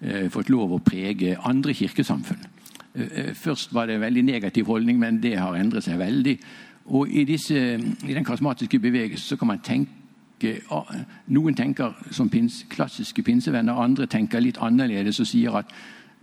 eh, 0.00 0.26
fått 0.30 0.50
lov 0.50 0.74
å 0.74 0.82
prege 0.84 1.36
andre 1.44 1.74
kirkesamfunn. 1.74 2.46
Eh, 2.94 3.34
først 3.34 3.74
var 3.74 3.86
det 3.86 3.94
en 3.94 4.00
veldig 4.06 4.22
negativ 4.22 4.66
holdning, 4.66 4.98
men 4.98 5.22
det 5.22 5.36
har 5.38 5.56
endret 5.56 5.84
seg 5.84 5.98
veldig. 5.98 6.38
Og 6.90 7.08
I, 7.08 7.24
disse, 7.24 7.78
i 8.08 8.14
den 8.14 8.24
karismatiske 8.24 8.78
bevegelsen 8.78 9.34
så 9.34 9.36
kan 9.36 9.54
man 9.54 9.64
tenke 9.64 9.98
Noen 11.28 11.52
tenker 11.52 11.92
som 12.16 12.30
pins, 12.32 12.62
klassiske 12.72 13.20
pinsevenner, 13.22 13.76
andre 13.76 14.06
tenker 14.08 14.40
litt 14.40 14.56
annerledes 14.64 15.18
og 15.20 15.26
sier 15.28 15.58
at 15.58 15.74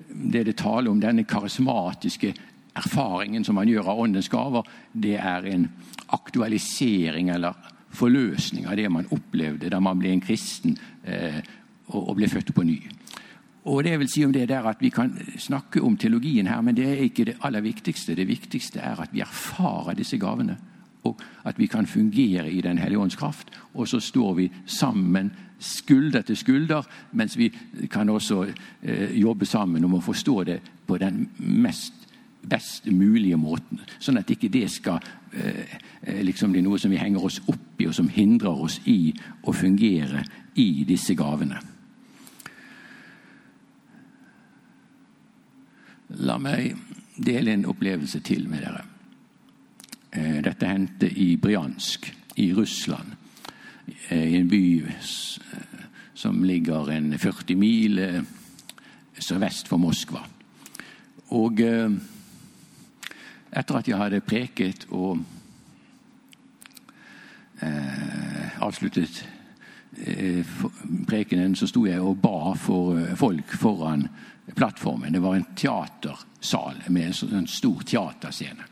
det 0.09 0.41
det 0.47 0.55
taler 0.57 0.89
om 0.89 1.01
denne 1.01 1.21
karismatiske 1.23 2.31
erfaringen 2.77 3.45
som 3.45 3.57
man 3.57 3.69
gjør 3.69 3.91
av 3.91 4.03
åndens 4.05 4.29
gaver, 4.31 4.67
det 4.93 5.17
er 5.17 5.47
en 5.51 5.67
aktualisering 6.15 7.31
eller 7.33 7.57
forløsning 7.97 8.67
av 8.67 8.77
det 8.77 8.89
man 8.91 9.09
opplevde 9.15 9.71
da 9.71 9.79
man 9.83 9.99
ble 9.99 10.13
en 10.13 10.23
kristen 10.23 10.77
eh, 11.03 11.41
og, 11.87 12.01
og 12.09 12.15
ble 12.19 12.29
født 12.31 12.53
på 12.55 12.65
ny. 12.67 12.77
Og 13.67 13.83
det 13.83 13.97
vil 13.99 14.09
si 14.09 14.23
om 14.23 14.31
det 14.31 14.47
der 14.49 14.63
at 14.63 14.79
Vi 14.79 14.89
kan 14.89 15.11
snakke 15.37 15.81
om 15.83 15.97
teologien 15.97 16.47
her, 16.47 16.61
men 16.61 16.75
det 16.75 16.85
er 16.87 17.03
ikke 17.03 17.25
det 17.25 17.37
aller 17.43 17.61
viktigste. 17.61 18.15
Det 18.15 18.27
viktigste 18.27 18.79
er 18.79 19.01
at 19.01 19.09
vi 19.11 19.19
erfarer 19.19 19.93
disse 19.93 20.17
gavene, 20.17 20.57
og 21.03 21.19
at 21.43 21.59
vi 21.59 21.65
kan 21.67 21.87
fungere 21.87 22.51
i 22.51 22.61
Den 22.61 22.77
hellige 22.77 22.99
ånds 22.99 23.15
kraft. 23.15 23.47
Og 23.73 23.87
så 23.87 23.99
står 23.99 24.33
vi 24.33 24.51
sammen, 24.65 25.31
skulder 25.59 26.21
til 26.21 26.37
skulder, 26.37 26.83
mens 27.11 27.37
vi 27.37 27.51
kan 27.91 28.09
også 28.09 28.45
eh, 28.83 29.19
jobbe 29.19 29.45
sammen 29.45 29.83
om 29.83 29.93
å 29.93 30.01
forstå 30.01 30.43
det 30.43 30.59
på 30.87 30.97
den 30.97 31.29
mest 31.37 32.06
best 32.49 32.85
mulige 32.91 33.37
måten. 33.37 33.81
Sånn 33.99 34.19
at 34.21 34.29
ikke 34.31 34.49
det 34.51 34.67
skal 34.71 35.01
eh, 35.33 35.77
eh 36.01 36.21
liksom 36.25 36.51
bli 36.51 36.63
noe 36.65 36.79
som 36.79 36.91
vi 36.91 36.99
henger 37.01 37.23
oss 37.23 37.41
opp 37.47 37.81
i, 37.81 37.87
og 37.87 37.95
som 37.95 38.09
hindrer 38.09 38.63
oss 38.67 38.79
i 38.85 39.13
å 39.43 39.53
fungere 39.53 40.23
i 40.55 40.85
disse 40.87 41.15
gavene. 41.15 41.59
La 46.23 46.37
meg 46.39 46.75
dele 47.17 47.53
en 47.53 47.67
opplevelse 47.67 48.19
til 48.23 48.47
med 48.49 48.63
dere. 48.63 48.83
Eh, 50.11 50.41
dette 50.43 50.67
hendte 50.67 51.09
i 51.09 51.35
Bryansk 51.37 52.13
i 52.37 52.53
Russland. 52.53 53.13
I 54.11 54.35
en 54.35 54.49
by 54.51 54.63
som 56.13 56.43
ligger 56.43 56.89
en 56.91 57.13
40 57.19 57.55
mil 57.55 58.01
sørvest 59.19 59.67
for 59.67 59.79
Moskva. 59.79 60.25
Og 61.31 61.61
etter 63.51 63.79
at 63.79 63.87
jeg 63.87 63.97
hadde 63.97 64.21
preket 64.21 64.87
og 64.91 65.19
avsluttet 68.61 69.23
prekenen, 71.07 71.55
så 71.57 71.65
sto 71.65 71.87
jeg 71.87 72.01
og 72.03 72.19
ba 72.21 72.53
for 72.59 72.99
folk 73.17 73.55
foran 73.57 74.05
plattformen. 74.55 75.13
Det 75.13 75.21
var 75.23 75.35
en 75.35 75.45
teatersal 75.55 76.83
med 76.87 77.13
en 77.33 77.47
stor 77.47 77.81
teaterscene. 77.81 78.67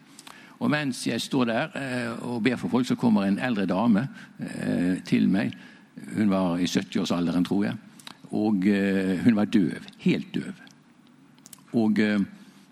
Og 0.59 0.71
mens 0.71 1.03
jeg 1.07 1.21
står 1.21 1.45
der 1.49 1.75
eh, 1.75 2.23
og 2.23 2.43
ber 2.43 2.55
for 2.55 2.71
folk, 2.71 2.87
så 2.87 2.95
kommer 2.95 3.25
en 3.25 3.39
eldre 3.39 3.65
dame 3.65 4.07
eh, 4.39 5.01
til 5.05 5.27
meg. 5.29 5.51
Hun 6.15 6.31
var 6.31 6.59
i 6.59 6.67
70-årsalderen, 6.69 7.45
tror 7.45 7.65
jeg. 7.65 7.75
Og 8.31 8.67
eh, 8.67 9.19
hun 9.23 9.35
var 9.35 9.51
døv. 9.51 9.83
Helt 9.99 10.33
døv. 10.35 10.53
Og 11.75 11.99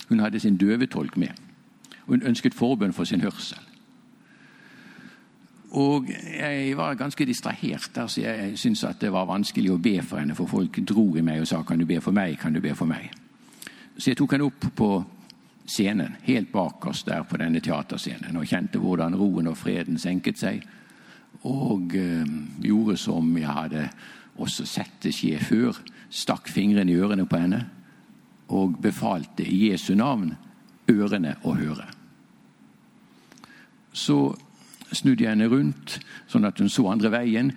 hun 0.07 0.19
hadde 0.19 0.39
sin 0.39 0.57
døvetolk 0.57 1.17
med. 1.17 1.42
Hun 2.05 2.23
ønsket 2.23 2.53
forbønn 2.53 2.93
for 2.93 3.03
sin 3.03 3.21
hørsel. 3.21 3.59
Og 5.73 6.05
jeg 6.39 6.77
var 6.77 6.93
ganske 6.93 7.25
distrahert 7.25 7.89
der, 7.95 8.07
så 8.07 8.21
jeg 8.21 8.57
syntes 8.59 8.83
at 8.83 9.01
det 9.01 9.09
var 9.11 9.25
vanskelig 9.25 9.71
å 9.73 9.79
be 9.81 9.95
for 10.05 10.21
henne, 10.21 10.35
for 10.37 10.45
folk 10.45 10.77
dro 10.85 11.15
i 11.17 11.21
meg 11.21 11.41
og 11.41 11.47
sa 11.47 11.63
'Kan 11.63 11.79
du 11.79 11.85
be 11.85 12.01
for 12.01 12.11
meg?' 12.11 12.37
Kan 12.37 12.53
du 12.53 12.61
be 12.61 12.75
for 12.75 12.85
meg? 12.85 13.11
Så 13.97 14.09
jeg 14.09 14.17
tok 14.17 14.31
henne 14.31 14.45
opp 14.45 14.75
på 14.75 15.05
scenen, 15.65 16.15
helt 16.23 16.51
bakerst 16.51 17.05
der 17.05 17.23
på 17.23 17.37
denne 17.37 17.59
teaterscenen, 17.59 18.37
og 18.37 18.45
kjente 18.45 18.79
hvordan 18.79 19.15
roen 19.15 19.47
og 19.47 19.57
freden 19.57 19.97
senket 19.97 20.39
seg. 20.39 20.63
Og 21.43 21.91
øh, 21.95 22.25
gjorde 22.61 22.97
som 22.97 23.37
jeg 23.37 23.47
hadde 23.47 23.89
også 24.37 24.65
sett 24.65 25.03
det 25.03 25.13
skje 25.13 25.39
før. 25.39 25.77
Stakk 26.09 26.47
fingrene 26.47 26.91
i 26.91 26.95
ørene 26.95 27.25
på 27.25 27.37
henne 27.37 27.65
og 28.47 28.81
befalte 28.81 29.45
i 29.45 29.71
Jesu 29.71 29.95
navn 29.95 30.35
ørene 30.91 31.35
å 31.43 31.53
høre. 31.57 31.85
Så 33.93 34.35
snudde 34.93 35.23
jeg 35.25 35.33
henne 35.33 35.49
rundt, 35.49 35.99
sånn 36.27 36.45
at 36.47 36.59
hun 36.61 36.69
så 36.71 36.87
andre 36.91 37.11
veien, 37.13 37.51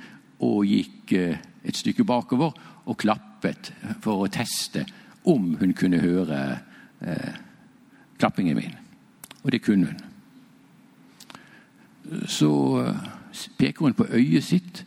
og 0.45 0.67
gikk 0.69 1.13
eh, 1.17 1.39
et 1.67 1.77
stykke 1.77 2.05
bakover 2.07 2.53
og 2.87 2.99
klappet 3.01 3.73
for 4.05 4.25
å 4.25 4.33
teste 4.33 4.85
om 5.27 5.57
hun 5.61 5.73
kunne 5.77 6.03
høre 6.03 6.41
eh, 7.01 7.33
klappingen 8.21 8.59
min. 8.59 8.77
Og 9.43 9.53
det 9.53 9.63
kunne 9.65 9.87
hun. 9.91 10.01
Så 12.31 12.51
eh, 12.83 12.95
peker 13.59 13.89
hun 13.89 13.97
på 13.97 14.09
øyet 14.13 14.45
sitt 14.45 14.85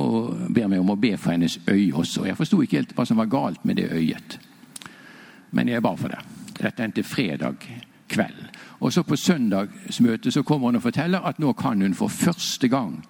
og 0.00 0.36
ber 0.54 0.68
meg 0.70 0.80
om 0.80 0.92
å 0.94 1.00
be 1.00 1.16
for 1.18 1.34
hennes 1.34 1.58
øye 1.66 1.94
også. 1.96 2.24
Jeg 2.28 2.38
forsto 2.38 2.60
ikke 2.62 2.78
helt 2.78 2.94
hva 2.96 3.04
som 3.08 3.18
var 3.20 3.32
galt 3.32 3.64
med 3.66 3.80
det 3.80 3.90
øyet, 3.90 4.38
men 5.50 5.68
jeg 5.68 5.82
ba 5.82 5.96
for 5.98 6.12
det. 6.12 6.20
Dette 6.60 6.84
endte 6.84 7.02
fredag 7.02 7.56
kveld. 8.08 8.48
Og 8.80 8.92
så 8.92 9.02
På 9.02 9.16
søndagsmøtet 9.16 10.32
så 10.32 10.42
kommer 10.42 10.68
hun 10.68 10.76
og 10.76 10.82
forteller 10.82 11.20
at 11.20 11.38
nå 11.38 11.52
kan 11.52 11.82
hun 11.82 11.94
for 11.94 12.08
første 12.08 12.68
gang 12.68 13.04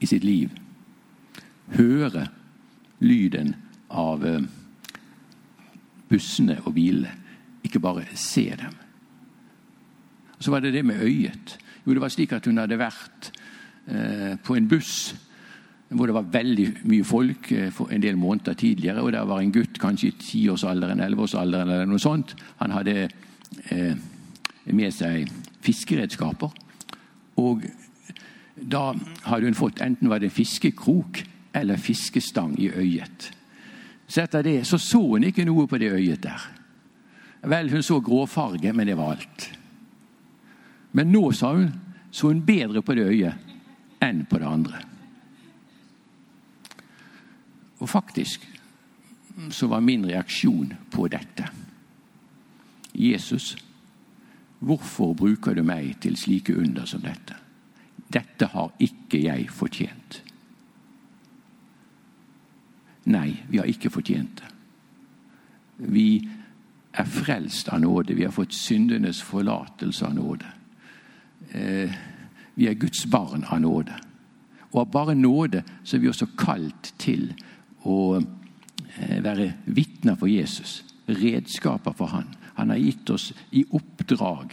i 0.00 0.06
sitt 0.06 0.24
liv 0.24 0.50
høre 1.76 2.28
lyden 3.00 3.54
av 3.90 4.24
eh, 4.26 4.42
bussene 6.08 6.60
og 6.64 6.74
bilene. 6.74 7.12
Ikke 7.64 7.80
bare 7.80 8.06
se 8.14 8.50
dem. 8.56 8.74
Så 10.38 10.50
var 10.50 10.60
det 10.60 10.72
det 10.72 10.84
med 10.84 11.02
øyet. 11.02 11.58
Jo, 11.86 11.92
det 11.92 12.00
var 12.00 12.08
slik 12.08 12.32
at 12.32 12.46
hun 12.46 12.58
hadde 12.58 12.78
vært 12.78 13.32
eh, 13.86 14.38
på 14.44 14.54
en 14.54 14.68
buss 14.68 15.14
hvor 15.88 16.06
det 16.06 16.14
var 16.14 16.28
veldig 16.32 16.66
mye 16.88 17.04
folk 17.06 17.50
eh, 17.52 17.80
en 17.90 18.02
del 18.02 18.16
måneder 18.20 18.54
tidligere. 18.54 19.02
og 19.02 19.12
Der 19.12 19.24
var 19.24 19.40
en 19.40 19.52
gutt 19.52 19.78
kanskje 19.80 20.10
i 20.10 20.16
tiårsalderen, 20.20 21.00
elleveårsalderen 21.00 21.70
eller 21.70 21.88
noe 21.88 22.02
sånt. 22.02 22.34
Han 22.60 22.74
hadde 22.76 23.08
eh, 23.72 23.94
med 24.66 24.92
seg 24.92 25.30
fiskeredskaper. 25.64 26.52
Og 27.40 27.64
da 28.58 28.92
hadde 29.24 29.48
hun 29.48 29.56
fått 29.56 29.80
enten 29.80 30.10
var 30.10 30.20
det 30.20 30.34
fiskekrok 30.34 31.22
eller 31.56 31.80
fiskestang 31.80 32.56
i 32.60 32.68
øyet. 32.68 33.30
Så 34.08 34.22
etter 34.24 34.44
det 34.44 34.66
så, 34.68 34.78
så 34.80 35.00
hun 35.00 35.24
ikke 35.24 35.46
noe 35.48 35.66
på 35.68 35.80
det 35.80 35.92
øyet 35.92 36.22
der. 36.24 36.44
Vel, 37.48 37.70
hun 37.70 37.84
så 37.86 38.00
gråfarge, 38.02 38.72
men 38.74 38.88
det 38.88 38.96
var 38.98 39.14
alt. 39.14 39.48
Men 40.92 41.12
nå, 41.12 41.30
sa 41.32 41.52
hun, 41.54 41.68
så 42.10 42.32
hun 42.32 42.44
bedre 42.44 42.82
på 42.82 42.96
det 42.98 43.08
øyet 43.08 44.02
enn 44.02 44.24
på 44.28 44.40
det 44.40 44.48
andre. 44.48 44.80
Og 47.78 47.88
faktisk 47.88 48.48
så 49.54 49.66
var 49.70 49.80
min 49.80 50.06
reaksjon 50.06 50.72
på 50.90 51.06
dette 51.08 51.46
Jesus 52.98 53.56
Hvorfor 54.58 55.12
bruker 55.14 55.54
du 55.54 55.62
meg 55.62 56.00
til 56.02 56.16
slike 56.18 56.56
under 56.58 56.86
som 56.90 57.04
dette? 57.04 57.36
Dette 58.10 58.48
har 58.50 58.72
ikke 58.82 59.20
jeg 59.22 59.44
fortjent. 59.54 60.16
Nei, 63.14 63.36
vi 63.48 63.60
har 63.60 63.70
ikke 63.70 63.92
fortjent 63.92 64.42
det. 64.42 64.50
Vi 65.78 66.08
er 66.98 67.06
frelst 67.06 67.70
av 67.70 67.80
nåde. 67.84 68.16
Vi 68.18 68.24
har 68.26 68.34
fått 68.34 68.56
syndenes 68.56 69.22
forlatelse 69.22 70.06
av 70.08 70.16
nåde. 70.16 70.50
Eh, 71.54 71.94
vi 72.58 72.66
er 72.66 72.74
Guds 72.74 73.06
barn 73.06 73.46
av 73.46 73.60
nåde. 73.62 73.94
Og 74.72 74.80
av 74.82 74.90
bare 74.90 75.14
nåde 75.14 75.62
så 75.84 75.96
er 75.96 76.02
vi 76.02 76.10
også 76.10 76.32
kalt 76.36 76.92
til 76.98 77.30
å 77.88 78.18
eh, 78.18 79.18
være 79.24 79.52
vitner 79.66 80.18
for 80.18 80.28
Jesus. 80.28 80.84
redskaper 81.08 81.92
for 81.96 82.06
Han. 82.06 82.26
Han 82.54 82.70
har 82.70 82.76
gitt 82.76 83.10
oss 83.10 83.32
i 83.50 83.64
oppdrag 83.70 84.52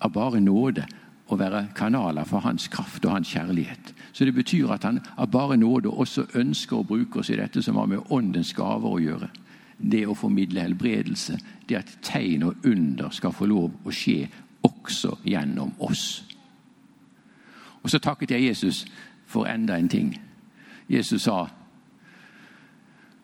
av 0.00 0.12
bare 0.12 0.40
nåde 0.40 0.86
å 1.28 1.36
være 1.36 1.68
kanaler 1.76 2.26
for 2.28 2.44
hans 2.44 2.66
kraft 2.68 3.04
og 3.04 3.12
hans 3.12 3.30
kjærlighet. 3.32 3.92
Så 4.12 4.24
det 4.24 4.34
betyr 4.34 4.72
at 4.74 4.84
han 4.84 5.00
av 5.16 5.30
bare 5.30 5.56
nåde 5.56 5.88
også 5.88 6.26
ønsker 6.34 6.76
å 6.76 6.86
bruke 6.88 7.20
oss 7.20 7.30
i 7.30 7.38
dette 7.38 7.62
som 7.62 7.76
har 7.80 7.88
med 7.88 8.12
åndens 8.12 8.52
gaver 8.56 8.90
å 8.90 9.00
gjøre. 9.00 9.30
Det 9.78 10.04
å 10.06 10.14
formidle 10.14 10.62
helbredelse, 10.64 11.38
det 11.68 11.78
at 11.78 11.96
tegn 12.02 12.44
og 12.48 12.66
under 12.68 13.10
skal 13.10 13.32
få 13.32 13.48
lov 13.50 13.72
å 13.84 13.92
skje 13.92 14.28
også 14.64 15.18
gjennom 15.24 15.72
oss. 15.78 16.24
Og 17.82 17.90
så 17.90 18.00
takket 18.00 18.36
jeg 18.36 18.48
Jesus 18.48 18.84
for 19.26 19.48
enda 19.48 19.76
en 19.76 19.88
ting. 19.88 20.14
Jesus 20.88 21.26
sa 21.26 21.46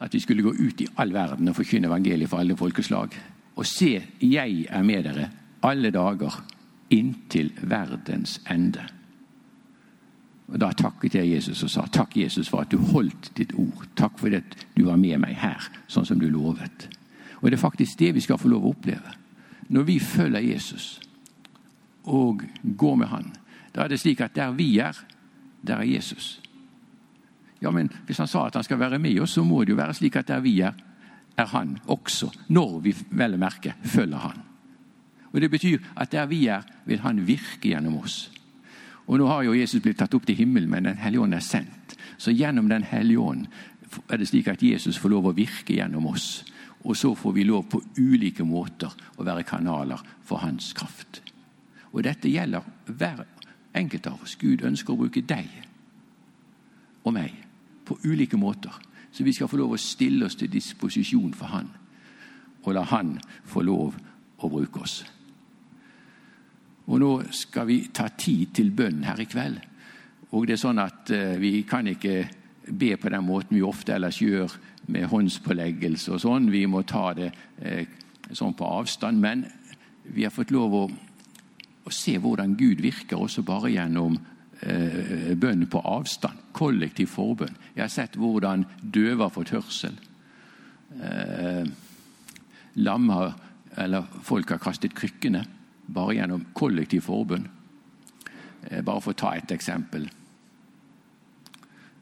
at 0.01 0.14
vi 0.14 0.20
skulle 0.20 0.42
gå 0.42 0.55
ut 0.59 0.80
i 0.80 0.88
all 0.96 1.12
verden 1.12 1.48
og 1.48 1.57
forkynne 1.57 1.88
evangeliet 1.90 2.30
for 2.30 2.40
alle 2.40 2.57
folkeslag. 2.57 3.12
Og 3.57 3.66
se, 3.66 4.03
jeg 4.20 4.66
er 4.68 4.82
med 4.82 5.05
dere 5.05 5.28
alle 5.62 5.90
dager 5.92 6.40
inntil 6.90 7.53
verdens 7.62 8.40
ende. 8.51 8.86
Og 10.48 10.59
Da 10.61 10.72
takket 10.72 11.14
jeg 11.14 11.30
Jesus 11.30 11.62
og 11.62 11.70
sa 11.70 11.86
takk, 11.86 12.16
Jesus, 12.16 12.48
for 12.48 12.64
at 12.64 12.72
du 12.72 12.78
holdt 12.78 13.30
ditt 13.36 13.53
ord. 13.55 13.86
Takk 13.96 14.18
for 14.18 14.34
at 14.34 14.57
du 14.76 14.84
var 14.84 14.96
med 14.96 15.20
meg 15.22 15.36
her, 15.38 15.70
sånn 15.86 16.07
som 16.07 16.18
du 16.18 16.28
lovet. 16.30 16.88
Og 17.40 17.51
Det 17.51 17.57
er 17.57 17.62
faktisk 17.62 17.98
det 17.98 18.14
vi 18.14 18.20
skal 18.20 18.38
få 18.38 18.48
lov 18.48 18.64
å 18.64 18.72
oppleve. 18.74 19.14
Når 19.68 19.82
vi 19.82 19.98
følger 19.98 20.40
Jesus 20.40 21.01
og 22.05 22.42
går 22.76 22.96
med 22.96 23.07
Han, 23.07 23.32
da 23.74 23.84
er 23.84 23.88
det 23.88 24.01
slik 24.01 24.20
at 24.20 24.34
der 24.34 24.51
vi 24.51 24.78
er, 24.78 24.96
der 25.62 25.76
er 25.76 25.86
Jesus. 25.86 26.40
Ja, 27.61 27.71
men 27.71 27.91
Hvis 28.07 28.19
han 28.19 28.29
sa 28.29 28.47
at 28.47 28.55
han 28.55 28.65
skal 28.65 28.79
være 28.79 28.99
med 28.99 29.21
oss, 29.21 29.31
så 29.31 29.45
må 29.45 29.65
det 29.65 29.75
jo 29.75 29.77
være 29.77 29.95
slik 29.95 30.17
at 30.17 30.29
der 30.29 30.41
vi 30.41 30.61
er, 30.61 30.73
er 31.37 31.47
han 31.47 31.79
også. 31.87 32.31
Når 32.49 32.79
vi 32.81 32.95
vel 33.11 33.39
merke 33.39 33.75
følger 33.85 34.19
han. 34.19 34.39
Og 35.33 35.41
Det 35.41 35.51
betyr 35.51 35.79
at 35.97 36.13
der 36.13 36.27
vi 36.27 36.47
er, 36.47 36.63
vil 36.85 36.99
han 36.99 37.27
virke 37.27 37.69
gjennom 37.69 37.99
oss. 37.99 38.31
Og 39.07 39.19
Nå 39.19 39.27
har 39.27 39.43
jo 39.43 39.55
Jesus 39.55 39.83
blitt 39.83 39.99
tatt 39.99 40.15
opp 40.15 40.27
til 40.27 40.37
himmelen, 40.37 40.71
men 40.71 40.85
Den 40.85 40.97
hellige 40.97 41.21
ånd 41.21 41.35
er 41.35 41.41
sendt. 41.41 41.97
Så 42.19 42.31
gjennom 42.31 42.69
Den 42.69 42.83
hellige 42.83 43.19
ånd 43.19 43.47
er 44.09 44.17
det 44.17 44.29
slik 44.29 44.49
at 44.49 44.63
Jesus 44.63 44.99
får 44.99 45.09
lov 45.09 45.27
å 45.27 45.37
virke 45.37 45.75
gjennom 45.75 46.07
oss. 46.07 46.45
Og 46.85 46.97
så 46.97 47.15
får 47.15 47.33
vi 47.33 47.45
lov 47.45 47.69
på 47.69 47.83
ulike 47.99 48.45
måter 48.45 48.93
å 49.17 49.25
være 49.25 49.43
kanaler 49.43 50.01
for 50.25 50.39
hans 50.39 50.73
kraft. 50.73 51.23
Og 51.93 52.05
dette 52.05 52.29
gjelder 52.29 52.63
hver 52.87 53.25
enkelt 53.75 54.07
av 54.07 54.23
oss. 54.23 54.37
Gud 54.41 54.65
ønsker 54.65 54.93
å 54.93 54.97
bruke 54.97 55.21
deg 55.21 55.49
og 57.05 57.15
meg 57.17 57.49
på 57.91 57.99
ulike 58.07 58.38
måter. 58.38 58.74
Så 59.11 59.26
vi 59.26 59.34
skal 59.34 59.51
få 59.51 59.59
lov 59.59 59.74
å 59.74 59.80
stille 59.82 60.28
oss 60.28 60.38
til 60.38 60.51
disposisjon 60.53 61.34
for 61.34 61.51
Han, 61.51 61.70
og 62.62 62.74
la 62.76 62.84
Han 62.93 63.16
få 63.51 63.64
lov 63.66 63.97
å 64.38 64.49
bruke 64.49 64.84
oss. 64.84 65.01
Og 66.86 67.01
Nå 67.01 67.11
skal 67.34 67.66
vi 67.66 67.80
ta 67.95 68.09
tid 68.14 68.55
til 68.55 68.70
bønn 68.74 69.05
her 69.07 69.20
i 69.20 69.28
kveld. 69.30 69.59
Og 70.30 70.47
det 70.47 70.57
er 70.57 70.62
sånn 70.62 70.78
at 70.78 71.11
uh, 71.11 71.36
Vi 71.38 71.62
kan 71.66 71.86
ikke 71.91 72.28
be 72.70 72.95
på 72.97 73.11
den 73.11 73.26
måten 73.26 73.57
vi 73.57 73.62
ofte 73.66 73.97
ellers 73.97 74.20
gjør, 74.22 74.53
med 74.91 75.07
håndspåleggelse 75.11 76.12
og 76.14 76.20
sånn. 76.22 76.51
Vi 76.51 76.64
må 76.66 76.82
ta 76.82 77.11
det 77.14 77.30
uh, 77.62 77.82
sånn 78.32 78.55
på 78.55 78.66
avstand. 78.66 79.20
Men 79.22 79.45
vi 80.03 80.24
har 80.24 80.34
fått 80.34 80.55
lov 80.55 80.74
å, 80.74 80.84
å 81.86 81.95
se 81.95 82.16
hvordan 82.18 82.57
Gud 82.59 82.82
virker 82.82 83.20
også 83.20 83.43
bare 83.47 83.70
gjennom 83.74 84.16
eh, 84.16 84.39
bønn 84.61 85.67
på 85.71 85.81
avstand. 85.89 86.39
Kollektiv 86.53 87.09
forbønn. 87.15 87.57
Jeg 87.75 87.85
har 87.85 87.93
sett 87.93 88.19
hvordan 88.21 88.67
døve 88.83 89.25
har 89.25 89.33
fått 89.33 89.55
hørsel. 89.55 89.97
Eh, 91.01 91.65
lammer 92.75 93.35
folk 94.27 94.51
har 94.51 94.61
kastet 94.61 94.97
krykkene 94.99 95.45
bare 95.91 96.17
gjennom 96.19 96.49
kollektiv 96.55 97.07
forbønn. 97.07 97.47
Eh, 98.69 98.83
bare 98.83 99.01
for 99.01 99.15
å 99.15 99.21
ta 99.21 99.35
et 99.37 99.55
eksempel. 99.55 100.09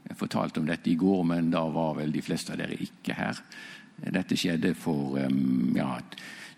Jeg 0.09 0.17
fortalte 0.17 0.61
om 0.61 0.67
dette 0.67 0.91
i 0.91 0.97
går, 0.99 1.25
men 1.29 1.51
da 1.53 1.67
var 1.69 1.99
vel 2.01 2.13
de 2.13 2.25
fleste 2.25 2.55
av 2.55 2.63
dere 2.63 2.81
ikke 2.81 3.15
her. 3.15 3.43
Dette 3.99 4.37
skjedde 4.39 4.73
for 4.79 5.19
ja, 5.19 5.89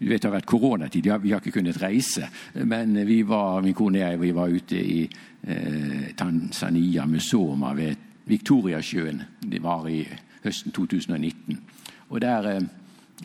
du 0.01 0.09
vet 0.09 0.23
Det 0.23 0.31
har 0.31 0.39
vært 0.39 0.49
koronatid, 0.49 1.05
vi 1.21 1.31
har 1.31 1.43
ikke 1.43 1.59
kunnet 1.59 1.77
reise. 1.83 2.29
Men 2.65 2.95
vi 3.07 3.21
var, 3.23 3.61
min 3.61 3.75
kone 3.77 4.01
og 4.01 4.07
jeg 4.07 4.21
vi 4.21 4.31
var 4.33 4.49
ute 4.49 4.79
i 4.81 5.03
eh, 5.05 6.15
Tanzania, 6.17 7.05
Musoma, 7.07 7.75
ved 7.77 7.97
Viktoriasjøen. 8.25 9.23
Det 9.45 9.61
var 9.63 9.89
i 9.89 10.01
høsten 10.45 10.73
2019. 10.73 11.61
Og 12.09 12.21
Der 12.21 12.49
eh, 12.49 12.63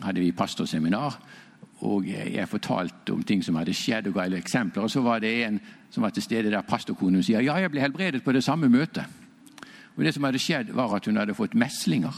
hadde 0.02 0.20
vi 0.20 0.32
pastorseminar. 0.32 1.16
Og 1.80 2.06
jeg 2.08 2.48
fortalte 2.48 3.12
om 3.12 3.22
ting 3.22 3.44
som 3.44 3.56
hadde 3.56 3.74
skjedd, 3.74 4.06
og 4.08 4.14
ga 4.14 4.28
eksempler. 4.36 4.82
Og 4.82 4.90
så 4.90 5.00
var 5.00 5.18
det 5.18 5.32
en 5.46 5.60
som 5.90 6.02
var 6.02 6.10
til 6.10 6.22
stede 6.22 6.50
der 6.50 6.60
pastorkonen 6.60 7.22
sier 7.22 7.40
ja, 7.40 7.56
jeg 7.56 7.70
ble 7.70 7.80
helbredet 7.80 8.24
på 8.24 8.32
det 8.32 8.44
samme 8.44 8.68
møtet. 8.68 9.04
Og 9.96 10.04
Det 10.04 10.12
som 10.14 10.24
hadde 10.24 10.38
skjedd, 10.38 10.74
var 10.76 10.94
at 10.94 11.06
hun 11.06 11.16
hadde 11.16 11.34
fått 11.34 11.54
meslinger. 11.54 12.12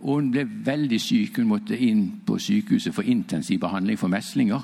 Og 0.00 0.14
hun 0.14 0.30
ble 0.30 0.44
veldig 0.64 1.00
syk. 1.00 1.38
Hun 1.38 1.50
måtte 1.50 1.78
inn 1.78 2.20
på 2.26 2.38
sykehuset 2.38 2.94
for 2.94 3.02
intensiv 3.02 3.60
behandling 3.60 3.98
for 3.98 4.08
meslinger. 4.08 4.62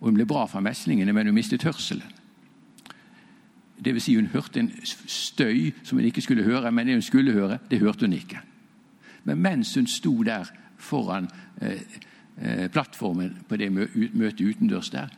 Og 0.00 0.08
hun 0.08 0.18
ble 0.18 0.26
bra 0.26 0.46
fra 0.50 0.60
meslingene, 0.60 1.12
men 1.12 1.26
hun 1.26 1.34
mistet 1.34 1.62
hørselen. 1.62 2.18
Det 3.82 3.94
vil 3.94 4.02
si 4.02 4.14
hun 4.14 4.30
hørte 4.30 4.60
en 4.60 4.70
støy 5.06 5.72
som 5.82 5.98
hun 5.98 6.06
ikke 6.06 6.22
skulle 6.22 6.46
høre, 6.46 6.70
men 6.72 6.86
det 6.86 6.94
hun 6.94 7.02
skulle 7.02 7.32
høre, 7.32 7.58
det 7.70 7.80
hørte 7.80 8.06
hun 8.06 8.12
ikke. 8.12 8.40
Men 9.24 9.42
mens 9.42 9.74
hun 9.74 9.86
sto 9.86 10.22
der 10.22 10.50
foran 10.78 11.28
eh, 11.62 11.82
eh, 12.38 12.70
plattformen 12.70 13.36
på 13.48 13.56
det 13.56 13.72
møtet 13.72 14.46
utendørs 14.46 14.90
der, 14.90 15.10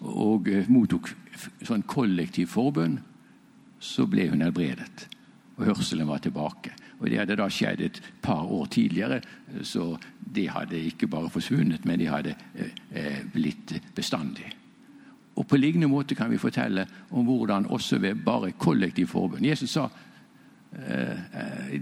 og 0.00 0.48
eh, 0.48 0.68
mottok 0.68 1.10
sånn 1.64 1.84
kollektiv 1.88 2.52
forbønn, 2.52 2.98
så 3.80 4.06
ble 4.08 4.28
hun 4.32 4.44
helbredet. 4.44 5.08
Og 5.56 5.68
hørselen 5.68 6.08
var 6.08 6.20
tilbake. 6.24 6.72
Og 6.98 7.10
Det 7.10 7.18
hadde 7.18 7.36
da 7.36 7.48
skjedd 7.50 7.80
et 7.80 8.02
par 8.22 8.46
år 8.52 8.66
tidligere, 8.66 9.20
så 9.62 9.96
de 10.34 10.48
hadde 10.48 10.78
ikke 10.78 11.06
bare 11.06 11.30
forsvunnet, 11.30 11.84
men 11.84 11.98
de 11.98 12.06
hadde 12.08 12.34
eh, 12.90 13.24
blitt 13.32 13.74
bestandig. 13.94 14.46
Og 15.36 15.46
På 15.46 15.56
lignende 15.56 15.88
måte 15.88 16.14
kan 16.14 16.30
vi 16.30 16.38
fortelle 16.38 16.86
om 17.10 17.26
hvordan 17.26 17.66
også 17.66 17.98
ved 17.98 18.14
bare 18.24 18.52
kollektiv 18.52 19.06
forbund 19.06 19.46
Jesus 19.46 19.70
sa, 19.70 19.88
eh, 20.72 21.80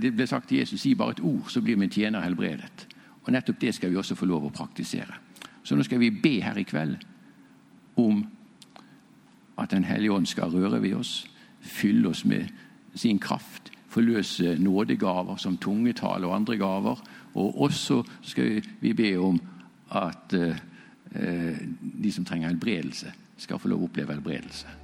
Det 0.00 0.14
ble 0.14 0.26
sagt 0.26 0.48
til 0.48 0.58
Jesus 0.58 0.80
si 0.80 0.94
bare 0.94 1.10
et 1.10 1.20
ord, 1.20 1.48
så 1.48 1.60
blir 1.60 1.76
min 1.76 1.90
tjener 1.90 2.20
helbredet. 2.20 2.86
Og 3.24 3.32
Nettopp 3.32 3.60
det 3.60 3.74
skal 3.74 3.90
vi 3.90 3.96
også 3.96 4.14
få 4.14 4.26
lov 4.26 4.44
å 4.44 4.50
praktisere. 4.50 5.14
Så 5.62 5.76
nå 5.76 5.82
skal 5.82 5.98
vi 5.98 6.10
be 6.10 6.40
her 6.40 6.56
i 6.56 6.62
kveld 6.62 6.96
om 7.96 8.26
at 9.58 9.70
Den 9.70 9.84
hellige 9.84 10.12
ånd 10.12 10.26
skal 10.26 10.50
røre 10.50 10.82
ved 10.82 10.94
oss, 10.94 11.26
fylle 11.60 12.08
oss 12.08 12.24
med 12.24 12.48
sin 12.94 13.18
kraft 13.18 13.69
forløse 13.90 14.56
nådegaver 14.62 15.36
som 15.36 15.58
tungetale 15.58 16.26
og 16.26 16.36
andre 16.36 16.56
gaver. 16.56 17.02
Og 17.34 17.60
også 17.66 18.02
skal 18.22 18.62
vi 18.80 18.92
be 18.92 19.14
om 19.18 19.40
at 19.90 20.34
eh, 20.34 21.58
de 22.02 22.12
som 22.12 22.24
trenger 22.24 22.48
helbredelse, 22.48 23.12
skal 23.40 23.58
få 23.58 23.72
lov 23.72 23.82
å 23.82 23.88
oppleve 23.88 24.14
helbredelse. 24.14 24.79